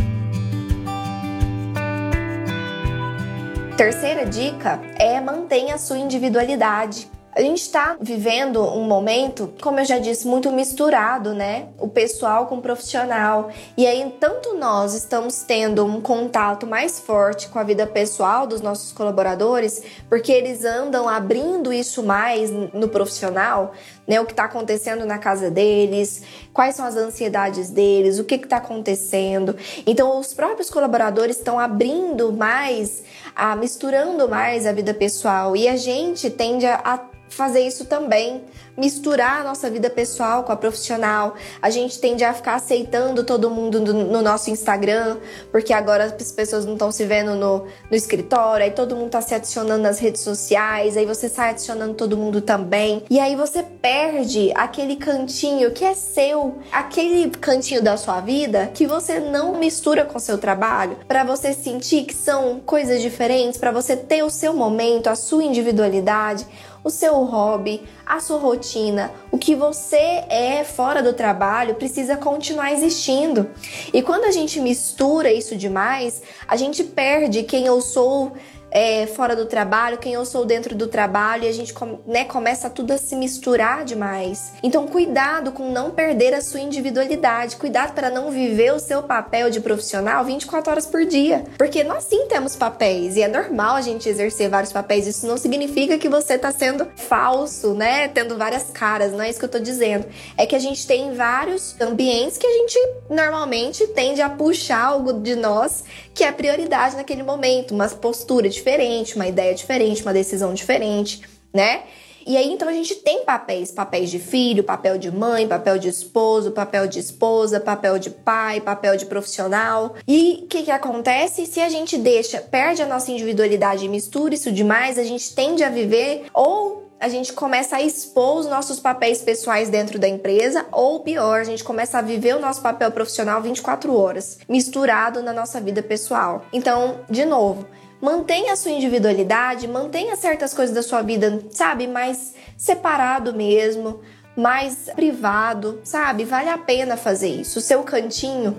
Terceira 3.76 4.26
dica 4.26 4.80
é 4.98 5.20
mantenha 5.20 5.74
a 5.74 5.78
sua 5.78 5.98
individualidade. 5.98 7.08
A 7.32 7.42
gente 7.42 7.60
está 7.60 7.96
vivendo 8.00 8.60
um 8.60 8.84
momento, 8.84 9.54
como 9.62 9.78
eu 9.78 9.84
já 9.84 10.00
disse, 10.00 10.26
muito 10.26 10.50
misturado, 10.50 11.32
né? 11.32 11.68
O 11.78 11.86
pessoal 11.86 12.46
com 12.46 12.56
o 12.56 12.60
profissional. 12.60 13.50
E 13.76 13.86
aí, 13.86 14.12
tanto 14.18 14.54
nós 14.56 14.94
estamos 14.94 15.42
tendo 15.42 15.84
um 15.84 16.00
contato 16.00 16.66
mais 16.66 16.98
forte 16.98 17.48
com 17.48 17.60
a 17.60 17.62
vida 17.62 17.86
pessoal 17.86 18.48
dos 18.48 18.60
nossos 18.60 18.90
colaboradores, 18.90 19.80
porque 20.08 20.32
eles 20.32 20.64
andam 20.64 21.08
abrindo 21.08 21.72
isso 21.72 22.02
mais 22.02 22.50
no 22.50 22.88
profissional, 22.88 23.74
né? 24.08 24.20
O 24.20 24.26
que 24.26 24.32
está 24.32 24.46
acontecendo 24.46 25.06
na 25.06 25.18
casa 25.18 25.52
deles, 25.52 26.24
quais 26.52 26.74
são 26.74 26.84
as 26.84 26.96
ansiedades 26.96 27.70
deles, 27.70 28.18
o 28.18 28.24
que 28.24 28.34
está 28.34 28.56
acontecendo. 28.56 29.54
Então, 29.86 30.18
os 30.18 30.34
próprios 30.34 30.68
colaboradores 30.68 31.36
estão 31.36 31.60
abrindo 31.60 32.32
mais, 32.32 33.04
a, 33.36 33.54
misturando 33.54 34.28
mais 34.28 34.66
a 34.66 34.72
vida 34.72 34.92
pessoal. 34.92 35.54
E 35.54 35.68
a 35.68 35.76
gente 35.76 36.28
tende 36.28 36.66
a 36.66 37.09
fazer 37.30 37.60
isso 37.60 37.84
também 37.84 38.42
misturar 38.76 39.40
a 39.40 39.44
nossa 39.44 39.70
vida 39.70 39.90
pessoal 39.90 40.42
com 40.42 40.52
a 40.52 40.56
profissional. 40.56 41.34
A 41.60 41.70
gente 41.70 41.98
tende 41.98 42.24
a 42.24 42.32
ficar 42.32 42.54
aceitando 42.54 43.24
todo 43.24 43.50
mundo 43.50 43.80
no, 43.80 44.22
nosso 44.22 44.50
Instagram, 44.50 45.18
porque 45.50 45.72
agora 45.72 46.04
as 46.04 46.32
pessoas 46.32 46.64
não 46.64 46.74
estão 46.74 46.90
se 46.90 47.04
vendo 47.04 47.34
no, 47.34 47.66
no 47.90 47.96
escritório, 47.96 48.64
aí 48.64 48.70
todo 48.70 48.96
mundo 48.96 49.06
está 49.06 49.20
se 49.20 49.34
adicionando 49.34 49.82
nas 49.82 49.98
redes 49.98 50.22
sociais, 50.22 50.96
aí 50.96 51.06
você 51.06 51.28
sai 51.28 51.50
adicionando 51.50 51.94
todo 51.94 52.16
mundo 52.16 52.40
também. 52.40 53.02
E 53.10 53.18
aí 53.18 53.36
você 53.36 53.62
perde 53.62 54.52
aquele 54.54 54.96
cantinho 54.96 55.70
que 55.72 55.84
é 55.84 55.94
seu, 55.94 56.58
aquele 56.72 57.30
cantinho 57.30 57.82
da 57.82 57.96
sua 57.96 58.20
vida 58.20 58.70
que 58.72 58.86
você 58.86 59.20
não 59.20 59.58
mistura 59.58 60.04
com 60.04 60.18
seu 60.18 60.38
trabalho, 60.38 60.96
para 61.06 61.24
você 61.24 61.52
sentir 61.52 62.04
que 62.04 62.14
são 62.14 62.60
coisas 62.64 63.02
diferentes, 63.02 63.58
para 63.58 63.70
você 63.70 63.96
ter 63.96 64.22
o 64.22 64.30
seu 64.30 64.54
momento, 64.54 65.08
a 65.08 65.14
sua 65.14 65.44
individualidade 65.44 66.46
o 66.82 66.90
seu 66.90 67.14
hobby, 67.24 67.82
a 68.06 68.20
sua 68.20 68.38
rotina, 68.38 69.10
o 69.30 69.38
que 69.38 69.54
você 69.54 70.24
é 70.28 70.64
fora 70.64 71.02
do 71.02 71.12
trabalho 71.12 71.74
precisa 71.74 72.16
continuar 72.16 72.72
existindo. 72.72 73.50
E 73.92 74.02
quando 74.02 74.24
a 74.24 74.30
gente 74.30 74.60
mistura 74.60 75.32
isso 75.32 75.56
demais, 75.56 76.22
a 76.48 76.56
gente 76.56 76.82
perde 76.84 77.42
quem 77.42 77.66
eu 77.66 77.80
sou 77.80 78.32
é, 78.70 79.06
fora 79.06 79.34
do 79.34 79.46
trabalho, 79.46 79.98
quem 79.98 80.14
eu 80.14 80.24
sou 80.24 80.44
dentro 80.44 80.74
do 80.74 80.86
trabalho, 80.86 81.44
e 81.44 81.48
a 81.48 81.52
gente 81.52 81.74
né, 82.06 82.24
começa 82.24 82.70
tudo 82.70 82.92
a 82.92 82.98
se 82.98 83.16
misturar 83.16 83.84
demais. 83.84 84.52
Então, 84.62 84.86
cuidado 84.86 85.52
com 85.52 85.70
não 85.70 85.90
perder 85.90 86.34
a 86.34 86.40
sua 86.40 86.60
individualidade, 86.60 87.56
cuidado 87.56 87.92
para 87.94 88.10
não 88.10 88.30
viver 88.30 88.72
o 88.72 88.78
seu 88.78 89.02
papel 89.02 89.50
de 89.50 89.60
profissional 89.60 90.24
24 90.24 90.70
horas 90.70 90.86
por 90.86 91.04
dia. 91.04 91.44
Porque 91.58 91.82
nós 91.82 92.04
sim 92.04 92.26
temos 92.26 92.56
papéis 92.56 93.16
e 93.16 93.22
é 93.22 93.28
normal 93.28 93.76
a 93.76 93.80
gente 93.80 94.08
exercer 94.08 94.48
vários 94.48 94.72
papéis. 94.72 95.06
Isso 95.06 95.26
não 95.26 95.36
significa 95.36 95.98
que 95.98 96.08
você 96.08 96.34
está 96.34 96.52
sendo 96.52 96.86
falso, 96.96 97.74
né? 97.74 98.08
Tendo 98.08 98.36
várias 98.36 98.64
caras, 98.70 99.12
não 99.12 99.22
é 99.22 99.30
isso 99.30 99.38
que 99.38 99.44
eu 99.44 99.50
tô 99.50 99.58
dizendo. 99.58 100.06
É 100.36 100.46
que 100.46 100.54
a 100.54 100.58
gente 100.58 100.86
tem 100.86 101.14
vários 101.14 101.78
ambientes 101.80 102.38
que 102.38 102.46
a 102.46 102.52
gente 102.52 102.78
normalmente 103.08 103.86
tende 103.88 104.20
a 104.20 104.28
puxar 104.28 104.84
algo 104.84 105.12
de 105.12 105.34
nós 105.34 105.84
que 106.14 106.24
é 106.24 106.32
prioridade 106.32 106.96
naquele 106.96 107.22
momento, 107.22 107.74
uma 107.74 107.88
postura 107.88 108.48
diferente, 108.60 109.16
uma 109.16 109.26
ideia 109.26 109.54
diferente, 109.54 110.02
uma 110.02 110.12
decisão 110.12 110.54
diferente, 110.54 111.22
né? 111.52 111.82
E 112.26 112.36
aí 112.36 112.52
então 112.52 112.68
a 112.68 112.72
gente 112.72 112.96
tem 112.96 113.24
papéis, 113.24 113.72
papéis 113.72 114.10
de 114.10 114.18
filho, 114.18 114.62
papel 114.62 114.98
de 114.98 115.10
mãe, 115.10 115.48
papel 115.48 115.78
de 115.78 115.88
esposo, 115.88 116.50
papel 116.50 116.86
de 116.86 116.98
esposa, 116.98 117.58
papel 117.58 117.98
de 117.98 118.10
pai, 118.10 118.60
papel 118.60 118.96
de 118.96 119.06
profissional. 119.06 119.94
E 120.06 120.42
o 120.44 120.46
que, 120.46 120.64
que 120.64 120.70
acontece? 120.70 121.46
Se 121.46 121.60
a 121.60 121.68
gente 121.68 121.96
deixa, 121.96 122.40
perde 122.40 122.82
a 122.82 122.86
nossa 122.86 123.10
individualidade 123.10 123.84
e 123.84 123.88
mistura 123.88 124.34
isso 124.34 124.52
demais, 124.52 124.98
a 124.98 125.02
gente 125.02 125.34
tende 125.34 125.64
a 125.64 125.70
viver 125.70 126.26
ou 126.34 126.90
a 127.00 127.08
gente 127.08 127.32
começa 127.32 127.76
a 127.76 127.82
expor 127.82 128.40
os 128.40 128.46
nossos 128.46 128.78
papéis 128.78 129.22
pessoais 129.22 129.70
dentro 129.70 129.98
da 129.98 130.06
empresa, 130.06 130.66
ou 130.70 131.00
pior, 131.00 131.40
a 131.40 131.44
gente 131.44 131.64
começa 131.64 131.98
a 131.98 132.02
viver 132.02 132.36
o 132.36 132.38
nosso 132.38 132.60
papel 132.60 132.92
profissional 132.92 133.40
24 133.40 133.96
horas, 133.96 134.38
misturado 134.46 135.22
na 135.22 135.32
nossa 135.32 135.58
vida 135.62 135.82
pessoal. 135.82 136.44
Então, 136.52 137.00
de 137.08 137.24
novo, 137.24 137.66
mantenha 138.00 138.52
a 138.52 138.56
sua 138.56 138.70
individualidade, 138.70 139.68
mantenha 139.68 140.16
certas 140.16 140.54
coisas 140.54 140.74
da 140.74 140.82
sua 140.82 141.02
vida, 141.02 141.42
sabe, 141.50 141.86
mais 141.86 142.34
separado 142.56 143.34
mesmo, 143.34 144.00
mais 144.36 144.88
privado, 144.94 145.80
sabe? 145.84 146.24
Vale 146.24 146.48
a 146.48 146.58
pena 146.58 146.96
fazer 146.96 147.28
isso. 147.28 147.58
O 147.58 147.62
seu 147.62 147.82
cantinho 147.82 148.56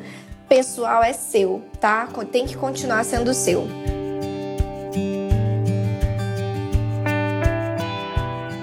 pessoal 0.47 1.03
é 1.03 1.13
seu, 1.13 1.61
tá? 1.79 2.07
Tem 2.31 2.45
que 2.45 2.55
continuar 2.55 3.03
sendo 3.05 3.33
seu. 3.33 3.67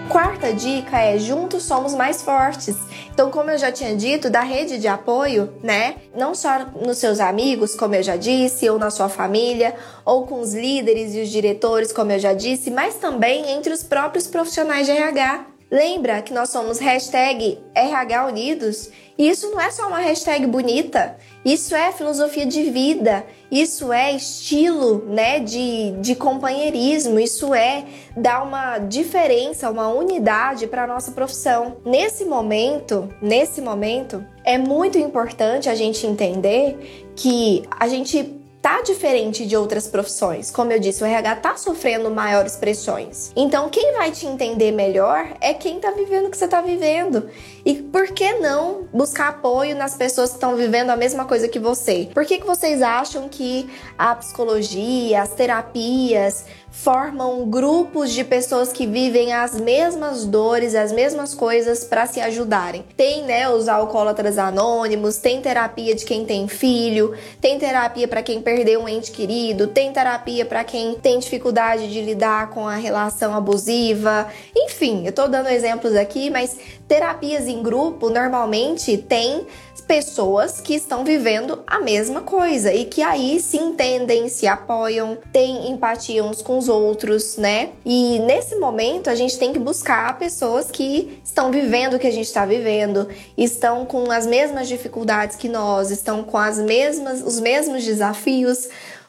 Quarta 0.09 0.53
dica 0.53 0.99
é 0.99 1.19
juntos 1.19 1.65
somos 1.65 1.95
mais 1.95 2.23
fortes. 2.23 2.77
Então, 3.13 3.31
como 3.31 3.51
eu 3.51 3.59
já 3.59 3.71
tinha 3.71 3.95
dito, 3.95 4.31
da 4.31 4.41
rede 4.41 4.79
de 4.79 4.89
apoio, 4.89 5.53
né? 5.63 5.97
Não 6.17 6.35
só 6.35 6.67
nos 6.85 6.99
seus 6.99 7.21
amigos, 7.21 7.75
como 7.75 7.95
eu 7.95 8.03
já 8.03 8.17
disse, 8.17 8.69
ou 8.71 8.79
na 8.79 8.91
sua 8.91 9.09
família, 9.09 9.75
ou 10.05 10.27
com 10.27 10.41
os 10.41 10.55
líderes 10.55 11.15
e 11.15 11.23
os 11.23 11.29
diretores, 11.29 11.93
como 11.93 12.13
eu 12.13 12.19
já 12.19 12.33
disse, 12.33 12.71
mas 12.71 12.95
também 12.95 13.51
entre 13.51 13.73
os 13.73 13.83
próprios 13.83 14.27
profissionais 14.27 14.87
de 14.87 14.93
RH. 14.93 15.47
Lembra 15.71 16.23
que 16.23 16.33
nós 16.33 16.49
somos 16.49 16.81
RH 16.81 18.27
Unidos? 18.27 18.91
E 19.19 19.29
isso 19.29 19.51
não 19.51 19.61
é 19.61 19.69
só 19.69 19.89
uma 19.89 19.99
hashtag 19.99 20.47
bonita, 20.47 21.17
isso 21.45 21.75
é 21.75 21.91
filosofia 21.91 22.47
de 22.47 22.63
vida, 22.71 23.27
isso 23.51 23.93
é 23.93 24.13
estilo 24.13 25.05
né, 25.07 25.41
de, 25.41 25.91
de 26.01 26.15
companheirismo, 26.15 27.19
isso 27.19 27.53
é 27.53 27.85
dar 28.17 28.45
uma 28.45 28.79
diferença, 28.79 29.69
uma 29.71 29.89
unidade 29.89 30.69
para 30.69 30.85
a 30.85 30.87
nossa 30.87 31.11
profissão. 31.11 31.79
Nesse 31.85 32.25
momento, 32.25 33.13
nesse 33.21 33.61
momento, 33.61 34.25
é 34.45 34.57
muito 34.57 34.97
importante 34.97 35.69
a 35.69 35.75
gente 35.75 36.07
entender 36.07 37.11
que 37.17 37.65
a 37.71 37.89
gente 37.89 38.38
tá 38.61 38.83
diferente 38.83 39.47
de 39.47 39.57
outras 39.57 39.87
profissões. 39.87 40.51
Como 40.51 40.73
eu 40.73 40.81
disse, 40.81 41.03
o 41.03 41.07
RH 41.07 41.37
tá 41.37 41.57
sofrendo 41.57 42.11
maiores 42.11 42.57
pressões. 42.57 43.33
Então, 43.37 43.69
quem 43.69 43.93
vai 43.93 44.11
te 44.11 44.27
entender 44.27 44.73
melhor 44.73 45.35
é 45.41 45.55
quem 45.55 45.79
tá 45.79 45.91
vivendo 45.93 46.27
o 46.27 46.31
que 46.31 46.37
você 46.37 46.49
tá 46.49 46.61
vivendo. 46.61 47.29
E 47.65 47.75
por 47.75 48.09
que 48.09 48.35
não 48.35 48.89
buscar 48.93 49.29
apoio 49.29 49.77
nas 49.77 49.97
pessoas 49.97 50.31
que 50.31 50.37
estão 50.37 50.57
vivendo 50.57 50.91
a 50.91 50.97
mesma 50.97 51.25
coisa 51.25 51.49
que 51.49 51.59
você? 51.59 52.09
Por 52.13 52.25
que, 52.25 52.39
que 52.39 52.47
vocês 52.47 52.83
acham 52.83 53.29
que 53.29 53.71
a 53.97 54.15
psicologia, 54.15 55.23
as 55.23 55.31
terapias 55.31 56.45
formam 56.71 57.49
grupos 57.49 58.13
de 58.13 58.23
pessoas 58.23 58.73
que 58.73 58.87
vivem 58.87 59.33
as 59.33 59.59
mesmas 59.59 60.25
dores, 60.25 60.75
as 60.75 60.93
mesmas 60.93 61.35
coisas 61.35 61.85
para 61.85 62.07
se 62.07 62.21
ajudarem? 62.21 62.85
Tem, 62.97 63.25
né, 63.25 63.49
os 63.49 63.69
alcoólatras 63.69 64.39
anônimos, 64.39 65.19
tem 65.19 65.41
terapia 65.41 65.95
de 65.95 66.05
quem 66.05 66.25
tem 66.25 66.47
filho, 66.47 67.17
tem 67.41 67.59
terapia 67.59 68.07
para 68.07 68.23
quem 68.23 68.41
perdeu 68.41 68.81
um 68.81 68.89
ente 68.89 69.11
querido, 69.11 69.67
tem 69.67 69.93
terapia 69.93 70.45
para 70.45 70.63
quem 70.65 70.95
tem 70.95 71.19
dificuldade 71.19 71.91
de 71.91 72.01
lidar 72.01 72.51
com 72.51 72.67
a 72.67 72.77
relação 72.77 73.35
abusiva. 73.35 74.29
Enfim, 74.57 75.07
eu 75.07 75.13
tô 75.13 75.27
dando 75.27 75.49
exemplos 75.49 75.95
aqui, 75.97 76.31
mas 76.31 76.57
terapias 76.87 77.49
em 77.49 77.63
grupo 77.63 78.09
normalmente 78.09 78.97
tem 78.97 79.47
pessoas 79.89 80.61
que 80.61 80.75
estão 80.75 81.03
vivendo 81.03 81.65
a 81.67 81.81
mesma 81.81 82.21
coisa 82.21 82.75
e 82.75 82.85
que 82.85 83.01
aí 83.01 83.41
se 83.41 83.57
entendem, 83.57 84.29
se 84.29 84.47
apoiam, 84.47 85.17
têm 85.33 85.71
empatia 85.71 86.23
uns 86.23 86.43
com 86.43 86.59
os 86.59 86.69
outros, 86.69 87.39
né? 87.39 87.71
E 87.87 88.19
nesse 88.19 88.57
momento 88.57 89.09
a 89.09 89.15
gente 89.15 89.39
tem 89.39 89.51
que 89.51 89.59
buscar 89.59 90.19
pessoas 90.19 90.71
que 90.71 91.19
estão 91.25 91.51
vivendo 91.51 91.95
o 91.95 91.99
que 91.99 92.07
a 92.07 92.13
gente 92.13 92.27
está 92.27 92.45
vivendo, 92.45 93.09
estão 93.37 93.87
com 93.87 94.13
as 94.13 94.27
mesmas 94.27 94.69
dificuldades 94.69 95.37
que 95.37 95.49
nós, 95.49 95.91
estão 95.91 96.23
com 96.23 96.37
as 96.37 96.59
mesmas 96.59 97.23
os 97.23 97.41
mesmos 97.41 97.83
desafios, 97.83 98.69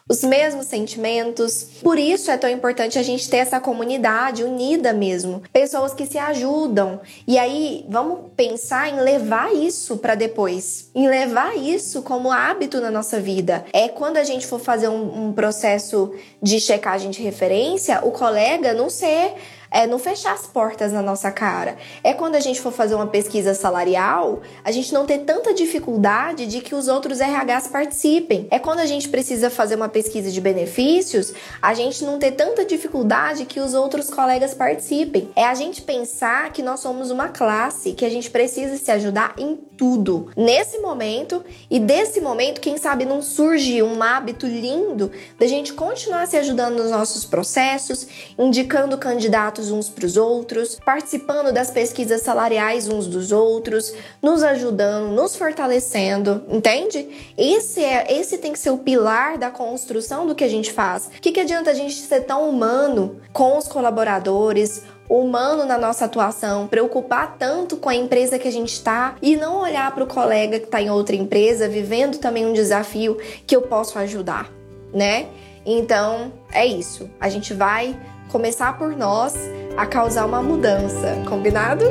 os 0.10 0.24
mesmos 0.24 0.66
sentimentos. 0.66 1.68
Por 1.84 2.00
isso 2.00 2.32
é 2.32 2.38
tão 2.38 2.50
importante 2.50 2.98
a 2.98 3.04
gente 3.04 3.30
ter 3.30 3.38
essa 3.38 3.60
comunidade 3.60 4.44
unida 4.44 4.92
mesmo, 4.92 5.44
pessoas 5.54 5.94
que 5.94 6.08
se 6.08 6.18
ajudam. 6.18 7.00
E 7.28 7.38
aí 7.38 7.86
vamos 7.88 8.32
pensar 8.36 8.90
em 8.90 9.00
levar 9.00 9.54
isso 9.54 9.98
para 9.98 10.16
depois, 10.16 10.90
em 10.96 11.08
levar 11.08 11.56
isso 11.56 12.02
como 12.02 12.32
hábito 12.32 12.82
na 12.82 12.90
nossa 12.90 13.20
vida. 13.20 13.64
É 13.72 13.88
quando 13.88 14.18
a 14.18 14.24
gente 14.24 14.48
for 14.48 14.60
fazer 14.60 14.88
um, 14.88 15.28
um 15.28 15.34
processo 15.34 16.12
de 16.42 16.60
checagem 16.60 17.12
de 17.12 17.22
referência, 17.22 18.00
o 18.04 18.12
colega 18.12 18.74
não 18.74 18.90
ser 18.90 19.36
é 19.72 19.86
não 19.86 20.00
fechar 20.00 20.34
as 20.34 20.48
portas 20.48 20.92
na 20.92 21.02
nossa 21.02 21.32
cara. 21.32 21.78
É 22.04 22.14
quando 22.14 22.36
a 22.36 22.40
gente 22.40 22.60
for 22.60 22.72
fazer 22.72 22.96
uma 22.96 23.08
pesquisa 23.08 23.54
salarial, 23.54 24.42
a 24.64 24.72
gente 24.72 24.94
não 24.94 25.06
ter 25.06 25.20
tanta 25.20 25.54
dificuldade 25.54 26.46
de 26.46 26.62
que 26.62 26.74
os 26.74 26.88
outros 26.88 27.20
RHs 27.20 27.68
participem. 27.68 28.48
É 28.50 28.60
quando 28.60 28.80
a 28.80 28.86
gente 28.86 29.10
precisa 29.10 29.50
fazer 29.50 29.76
uma 29.76 29.90
pesquisa 29.90 30.32
de 30.32 30.42
benefícios, 30.42 31.34
a 31.62 31.74
gente 31.74 32.04
não 32.04 32.18
ter 32.18 32.32
tanta 32.32 32.66
dificuldade 32.66 33.46
que 33.46 33.60
os 33.60 33.74
outros 33.74 34.10
colegas 34.10 34.54
participem. 34.54 35.30
É 35.36 35.46
a 35.46 35.54
gente 35.54 35.82
pensar 35.82 36.52
que 36.52 36.64
nós 36.64 36.80
somos 36.80 37.12
uma 37.12 37.30
classe, 37.30 37.94
que 37.94 38.06
a 38.06 38.10
gente 38.10 38.30
precisa 38.30 38.78
se 38.78 38.92
ajudar 38.92 39.34
em 39.38 39.56
tudo. 39.56 40.30
Nesse 40.36 40.80
momento 40.80 41.44
e 41.70 41.80
desse 41.80 42.20
momento, 42.20 42.60
quem 42.60 42.78
sabe 42.78 43.06
não 43.06 43.22
surge 43.22 43.82
um 43.82 44.02
hábito 44.04 44.46
lindo 44.46 45.12
da 45.40 45.48
gente 45.48 45.74
continuar 45.74 46.28
se 46.28 46.36
ajudando 46.38 46.82
nos 46.82 46.92
nossos 46.92 47.26
processos, 47.26 48.08
indicando 48.38 48.98
candidatos 48.98 49.59
uns 49.68 49.90
para 49.90 50.06
os 50.06 50.16
outros, 50.16 50.80
participando 50.86 51.52
das 51.52 51.70
pesquisas 51.70 52.22
salariais 52.22 52.88
uns 52.88 53.08
dos 53.08 53.32
outros, 53.32 53.94
nos 54.22 54.42
ajudando, 54.42 55.12
nos 55.14 55.36
fortalecendo, 55.36 56.44
entende? 56.50 57.34
Esse 57.38 57.84
é, 57.84 58.08
esse 58.14 58.38
tem 58.38 58.54
que 58.54 58.60
ser 58.60 58.70
o 58.70 58.78
pilar 58.78 59.38
da 59.38 59.52
construção 59.52 60.26
do 60.26 60.34
que 60.34 60.44
a 60.44 60.50
gente 60.50 60.72
faz. 60.72 61.08
O 61.08 61.22
que, 61.22 61.32
que 61.32 61.42
adianta 61.42 61.72
a 61.72 61.74
gente 61.74 61.96
ser 61.96 62.22
tão 62.22 62.50
humano 62.50 63.20
com 63.34 63.58
os 63.58 63.68
colaboradores? 63.68 64.82
humano 65.10 65.66
na 65.66 65.76
nossa 65.76 66.06
atuação, 66.06 66.68
preocupar 66.68 67.36
tanto 67.40 67.78
com 67.78 67.90
a 67.90 67.96
empresa 67.96 68.38
que 68.38 68.48
a 68.48 68.52
gente 68.52 68.74
está 68.74 69.16
e 69.22 69.36
não 69.36 69.60
olhar 69.60 69.92
para 69.92 70.04
o 70.04 70.08
colega 70.08 70.60
que 70.60 70.66
está 70.66 70.80
em 70.80 70.92
outra 70.92 71.16
empresa, 71.16 71.68
vivendo 71.68 72.20
também 72.20 72.46
um 72.46 72.54
desafio 72.54 73.18
que 73.48 73.56
eu 73.56 73.64
posso 73.64 73.98
ajudar, 73.98 74.52
né? 74.94 75.28
Então 75.66 76.32
é 76.52 76.66
isso. 76.66 77.10
A 77.20 77.28
gente 77.28 77.54
vai 77.54 77.98
começar 78.30 78.78
por 78.78 78.96
nós 78.96 79.34
a 79.76 79.86
causar 79.86 80.26
uma 80.26 80.42
mudança, 80.42 81.24
combinado? 81.28 81.86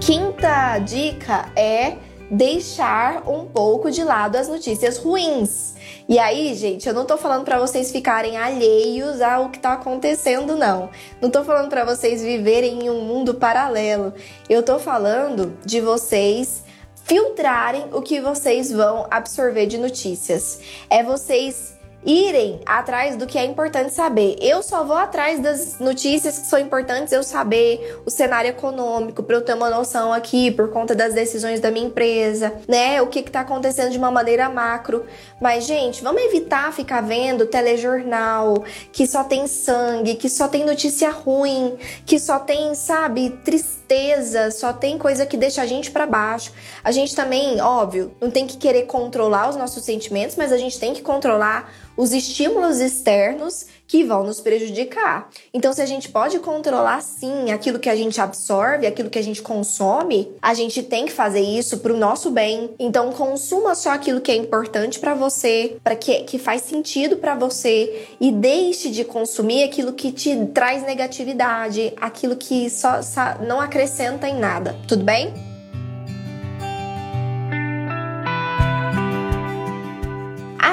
Quinta 0.00 0.78
dica 0.78 1.50
é 1.56 1.96
deixar 2.30 3.28
um 3.28 3.46
pouco 3.46 3.90
de 3.90 4.04
lado 4.04 4.36
as 4.36 4.48
notícias 4.48 4.98
ruins. 4.98 5.74
E 6.08 6.18
aí, 6.18 6.54
gente, 6.54 6.86
eu 6.86 6.94
não 6.94 7.04
tô 7.04 7.16
falando 7.16 7.44
para 7.44 7.58
vocês 7.58 7.90
ficarem 7.90 8.36
alheios 8.36 9.20
ao 9.20 9.48
que 9.48 9.58
tá 9.58 9.74
acontecendo, 9.74 10.56
não. 10.56 10.90
Não 11.20 11.30
tô 11.30 11.42
falando 11.44 11.68
para 11.68 11.84
vocês 11.84 12.22
viverem 12.22 12.84
em 12.84 12.90
um 12.90 13.02
mundo 13.02 13.34
paralelo. 13.34 14.12
Eu 14.48 14.62
tô 14.62 14.78
falando 14.78 15.56
de 15.64 15.80
vocês 15.80 16.62
filtrarem 17.08 17.86
o 17.92 18.02
que 18.02 18.20
vocês 18.20 18.70
vão 18.70 19.06
absorver 19.10 19.66
de 19.66 19.78
notícias. 19.78 20.60
É 20.90 21.02
vocês 21.02 21.77
irem 22.04 22.60
atrás 22.64 23.16
do 23.16 23.26
que 23.26 23.38
é 23.38 23.44
importante 23.44 23.92
saber. 23.92 24.36
Eu 24.40 24.62
só 24.62 24.84
vou 24.84 24.96
atrás 24.96 25.40
das 25.40 25.78
notícias 25.78 26.38
que 26.38 26.46
são 26.46 26.58
importantes 26.58 27.12
eu 27.12 27.22
saber, 27.22 28.00
o 28.06 28.10
cenário 28.10 28.48
econômico, 28.48 29.22
para 29.22 29.36
eu 29.36 29.42
ter 29.42 29.54
uma 29.54 29.68
noção 29.68 30.12
aqui 30.12 30.50
por 30.50 30.70
conta 30.70 30.94
das 30.94 31.14
decisões 31.14 31.60
da 31.60 31.70
minha 31.70 31.86
empresa, 31.86 32.54
né? 32.68 33.02
O 33.02 33.08
que 33.08 33.20
está 33.20 33.40
acontecendo 33.40 33.90
de 33.90 33.98
uma 33.98 34.10
maneira 34.10 34.48
macro. 34.48 35.04
Mas, 35.40 35.64
gente, 35.64 36.02
vamos 36.02 36.22
evitar 36.22 36.72
ficar 36.72 37.00
vendo 37.00 37.46
telejornal 37.46 38.64
que 38.92 39.06
só 39.06 39.24
tem 39.24 39.46
sangue, 39.46 40.14
que 40.14 40.28
só 40.28 40.48
tem 40.48 40.64
notícia 40.64 41.10
ruim, 41.10 41.76
que 42.06 42.18
só 42.18 42.38
tem, 42.38 42.74
sabe, 42.74 43.30
tristeza, 43.44 44.50
só 44.50 44.72
tem 44.72 44.98
coisa 44.98 45.26
que 45.26 45.36
deixa 45.36 45.62
a 45.62 45.66
gente 45.66 45.90
para 45.90 46.06
baixo. 46.06 46.52
A 46.82 46.92
gente 46.92 47.14
também, 47.14 47.60
óbvio, 47.60 48.12
não 48.20 48.30
tem 48.30 48.46
que 48.46 48.56
querer 48.56 48.84
controlar 48.84 49.48
os 49.50 49.56
nossos 49.56 49.84
sentimentos, 49.84 50.36
mas 50.36 50.52
a 50.52 50.58
gente 50.58 50.78
tem 50.78 50.94
que 50.94 51.02
controlar 51.02 51.70
os 51.98 52.12
estímulos 52.12 52.78
externos 52.78 53.66
que 53.88 54.04
vão 54.04 54.22
nos 54.22 54.40
prejudicar. 54.40 55.28
Então, 55.52 55.72
se 55.72 55.82
a 55.82 55.86
gente 55.86 56.10
pode 56.10 56.38
controlar 56.38 57.02
sim 57.02 57.50
aquilo 57.50 57.80
que 57.80 57.88
a 57.88 57.96
gente 57.96 58.20
absorve, 58.20 58.86
aquilo 58.86 59.10
que 59.10 59.18
a 59.18 59.22
gente 59.22 59.42
consome, 59.42 60.30
a 60.40 60.54
gente 60.54 60.82
tem 60.82 61.06
que 61.06 61.12
fazer 61.12 61.40
isso 61.40 61.78
para 61.78 61.92
o 61.92 61.96
nosso 61.96 62.30
bem. 62.30 62.70
Então, 62.78 63.10
consuma 63.10 63.74
só 63.74 63.90
aquilo 63.90 64.20
que 64.20 64.30
é 64.30 64.36
importante 64.36 65.00
para 65.00 65.14
você, 65.14 65.76
para 65.82 65.96
que, 65.96 66.20
que 66.20 66.38
faz 66.38 66.62
sentido 66.62 67.16
para 67.16 67.34
você 67.34 68.06
e 68.20 68.30
deixe 68.30 68.90
de 68.90 69.04
consumir 69.04 69.64
aquilo 69.64 69.92
que 69.92 70.12
te 70.12 70.36
traz 70.54 70.84
negatividade, 70.84 71.92
aquilo 72.00 72.36
que 72.36 72.70
só, 72.70 73.02
só 73.02 73.38
não 73.44 73.60
acrescenta 73.60 74.28
em 74.28 74.38
nada. 74.38 74.76
Tudo 74.86 75.02
bem? 75.02 75.57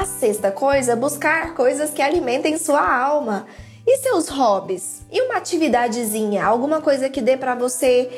Sexta 0.05 0.51
coisa, 0.51 0.95
buscar 0.95 1.53
coisas 1.53 1.91
que 1.91 2.01
alimentem 2.01 2.57
sua 2.57 2.81
alma. 2.81 3.45
E 3.87 3.97
seus 3.97 4.29
hobbies? 4.29 5.05
E 5.11 5.21
uma 5.21 5.37
atividadezinha, 5.37 6.43
alguma 6.43 6.81
coisa 6.81 7.09
que 7.09 7.21
dê 7.21 7.37
para 7.37 7.53
você, 7.53 8.09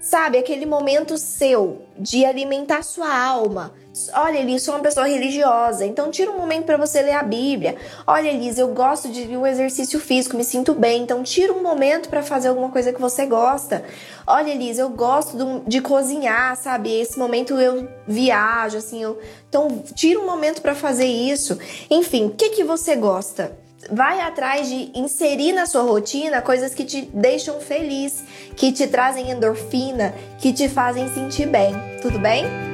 sabe, 0.00 0.36
aquele 0.36 0.66
momento 0.66 1.16
seu 1.16 1.82
de 1.96 2.24
alimentar 2.24 2.82
sua 2.82 3.16
alma. 3.16 3.72
Olha, 4.14 4.38
Elis, 4.38 4.62
sou 4.62 4.74
uma 4.74 4.80
pessoa 4.80 5.06
religiosa, 5.06 5.84
então 5.84 6.10
tira 6.10 6.30
um 6.30 6.38
momento 6.38 6.64
para 6.64 6.76
você 6.76 7.02
ler 7.02 7.12
a 7.12 7.22
Bíblia. 7.22 7.76
Olha, 8.06 8.28
Elis, 8.28 8.58
eu 8.58 8.68
gosto 8.68 9.08
de 9.08 9.36
um 9.36 9.46
exercício 9.46 10.00
físico, 10.00 10.36
me 10.36 10.44
sinto 10.44 10.74
bem, 10.74 11.02
então 11.02 11.22
tira 11.22 11.52
um 11.52 11.62
momento 11.62 12.08
para 12.08 12.22
fazer 12.22 12.48
alguma 12.48 12.70
coisa 12.70 12.92
que 12.92 13.00
você 13.00 13.26
gosta. 13.26 13.84
Olha, 14.26 14.50
Elis, 14.50 14.78
eu 14.78 14.88
gosto 14.88 15.62
de, 15.66 15.80
cozinhar, 15.80 16.56
sabe? 16.56 17.00
Esse 17.00 17.18
momento 17.18 17.54
eu 17.60 17.88
viajo, 18.06 18.78
assim, 18.78 19.02
eu... 19.02 19.18
então 19.48 19.82
tira 19.94 20.20
um 20.20 20.26
momento 20.26 20.62
para 20.62 20.74
fazer 20.74 21.06
isso. 21.06 21.58
Enfim, 21.90 22.26
o 22.26 22.30
que 22.30 22.50
que 22.50 22.64
você 22.64 22.96
gosta? 22.96 23.56
vai 23.90 24.20
atrás 24.20 24.68
de 24.68 24.90
inserir 24.94 25.52
na 25.52 25.66
sua 25.66 25.82
rotina 25.82 26.40
coisas 26.40 26.74
que 26.74 26.84
te 26.84 27.02
deixam 27.02 27.60
feliz, 27.60 28.22
que 28.56 28.70
te 28.70 28.86
trazem 28.86 29.30
endorfina, 29.30 30.14
que 30.38 30.52
te 30.52 30.68
fazem 30.68 31.12
sentir 31.12 31.46
bem. 31.46 31.74
Tudo 32.00 32.18
bem? 32.18 32.71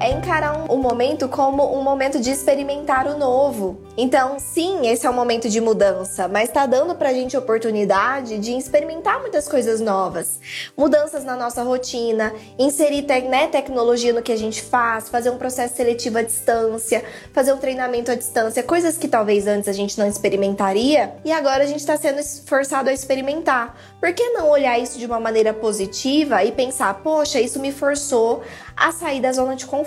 É 0.00 0.12
encarar 0.12 0.56
um, 0.56 0.74
um 0.74 0.78
momento 0.78 1.28
como 1.28 1.76
um 1.76 1.82
momento 1.82 2.20
de 2.20 2.30
experimentar 2.30 3.06
o 3.06 3.18
novo. 3.18 3.80
Então, 3.96 4.38
sim, 4.38 4.86
esse 4.86 5.06
é 5.06 5.10
um 5.10 5.12
momento 5.12 5.48
de 5.50 5.60
mudança, 5.60 6.26
mas 6.26 6.48
está 6.48 6.64
dando 6.64 6.94
para 6.94 7.10
a 7.10 7.12
gente 7.12 7.36
oportunidade 7.36 8.38
de 8.38 8.52
experimentar 8.52 9.20
muitas 9.20 9.46
coisas 9.46 9.80
novas. 9.80 10.40
Mudanças 10.76 11.24
na 11.24 11.36
nossa 11.36 11.62
rotina, 11.62 12.32
inserir 12.58 13.06
né, 13.28 13.48
tecnologia 13.48 14.12
no 14.12 14.22
que 14.22 14.32
a 14.32 14.36
gente 14.36 14.62
faz, 14.62 15.08
fazer 15.08 15.30
um 15.30 15.36
processo 15.36 15.76
seletivo 15.76 16.18
à 16.18 16.22
distância, 16.22 17.04
fazer 17.32 17.52
um 17.52 17.58
treinamento 17.58 18.10
à 18.10 18.14
distância, 18.14 18.62
coisas 18.62 18.96
que 18.96 19.08
talvez 19.08 19.46
antes 19.46 19.68
a 19.68 19.72
gente 19.72 19.98
não 19.98 20.06
experimentaria 20.06 21.14
e 21.24 21.30
agora 21.30 21.64
a 21.64 21.66
gente 21.66 21.80
está 21.80 21.96
sendo 21.96 22.22
forçado 22.46 22.88
a 22.88 22.92
experimentar. 22.92 23.76
Por 24.00 24.12
que 24.14 24.30
não 24.30 24.48
olhar 24.48 24.78
isso 24.78 24.98
de 24.98 25.06
uma 25.06 25.20
maneira 25.20 25.52
positiva 25.52 26.42
e 26.44 26.50
pensar, 26.52 26.94
poxa, 27.02 27.40
isso 27.40 27.60
me 27.60 27.70
forçou 27.70 28.42
a 28.76 28.90
sair 28.90 29.20
da 29.20 29.32
zona 29.32 29.54
de 29.54 29.66
conforto? 29.66 29.81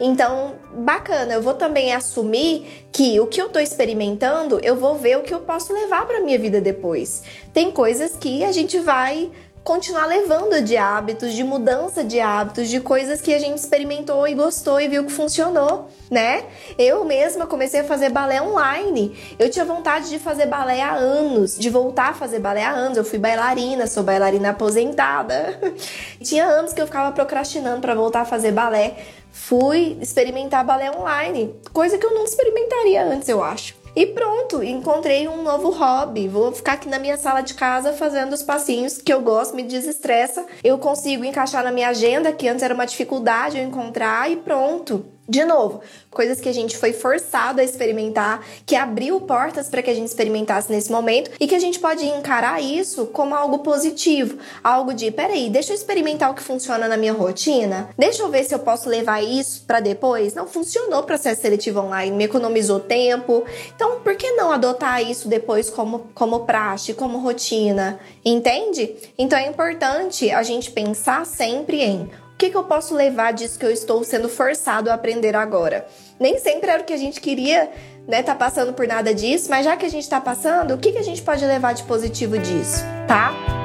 Então, 0.00 0.56
bacana, 0.72 1.34
eu 1.34 1.42
vou 1.42 1.54
também 1.54 1.92
assumir 1.92 2.86
que 2.92 3.18
o 3.20 3.26
que 3.26 3.40
eu 3.40 3.48
tô 3.48 3.58
experimentando, 3.58 4.60
eu 4.62 4.76
vou 4.76 4.96
ver 4.96 5.18
o 5.18 5.22
que 5.22 5.32
eu 5.32 5.40
posso 5.40 5.72
levar 5.72 6.06
para 6.06 6.20
minha 6.20 6.38
vida 6.38 6.60
depois. 6.60 7.22
Tem 7.52 7.70
coisas 7.70 8.16
que 8.16 8.44
a 8.44 8.52
gente 8.52 8.78
vai 8.78 9.30
continuar 9.68 10.06
levando 10.06 10.62
de 10.62 10.78
hábitos, 10.78 11.34
de 11.34 11.44
mudança 11.44 12.02
de 12.02 12.18
hábitos, 12.18 12.70
de 12.70 12.80
coisas 12.80 13.20
que 13.20 13.34
a 13.34 13.38
gente 13.38 13.58
experimentou 13.58 14.26
e 14.26 14.32
gostou 14.32 14.80
e 14.80 14.88
viu 14.88 15.04
que 15.04 15.12
funcionou, 15.12 15.90
né? 16.10 16.44
Eu 16.78 17.04
mesma 17.04 17.46
comecei 17.46 17.80
a 17.80 17.84
fazer 17.84 18.08
balé 18.08 18.40
online. 18.40 19.14
Eu 19.38 19.50
tinha 19.50 19.66
vontade 19.66 20.08
de 20.08 20.18
fazer 20.18 20.46
balé 20.46 20.80
há 20.80 20.94
anos, 20.94 21.58
de 21.58 21.68
voltar 21.68 22.08
a 22.08 22.14
fazer 22.14 22.38
balé 22.38 22.64
há 22.64 22.70
anos. 22.70 22.96
Eu 22.96 23.04
fui 23.04 23.18
bailarina, 23.18 23.86
sou 23.86 24.02
bailarina 24.02 24.50
aposentada. 24.50 25.60
tinha 26.24 26.46
anos 26.46 26.72
que 26.72 26.80
eu 26.80 26.86
ficava 26.86 27.12
procrastinando 27.12 27.82
para 27.82 27.94
voltar 27.94 28.22
a 28.22 28.24
fazer 28.24 28.52
balé. 28.52 28.96
Fui 29.30 29.98
experimentar 30.00 30.64
balé 30.64 30.90
online, 30.90 31.54
coisa 31.74 31.98
que 31.98 32.06
eu 32.06 32.14
não 32.14 32.24
experimentaria 32.24 33.04
antes, 33.04 33.28
eu 33.28 33.42
acho. 33.42 33.77
E 33.98 34.06
pronto, 34.06 34.62
encontrei 34.62 35.26
um 35.26 35.42
novo 35.42 35.70
hobby. 35.70 36.28
Vou 36.28 36.52
ficar 36.52 36.74
aqui 36.74 36.88
na 36.88 37.00
minha 37.00 37.16
sala 37.16 37.40
de 37.40 37.54
casa 37.54 37.92
fazendo 37.92 38.32
os 38.32 38.44
passinhos 38.44 38.98
que 38.98 39.12
eu 39.12 39.20
gosto, 39.20 39.56
me 39.56 39.64
desestressa. 39.64 40.46
Eu 40.62 40.78
consigo 40.78 41.24
encaixar 41.24 41.64
na 41.64 41.72
minha 41.72 41.88
agenda, 41.88 42.32
que 42.32 42.46
antes 42.46 42.62
era 42.62 42.72
uma 42.72 42.86
dificuldade 42.86 43.58
eu 43.58 43.64
encontrar, 43.64 44.30
e 44.30 44.36
pronto. 44.36 45.04
De 45.28 45.44
novo, 45.44 45.82
coisas 46.10 46.40
que 46.40 46.48
a 46.48 46.54
gente 46.54 46.78
foi 46.78 46.94
forçado 46.94 47.60
a 47.60 47.64
experimentar, 47.64 48.42
que 48.64 48.74
abriu 48.74 49.20
portas 49.20 49.68
para 49.68 49.82
que 49.82 49.90
a 49.90 49.94
gente 49.94 50.08
experimentasse 50.08 50.72
nesse 50.72 50.90
momento 50.90 51.30
e 51.38 51.46
que 51.46 51.54
a 51.54 51.58
gente 51.58 51.78
pode 51.78 52.06
encarar 52.06 52.62
isso 52.62 53.04
como 53.08 53.34
algo 53.34 53.58
positivo, 53.58 54.38
algo 54.64 54.94
de, 54.94 55.10
peraí, 55.10 55.50
deixa 55.50 55.72
eu 55.72 55.74
experimentar 55.74 56.30
o 56.30 56.34
que 56.34 56.42
funciona 56.42 56.88
na 56.88 56.96
minha 56.96 57.12
rotina, 57.12 57.90
deixa 57.98 58.22
eu 58.22 58.30
ver 58.30 58.42
se 58.44 58.54
eu 58.54 58.58
posso 58.58 58.88
levar 58.88 59.22
isso 59.22 59.64
para 59.66 59.80
depois. 59.80 60.32
Não 60.32 60.46
funcionou 60.46 61.00
o 61.00 61.04
processo 61.04 61.42
seletivo 61.42 61.80
online, 61.80 62.16
me 62.16 62.24
economizou 62.24 62.80
tempo, 62.80 63.44
então 63.76 64.00
por 64.00 64.16
que 64.16 64.30
não 64.32 64.50
adotar 64.50 65.02
isso 65.02 65.28
depois 65.28 65.68
como, 65.68 66.06
como 66.14 66.46
praxe, 66.46 66.94
como 66.94 67.18
rotina, 67.18 68.00
entende? 68.24 68.96
Então 69.18 69.38
é 69.38 69.46
importante 69.46 70.30
a 70.30 70.42
gente 70.42 70.70
pensar 70.70 71.26
sempre 71.26 71.82
em 71.82 72.10
que, 72.38 72.50
que 72.50 72.56
eu 72.56 72.64
posso 72.64 72.94
levar 72.94 73.32
disso 73.32 73.58
que 73.58 73.66
eu 73.66 73.70
estou 73.70 74.04
sendo 74.04 74.28
forçado 74.28 74.90
a 74.90 74.94
aprender 74.94 75.34
agora? 75.34 75.86
Nem 76.18 76.38
sempre 76.38 76.70
era 76.70 76.82
o 76.82 76.84
que 76.84 76.92
a 76.92 76.96
gente 76.96 77.20
queria, 77.20 77.68
né? 78.06 78.22
Tá 78.22 78.34
passando 78.34 78.72
por 78.72 78.86
nada 78.86 79.12
disso, 79.12 79.50
mas 79.50 79.64
já 79.64 79.76
que 79.76 79.84
a 79.84 79.90
gente 79.90 80.08
tá 80.08 80.20
passando, 80.20 80.74
o 80.74 80.78
que, 80.78 80.92
que 80.92 80.98
a 80.98 81.04
gente 81.04 81.20
pode 81.20 81.44
levar 81.44 81.74
de 81.74 81.82
positivo 81.82 82.38
disso, 82.38 82.84
tá? 83.08 83.57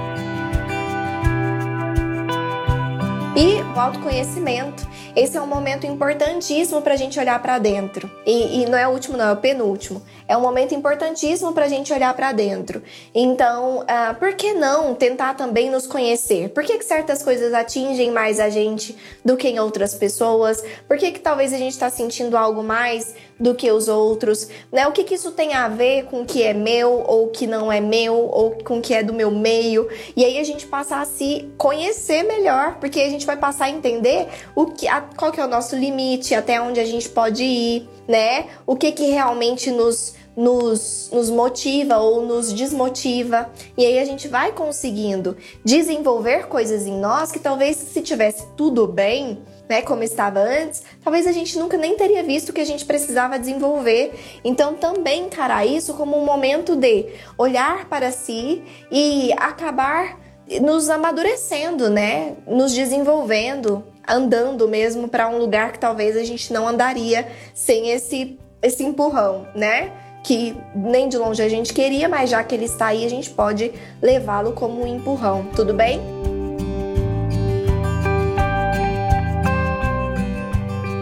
E 3.35 3.63
o 3.75 3.79
autoconhecimento. 3.79 4.87
Esse 5.15 5.37
é 5.37 5.41
um 5.41 5.47
momento 5.47 5.87
importantíssimo 5.87 6.83
para 6.83 6.93
a 6.93 6.97
gente 6.97 7.19
olhar 7.19 7.41
para 7.41 7.57
dentro. 7.57 8.09
E, 8.27 8.61
e, 8.61 8.65
não 8.67 8.77
é 8.77 8.87
o 8.87 8.91
último, 8.91 9.17
não, 9.17 9.29
é 9.29 9.31
o 9.31 9.37
penúltimo. 9.37 10.03
É 10.27 10.37
um 10.37 10.41
momento 10.41 10.75
importantíssimo 10.75 11.51
para 11.51 11.65
a 11.65 11.67
gente 11.67 11.91
olhar 11.91 12.13
para 12.13 12.31
dentro. 12.31 12.83
Então, 13.13 13.79
uh, 13.79 14.15
por 14.19 14.33
que 14.35 14.53
não 14.53 14.93
tentar 14.93 15.33
também 15.33 15.67
nos 15.67 15.87
conhecer? 15.87 16.49
Por 16.49 16.63
que, 16.63 16.77
que 16.77 16.85
certas 16.85 17.23
coisas 17.23 17.55
atingem 17.55 18.11
mais 18.11 18.39
a 18.39 18.49
gente 18.49 18.95
do 19.25 19.35
que 19.35 19.47
em 19.47 19.59
outras 19.59 19.95
pessoas? 19.95 20.63
Por 20.87 20.97
que, 20.97 21.11
que 21.11 21.19
talvez 21.19 21.53
a 21.53 21.57
gente 21.57 21.73
está 21.73 21.89
sentindo 21.89 22.37
algo 22.37 22.61
mais 22.61 23.15
do 23.39 23.55
que 23.55 23.71
os 23.71 23.87
outros? 23.87 24.47
Né? 24.71 24.87
O 24.87 24.91
que, 24.91 25.03
que 25.03 25.15
isso 25.15 25.31
tem 25.31 25.53
a 25.53 25.67
ver 25.67 26.05
com 26.05 26.21
o 26.21 26.25
que 26.25 26.43
é 26.43 26.53
meu 26.53 27.03
ou 27.05 27.27
que 27.27 27.47
não 27.47 27.71
é 27.71 27.79
meu 27.79 28.15
ou 28.15 28.51
com 28.63 28.79
o 28.79 28.81
que 28.81 28.93
é 28.93 29.03
do 29.03 29.13
meu 29.13 29.31
meio? 29.31 29.87
E 30.15 30.23
aí 30.23 30.37
a 30.37 30.43
gente 30.43 30.65
passa 30.65 30.97
a 30.97 31.05
se 31.05 31.49
conhecer 31.57 32.23
melhor, 32.23 32.77
porque 32.79 32.99
a 32.99 33.09
gente 33.09 33.25
vai 33.25 33.37
passar 33.37 33.65
a 33.65 33.69
entender 33.69 34.27
o 34.55 34.67
que, 34.67 34.87
a, 34.87 35.01
qual 35.01 35.31
que 35.31 35.39
é 35.39 35.45
o 35.45 35.49
nosso 35.49 35.75
limite, 35.75 36.35
até 36.35 36.61
onde 36.61 36.79
a 36.79 36.85
gente 36.85 37.09
pode 37.09 37.43
ir, 37.43 37.89
né? 38.07 38.47
O 38.65 38.75
que 38.75 38.91
que 38.91 39.11
realmente 39.11 39.71
nos 39.71 40.15
nos, 40.35 41.09
nos 41.11 41.29
motiva 41.29 41.97
ou 41.97 42.25
nos 42.25 42.51
desmotiva. 42.51 43.49
E 43.77 43.85
aí 43.85 43.99
a 43.99 44.05
gente 44.05 44.27
vai 44.27 44.51
conseguindo 44.51 45.37
desenvolver 45.63 46.47
coisas 46.47 46.85
em 46.85 46.99
nós 46.99 47.31
que 47.31 47.39
talvez 47.39 47.77
se 47.77 48.01
tivesse 48.01 48.45
tudo 48.57 48.87
bem, 48.87 49.39
né, 49.73 49.81
como 49.81 50.03
estava 50.03 50.39
antes, 50.39 50.83
talvez 51.03 51.25
a 51.25 51.31
gente 51.31 51.57
nunca 51.57 51.77
nem 51.77 51.97
teria 51.97 52.21
visto 52.21 52.53
que 52.53 52.61
a 52.61 52.65
gente 52.65 52.85
precisava 52.85 53.39
desenvolver. 53.39 54.13
Então 54.43 54.75
também 54.75 55.25
encarar 55.25 55.65
isso 55.65 55.95
como 55.95 56.15
um 56.15 56.23
momento 56.23 56.75
de 56.75 57.07
olhar 57.39 57.89
para 57.89 58.11
si 58.11 58.61
e 58.91 59.33
acabar 59.33 60.19
nos 60.61 60.91
amadurecendo, 60.91 61.89
né? 61.89 62.35
Nos 62.45 62.71
desenvolvendo, 62.71 63.83
andando 64.07 64.67
mesmo 64.67 65.07
para 65.07 65.27
um 65.27 65.39
lugar 65.39 65.71
que 65.71 65.79
talvez 65.79 66.15
a 66.15 66.23
gente 66.23 66.53
não 66.53 66.67
andaria 66.67 67.27
sem 67.55 67.89
esse 67.89 68.37
esse 68.61 68.83
empurrão, 68.83 69.47
né? 69.55 69.91
Que 70.23 70.55
nem 70.75 71.09
de 71.09 71.17
longe 71.17 71.41
a 71.41 71.49
gente 71.49 71.73
queria, 71.73 72.07
mas 72.07 72.29
já 72.29 72.43
que 72.43 72.53
ele 72.53 72.65
está 72.65 72.87
aí, 72.87 73.03
a 73.03 73.09
gente 73.09 73.29
pode 73.31 73.73
levá-lo 74.01 74.53
como 74.53 74.83
um 74.83 74.87
empurrão, 74.87 75.47
tudo 75.53 75.73
bem? 75.73 75.99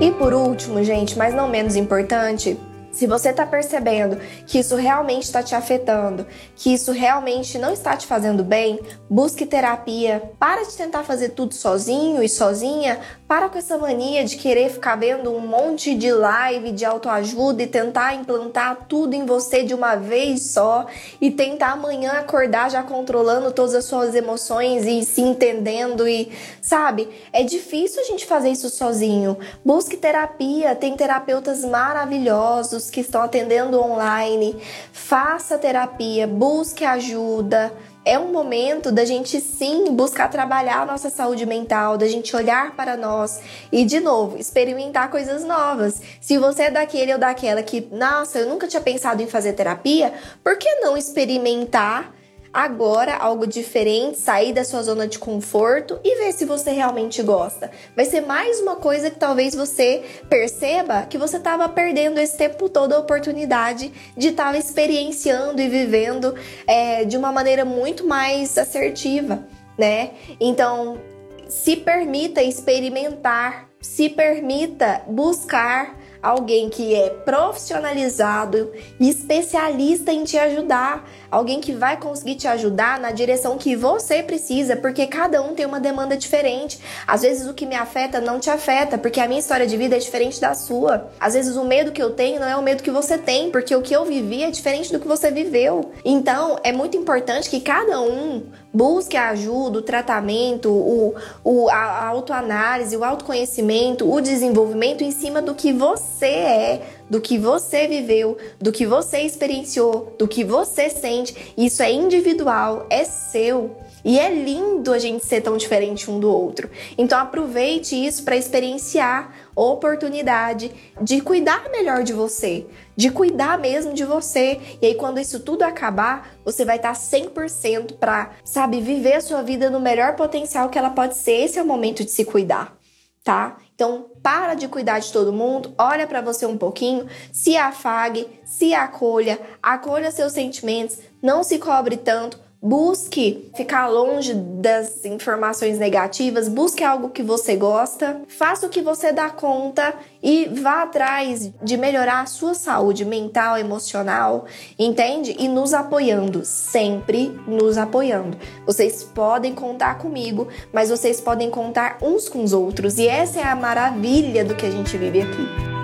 E 0.01 0.09
por 0.09 0.33
último, 0.33 0.83
gente, 0.83 1.15
mas 1.15 1.31
não 1.31 1.47
menos 1.47 1.75
importante, 1.75 2.57
se 2.91 3.07
você 3.07 3.29
está 3.29 3.45
percebendo 3.45 4.17
que 4.45 4.59
isso 4.59 4.75
realmente 4.75 5.23
está 5.23 5.41
te 5.41 5.55
afetando, 5.55 6.27
que 6.55 6.73
isso 6.73 6.91
realmente 6.91 7.57
não 7.57 7.71
está 7.71 7.95
te 7.95 8.05
fazendo 8.05 8.43
bem, 8.43 8.79
busque 9.09 9.45
terapia. 9.45 10.21
Para 10.37 10.63
de 10.63 10.75
tentar 10.75 11.03
fazer 11.03 11.29
tudo 11.29 11.53
sozinho 11.53 12.21
e 12.21 12.27
sozinha. 12.27 12.99
Para 13.27 13.47
com 13.47 13.57
essa 13.57 13.77
mania 13.77 14.25
de 14.25 14.35
querer 14.35 14.69
ficar 14.69 14.97
vendo 14.97 15.33
um 15.33 15.39
monte 15.39 15.95
de 15.95 16.11
live 16.11 16.71
de 16.73 16.83
autoajuda 16.83 17.63
e 17.63 17.67
tentar 17.67 18.13
implantar 18.13 18.85
tudo 18.89 19.13
em 19.13 19.25
você 19.25 19.63
de 19.63 19.73
uma 19.73 19.95
vez 19.95 20.51
só 20.51 20.85
e 21.21 21.31
tentar 21.31 21.71
amanhã 21.71 22.11
acordar 22.11 22.69
já 22.69 22.83
controlando 22.83 23.53
todas 23.53 23.73
as 23.73 23.85
suas 23.85 24.13
emoções 24.15 24.85
e 24.85 25.03
se 25.05 25.21
entendendo 25.21 26.07
e, 26.07 26.29
sabe? 26.61 27.07
É 27.31 27.41
difícil 27.41 28.01
a 28.01 28.05
gente 28.05 28.25
fazer 28.25 28.49
isso 28.49 28.69
sozinho. 28.69 29.37
Busque 29.63 29.95
terapia, 29.95 30.75
tem 30.75 30.95
terapeutas 30.97 31.63
maravilhosos 31.63 32.80
que 32.89 33.01
estão 33.01 33.21
atendendo 33.21 33.81
online, 33.81 34.55
faça 34.91 35.57
terapia, 35.57 36.25
busque 36.27 36.83
ajuda. 36.83 37.71
É 38.03 38.17
um 38.17 38.31
momento 38.31 38.91
da 38.91 39.05
gente 39.05 39.39
sim 39.39 39.91
buscar 39.91 40.27
trabalhar 40.27 40.81
a 40.81 40.85
nossa 40.85 41.09
saúde 41.09 41.45
mental, 41.45 41.97
da 41.97 42.07
gente 42.07 42.35
olhar 42.35 42.75
para 42.75 42.97
nós 42.97 43.39
e, 43.71 43.85
de 43.85 43.99
novo, 43.99 44.37
experimentar 44.39 45.11
coisas 45.11 45.43
novas. 45.43 46.01
Se 46.19 46.37
você 46.39 46.63
é 46.63 46.71
daquele 46.71 47.13
ou 47.13 47.19
daquela 47.19 47.61
que, 47.61 47.87
nossa, 47.91 48.39
eu 48.39 48.49
nunca 48.49 48.67
tinha 48.67 48.81
pensado 48.81 49.21
em 49.21 49.27
fazer 49.27 49.53
terapia, 49.53 50.13
por 50.43 50.57
que 50.57 50.75
não 50.75 50.97
experimentar? 50.97 52.11
Agora 52.53 53.15
algo 53.15 53.47
diferente, 53.47 54.17
sair 54.17 54.53
da 54.53 54.63
sua 54.63 54.83
zona 54.83 55.07
de 55.07 55.17
conforto 55.17 55.99
e 56.03 56.23
ver 56.23 56.33
se 56.33 56.45
você 56.45 56.71
realmente 56.71 57.21
gosta. 57.23 57.71
Vai 57.95 58.05
ser 58.05 58.21
mais 58.21 58.59
uma 58.59 58.75
coisa 58.75 59.09
que 59.09 59.17
talvez 59.17 59.55
você 59.55 60.03
perceba 60.29 61.03
que 61.03 61.17
você 61.17 61.37
estava 61.37 61.67
perdendo 61.69 62.19
esse 62.19 62.37
tempo 62.37 62.67
todo 62.67 62.93
a 62.93 62.99
oportunidade 62.99 63.91
de 64.17 64.29
estar 64.29 64.55
experienciando 64.55 65.61
e 65.61 65.69
vivendo 65.69 66.35
é, 66.67 67.05
de 67.05 67.17
uma 67.17 67.31
maneira 67.31 67.63
muito 67.63 68.05
mais 68.05 68.57
assertiva, 68.57 69.45
né? 69.77 70.11
Então, 70.39 70.99
se 71.47 71.75
permita 71.75 72.41
experimentar, 72.41 73.69
se 73.79 74.09
permita 74.09 75.01
buscar 75.07 75.97
alguém 76.21 76.69
que 76.69 76.93
é 76.93 77.09
profissionalizado 77.09 78.71
e 78.99 79.09
especialista 79.09 80.11
em 80.11 80.23
te 80.23 80.37
ajudar, 80.37 81.09
alguém 81.31 81.61
que 81.61 81.71
vai 81.71 81.97
conseguir 81.97 82.35
te 82.35 82.47
ajudar 82.47 82.99
na 82.99 83.11
direção 83.11 83.57
que 83.57 83.75
você 83.75 84.21
precisa, 84.21 84.75
porque 84.75 85.07
cada 85.07 85.41
um 85.41 85.55
tem 85.55 85.65
uma 85.65 85.79
demanda 85.79 86.17
diferente. 86.17 86.79
Às 87.07 87.21
vezes 87.21 87.47
o 87.47 87.53
que 87.53 87.65
me 87.65 87.75
afeta 87.75 88.19
não 88.19 88.39
te 88.39 88.49
afeta, 88.49 88.97
porque 88.97 89.19
a 89.19 89.27
minha 89.27 89.39
história 89.39 89.65
de 89.65 89.77
vida 89.77 89.95
é 89.95 89.99
diferente 89.99 90.41
da 90.41 90.53
sua. 90.53 91.09
Às 91.19 91.33
vezes 91.33 91.55
o 91.55 91.63
medo 91.63 91.91
que 91.91 92.03
eu 92.03 92.11
tenho 92.11 92.39
não 92.39 92.47
é 92.47 92.55
o 92.57 92.61
medo 92.61 92.83
que 92.83 92.91
você 92.91 93.17
tem, 93.17 93.49
porque 93.49 93.73
o 93.73 93.81
que 93.81 93.95
eu 93.95 94.03
vivi 94.03 94.43
é 94.43 94.51
diferente 94.51 94.91
do 94.91 94.99
que 94.99 95.07
você 95.07 95.31
viveu. 95.31 95.91
Então, 96.03 96.59
é 96.63 96.73
muito 96.73 96.97
importante 96.97 97.49
que 97.49 97.61
cada 97.61 98.01
um 98.01 98.43
busque 98.73 99.17
a 99.17 99.29
ajuda, 99.29 99.79
o 99.79 99.81
tratamento, 99.81 100.69
o, 100.69 101.15
o, 101.43 101.69
a 101.69 102.07
autoanálise, 102.07 102.95
o 102.95 103.03
autoconhecimento, 103.03 104.11
o 104.11 104.21
desenvolvimento 104.21 105.03
em 105.03 105.11
cima 105.11 105.41
do 105.41 105.53
que 105.53 105.73
você 105.73 106.25
é, 106.25 106.81
do 107.11 107.19
que 107.19 107.37
você 107.37 107.89
viveu, 107.89 108.37
do 108.57 108.71
que 108.71 108.85
você 108.85 109.19
experienciou, 109.19 110.15
do 110.17 110.29
que 110.29 110.45
você 110.45 110.89
sente. 110.89 111.53
Isso 111.57 111.83
é 111.83 111.91
individual, 111.91 112.87
é 112.89 113.03
seu. 113.03 113.75
E 114.03 114.17
é 114.17 114.33
lindo 114.33 114.93
a 114.93 114.97
gente 114.97 115.25
ser 115.25 115.41
tão 115.41 115.57
diferente 115.57 116.09
um 116.09 116.21
do 116.21 116.31
outro. 116.31 116.69
Então 116.97 117.19
aproveite 117.19 117.97
isso 117.97 118.23
para 118.23 118.37
experienciar 118.37 119.35
oportunidade 119.53 120.71
de 121.01 121.19
cuidar 121.19 121.69
melhor 121.69 122.01
de 122.01 122.13
você, 122.13 122.65
de 122.95 123.11
cuidar 123.11 123.59
mesmo 123.59 123.93
de 123.93 124.05
você. 124.05 124.61
E 124.81 124.85
aí 124.87 124.95
quando 124.95 125.19
isso 125.19 125.41
tudo 125.41 125.63
acabar, 125.63 126.33
você 126.45 126.63
vai 126.63 126.77
estar 126.77 126.93
100% 126.93 127.97
para, 127.97 128.31
sabe, 128.45 128.79
viver 128.79 129.15
a 129.15 129.21
sua 129.21 129.43
vida 129.43 129.69
no 129.69 129.81
melhor 129.81 130.15
potencial 130.15 130.69
que 130.69 130.79
ela 130.79 130.91
pode 130.91 131.17
ser. 131.17 131.43
Esse 131.43 131.59
é 131.59 131.61
o 131.61 131.65
momento 131.65 132.05
de 132.05 132.09
se 132.09 132.23
cuidar, 132.23 132.77
tá? 133.21 133.57
Então, 133.81 134.05
para 134.21 134.53
de 134.53 134.67
cuidar 134.67 134.99
de 134.99 135.11
todo 135.11 135.33
mundo, 135.33 135.73
olha 135.75 136.05
para 136.05 136.21
você 136.21 136.45
um 136.45 136.55
pouquinho, 136.55 137.07
se 137.33 137.57
afague, 137.57 138.27
se 138.45 138.75
acolha, 138.75 139.39
acolha 139.59 140.11
seus 140.11 140.33
sentimentos, 140.33 140.99
não 141.19 141.41
se 141.41 141.57
cobre 141.57 141.97
tanto, 141.97 142.39
Busque 142.63 143.49
ficar 143.55 143.87
longe 143.87 144.35
das 144.35 145.03
informações 145.03 145.79
negativas, 145.79 146.47
busque 146.47 146.83
algo 146.83 147.09
que 147.09 147.23
você 147.23 147.55
gosta, 147.55 148.21
faça 148.27 148.67
o 148.67 148.69
que 148.69 148.83
você 148.83 149.11
dá 149.11 149.31
conta 149.31 149.95
e 150.21 150.45
vá 150.45 150.83
atrás 150.83 151.51
de 151.63 151.75
melhorar 151.75 152.21
a 152.21 152.27
sua 152.27 152.53
saúde 152.53 153.03
mental, 153.03 153.57
emocional, 153.57 154.45
entende? 154.77 155.35
E 155.39 155.47
nos 155.47 155.73
apoiando, 155.73 156.45
sempre 156.45 157.35
nos 157.47 157.79
apoiando. 157.79 158.37
Vocês 158.63 159.01
podem 159.01 159.55
contar 159.55 159.97
comigo, 159.97 160.47
mas 160.71 160.91
vocês 160.91 161.19
podem 161.19 161.49
contar 161.49 161.97
uns 161.99 162.29
com 162.29 162.43
os 162.43 162.53
outros, 162.53 162.99
e 162.99 163.07
essa 163.07 163.39
é 163.39 163.43
a 163.43 163.55
maravilha 163.55 164.45
do 164.45 164.53
que 164.53 164.67
a 164.67 164.71
gente 164.71 164.95
vive 164.97 165.21
aqui. 165.21 165.80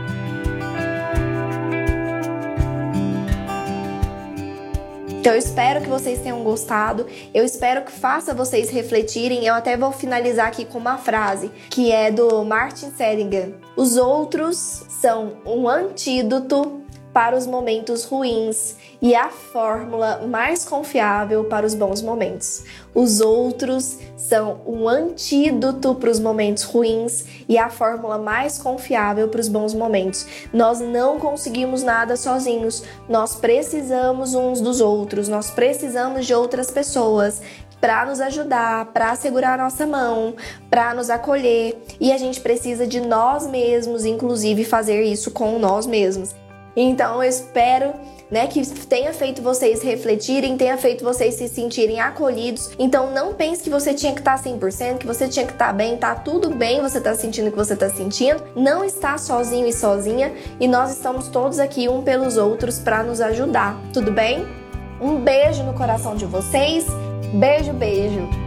Então 5.28 5.36
eu 5.36 5.40
espero 5.40 5.82
que 5.82 5.90
vocês 5.90 6.22
tenham 6.22 6.42
gostado. 6.42 7.06
Eu 7.34 7.44
espero 7.44 7.82
que 7.82 7.92
faça 7.92 8.34
vocês 8.34 8.70
refletirem. 8.70 9.46
Eu 9.46 9.56
até 9.56 9.76
vou 9.76 9.92
finalizar 9.92 10.48
aqui 10.48 10.64
com 10.64 10.78
uma 10.78 10.98
frase 10.98 11.52
que 11.70 11.92
é 11.92 12.10
do 12.10 12.46
Martin 12.46 12.92
Seligman. 12.92 13.56
Os 13.76 13.98
outros 13.98 14.86
são 14.88 15.34
um 15.46 15.68
antídoto 15.68 16.82
para 17.18 17.36
os 17.36 17.48
momentos 17.48 18.04
ruins 18.04 18.76
e 19.02 19.16
a 19.16 19.30
fórmula 19.30 20.28
mais 20.28 20.64
confiável 20.64 21.46
para 21.46 21.66
os 21.66 21.74
bons 21.74 22.00
momentos. 22.00 22.64
Os 22.94 23.22
outros 23.22 23.98
são 24.16 24.62
um 24.68 24.88
antídoto 24.88 25.96
para 25.96 26.12
os 26.12 26.20
momentos 26.20 26.62
ruins 26.62 27.26
e 27.50 27.58
a 27.58 27.72
fórmula 27.72 28.20
mais 28.20 28.60
confiável 28.60 29.30
para 29.30 29.42
os 29.42 29.48
bons 29.48 29.74
momentos. 29.74 30.28
Nós 30.54 30.80
não 30.80 31.18
conseguimos 31.18 31.82
nada 31.82 32.16
sozinhos, 32.16 32.84
nós 33.10 33.36
precisamos 33.36 34.36
uns 34.36 34.62
dos 34.62 34.80
outros, 34.80 35.28
nós 35.28 35.50
precisamos 35.50 36.24
de 36.24 36.36
outras 36.36 36.70
pessoas 36.70 37.42
para 37.82 38.06
nos 38.06 38.22
ajudar, 38.22 38.94
para 38.94 39.16
segurar 39.16 39.60
a 39.60 39.64
nossa 39.64 39.88
mão, 39.88 40.36
para 40.70 40.94
nos 40.94 41.10
acolher, 41.10 41.82
e 42.00 42.12
a 42.12 42.18
gente 42.20 42.40
precisa 42.42 42.86
de 42.86 43.02
nós 43.02 43.48
mesmos, 43.48 44.06
inclusive 44.06 44.64
fazer 44.64 45.02
isso 45.02 45.32
com 45.32 45.58
nós 45.58 45.88
mesmos. 45.88 46.36
Então 46.78 47.24
eu 47.24 47.28
espero 47.28 47.94
né, 48.30 48.46
que 48.48 48.64
tenha 48.86 49.14
feito 49.14 49.42
vocês 49.42 49.82
refletirem, 49.82 50.58
tenha 50.58 50.78
feito 50.78 51.04
vocês 51.04 51.36
se 51.36 51.48
sentirem 51.48 52.00
acolhidos. 52.00 52.70
Então 52.78 53.12
não 53.12 53.34
pense 53.34 53.64
que 53.64 53.70
você 53.70 53.94
tinha 53.94 54.14
que 54.14 54.20
estar 54.20 54.42
100%, 54.42 55.00
que 55.00 55.08
você 55.08 55.28
tinha 55.28 55.46
que 55.46 55.54
estar 55.54 55.74
bem, 55.74 55.98
tá 55.98 56.14
tudo 56.14 56.54
bem, 56.54 56.82
você 56.82 57.02
tá 57.02 57.16
sentindo 57.16 57.48
o 57.48 57.52
que 57.52 57.58
você 57.58 57.76
tá 57.76 57.90
sentindo. 57.90 58.44
Não 58.56 58.84
está 58.84 59.18
sozinho 59.18 59.68
e 59.68 59.74
sozinha 59.74 60.34
e 60.60 60.68
nós 60.68 60.92
estamos 60.92 61.28
todos 61.30 61.58
aqui 61.58 61.90
um 61.90 62.04
pelos 62.04 62.38
outros 62.38 62.80
para 62.80 63.02
nos 63.02 63.20
ajudar. 63.22 63.76
Tudo 63.92 64.12
bem? 64.12 64.46
Um 65.02 65.16
beijo 65.22 65.64
no 65.64 65.74
coração 65.74 66.16
de 66.16 66.26
vocês. 66.26 66.86
Beijo, 67.34 67.74
beijo. 67.74 68.47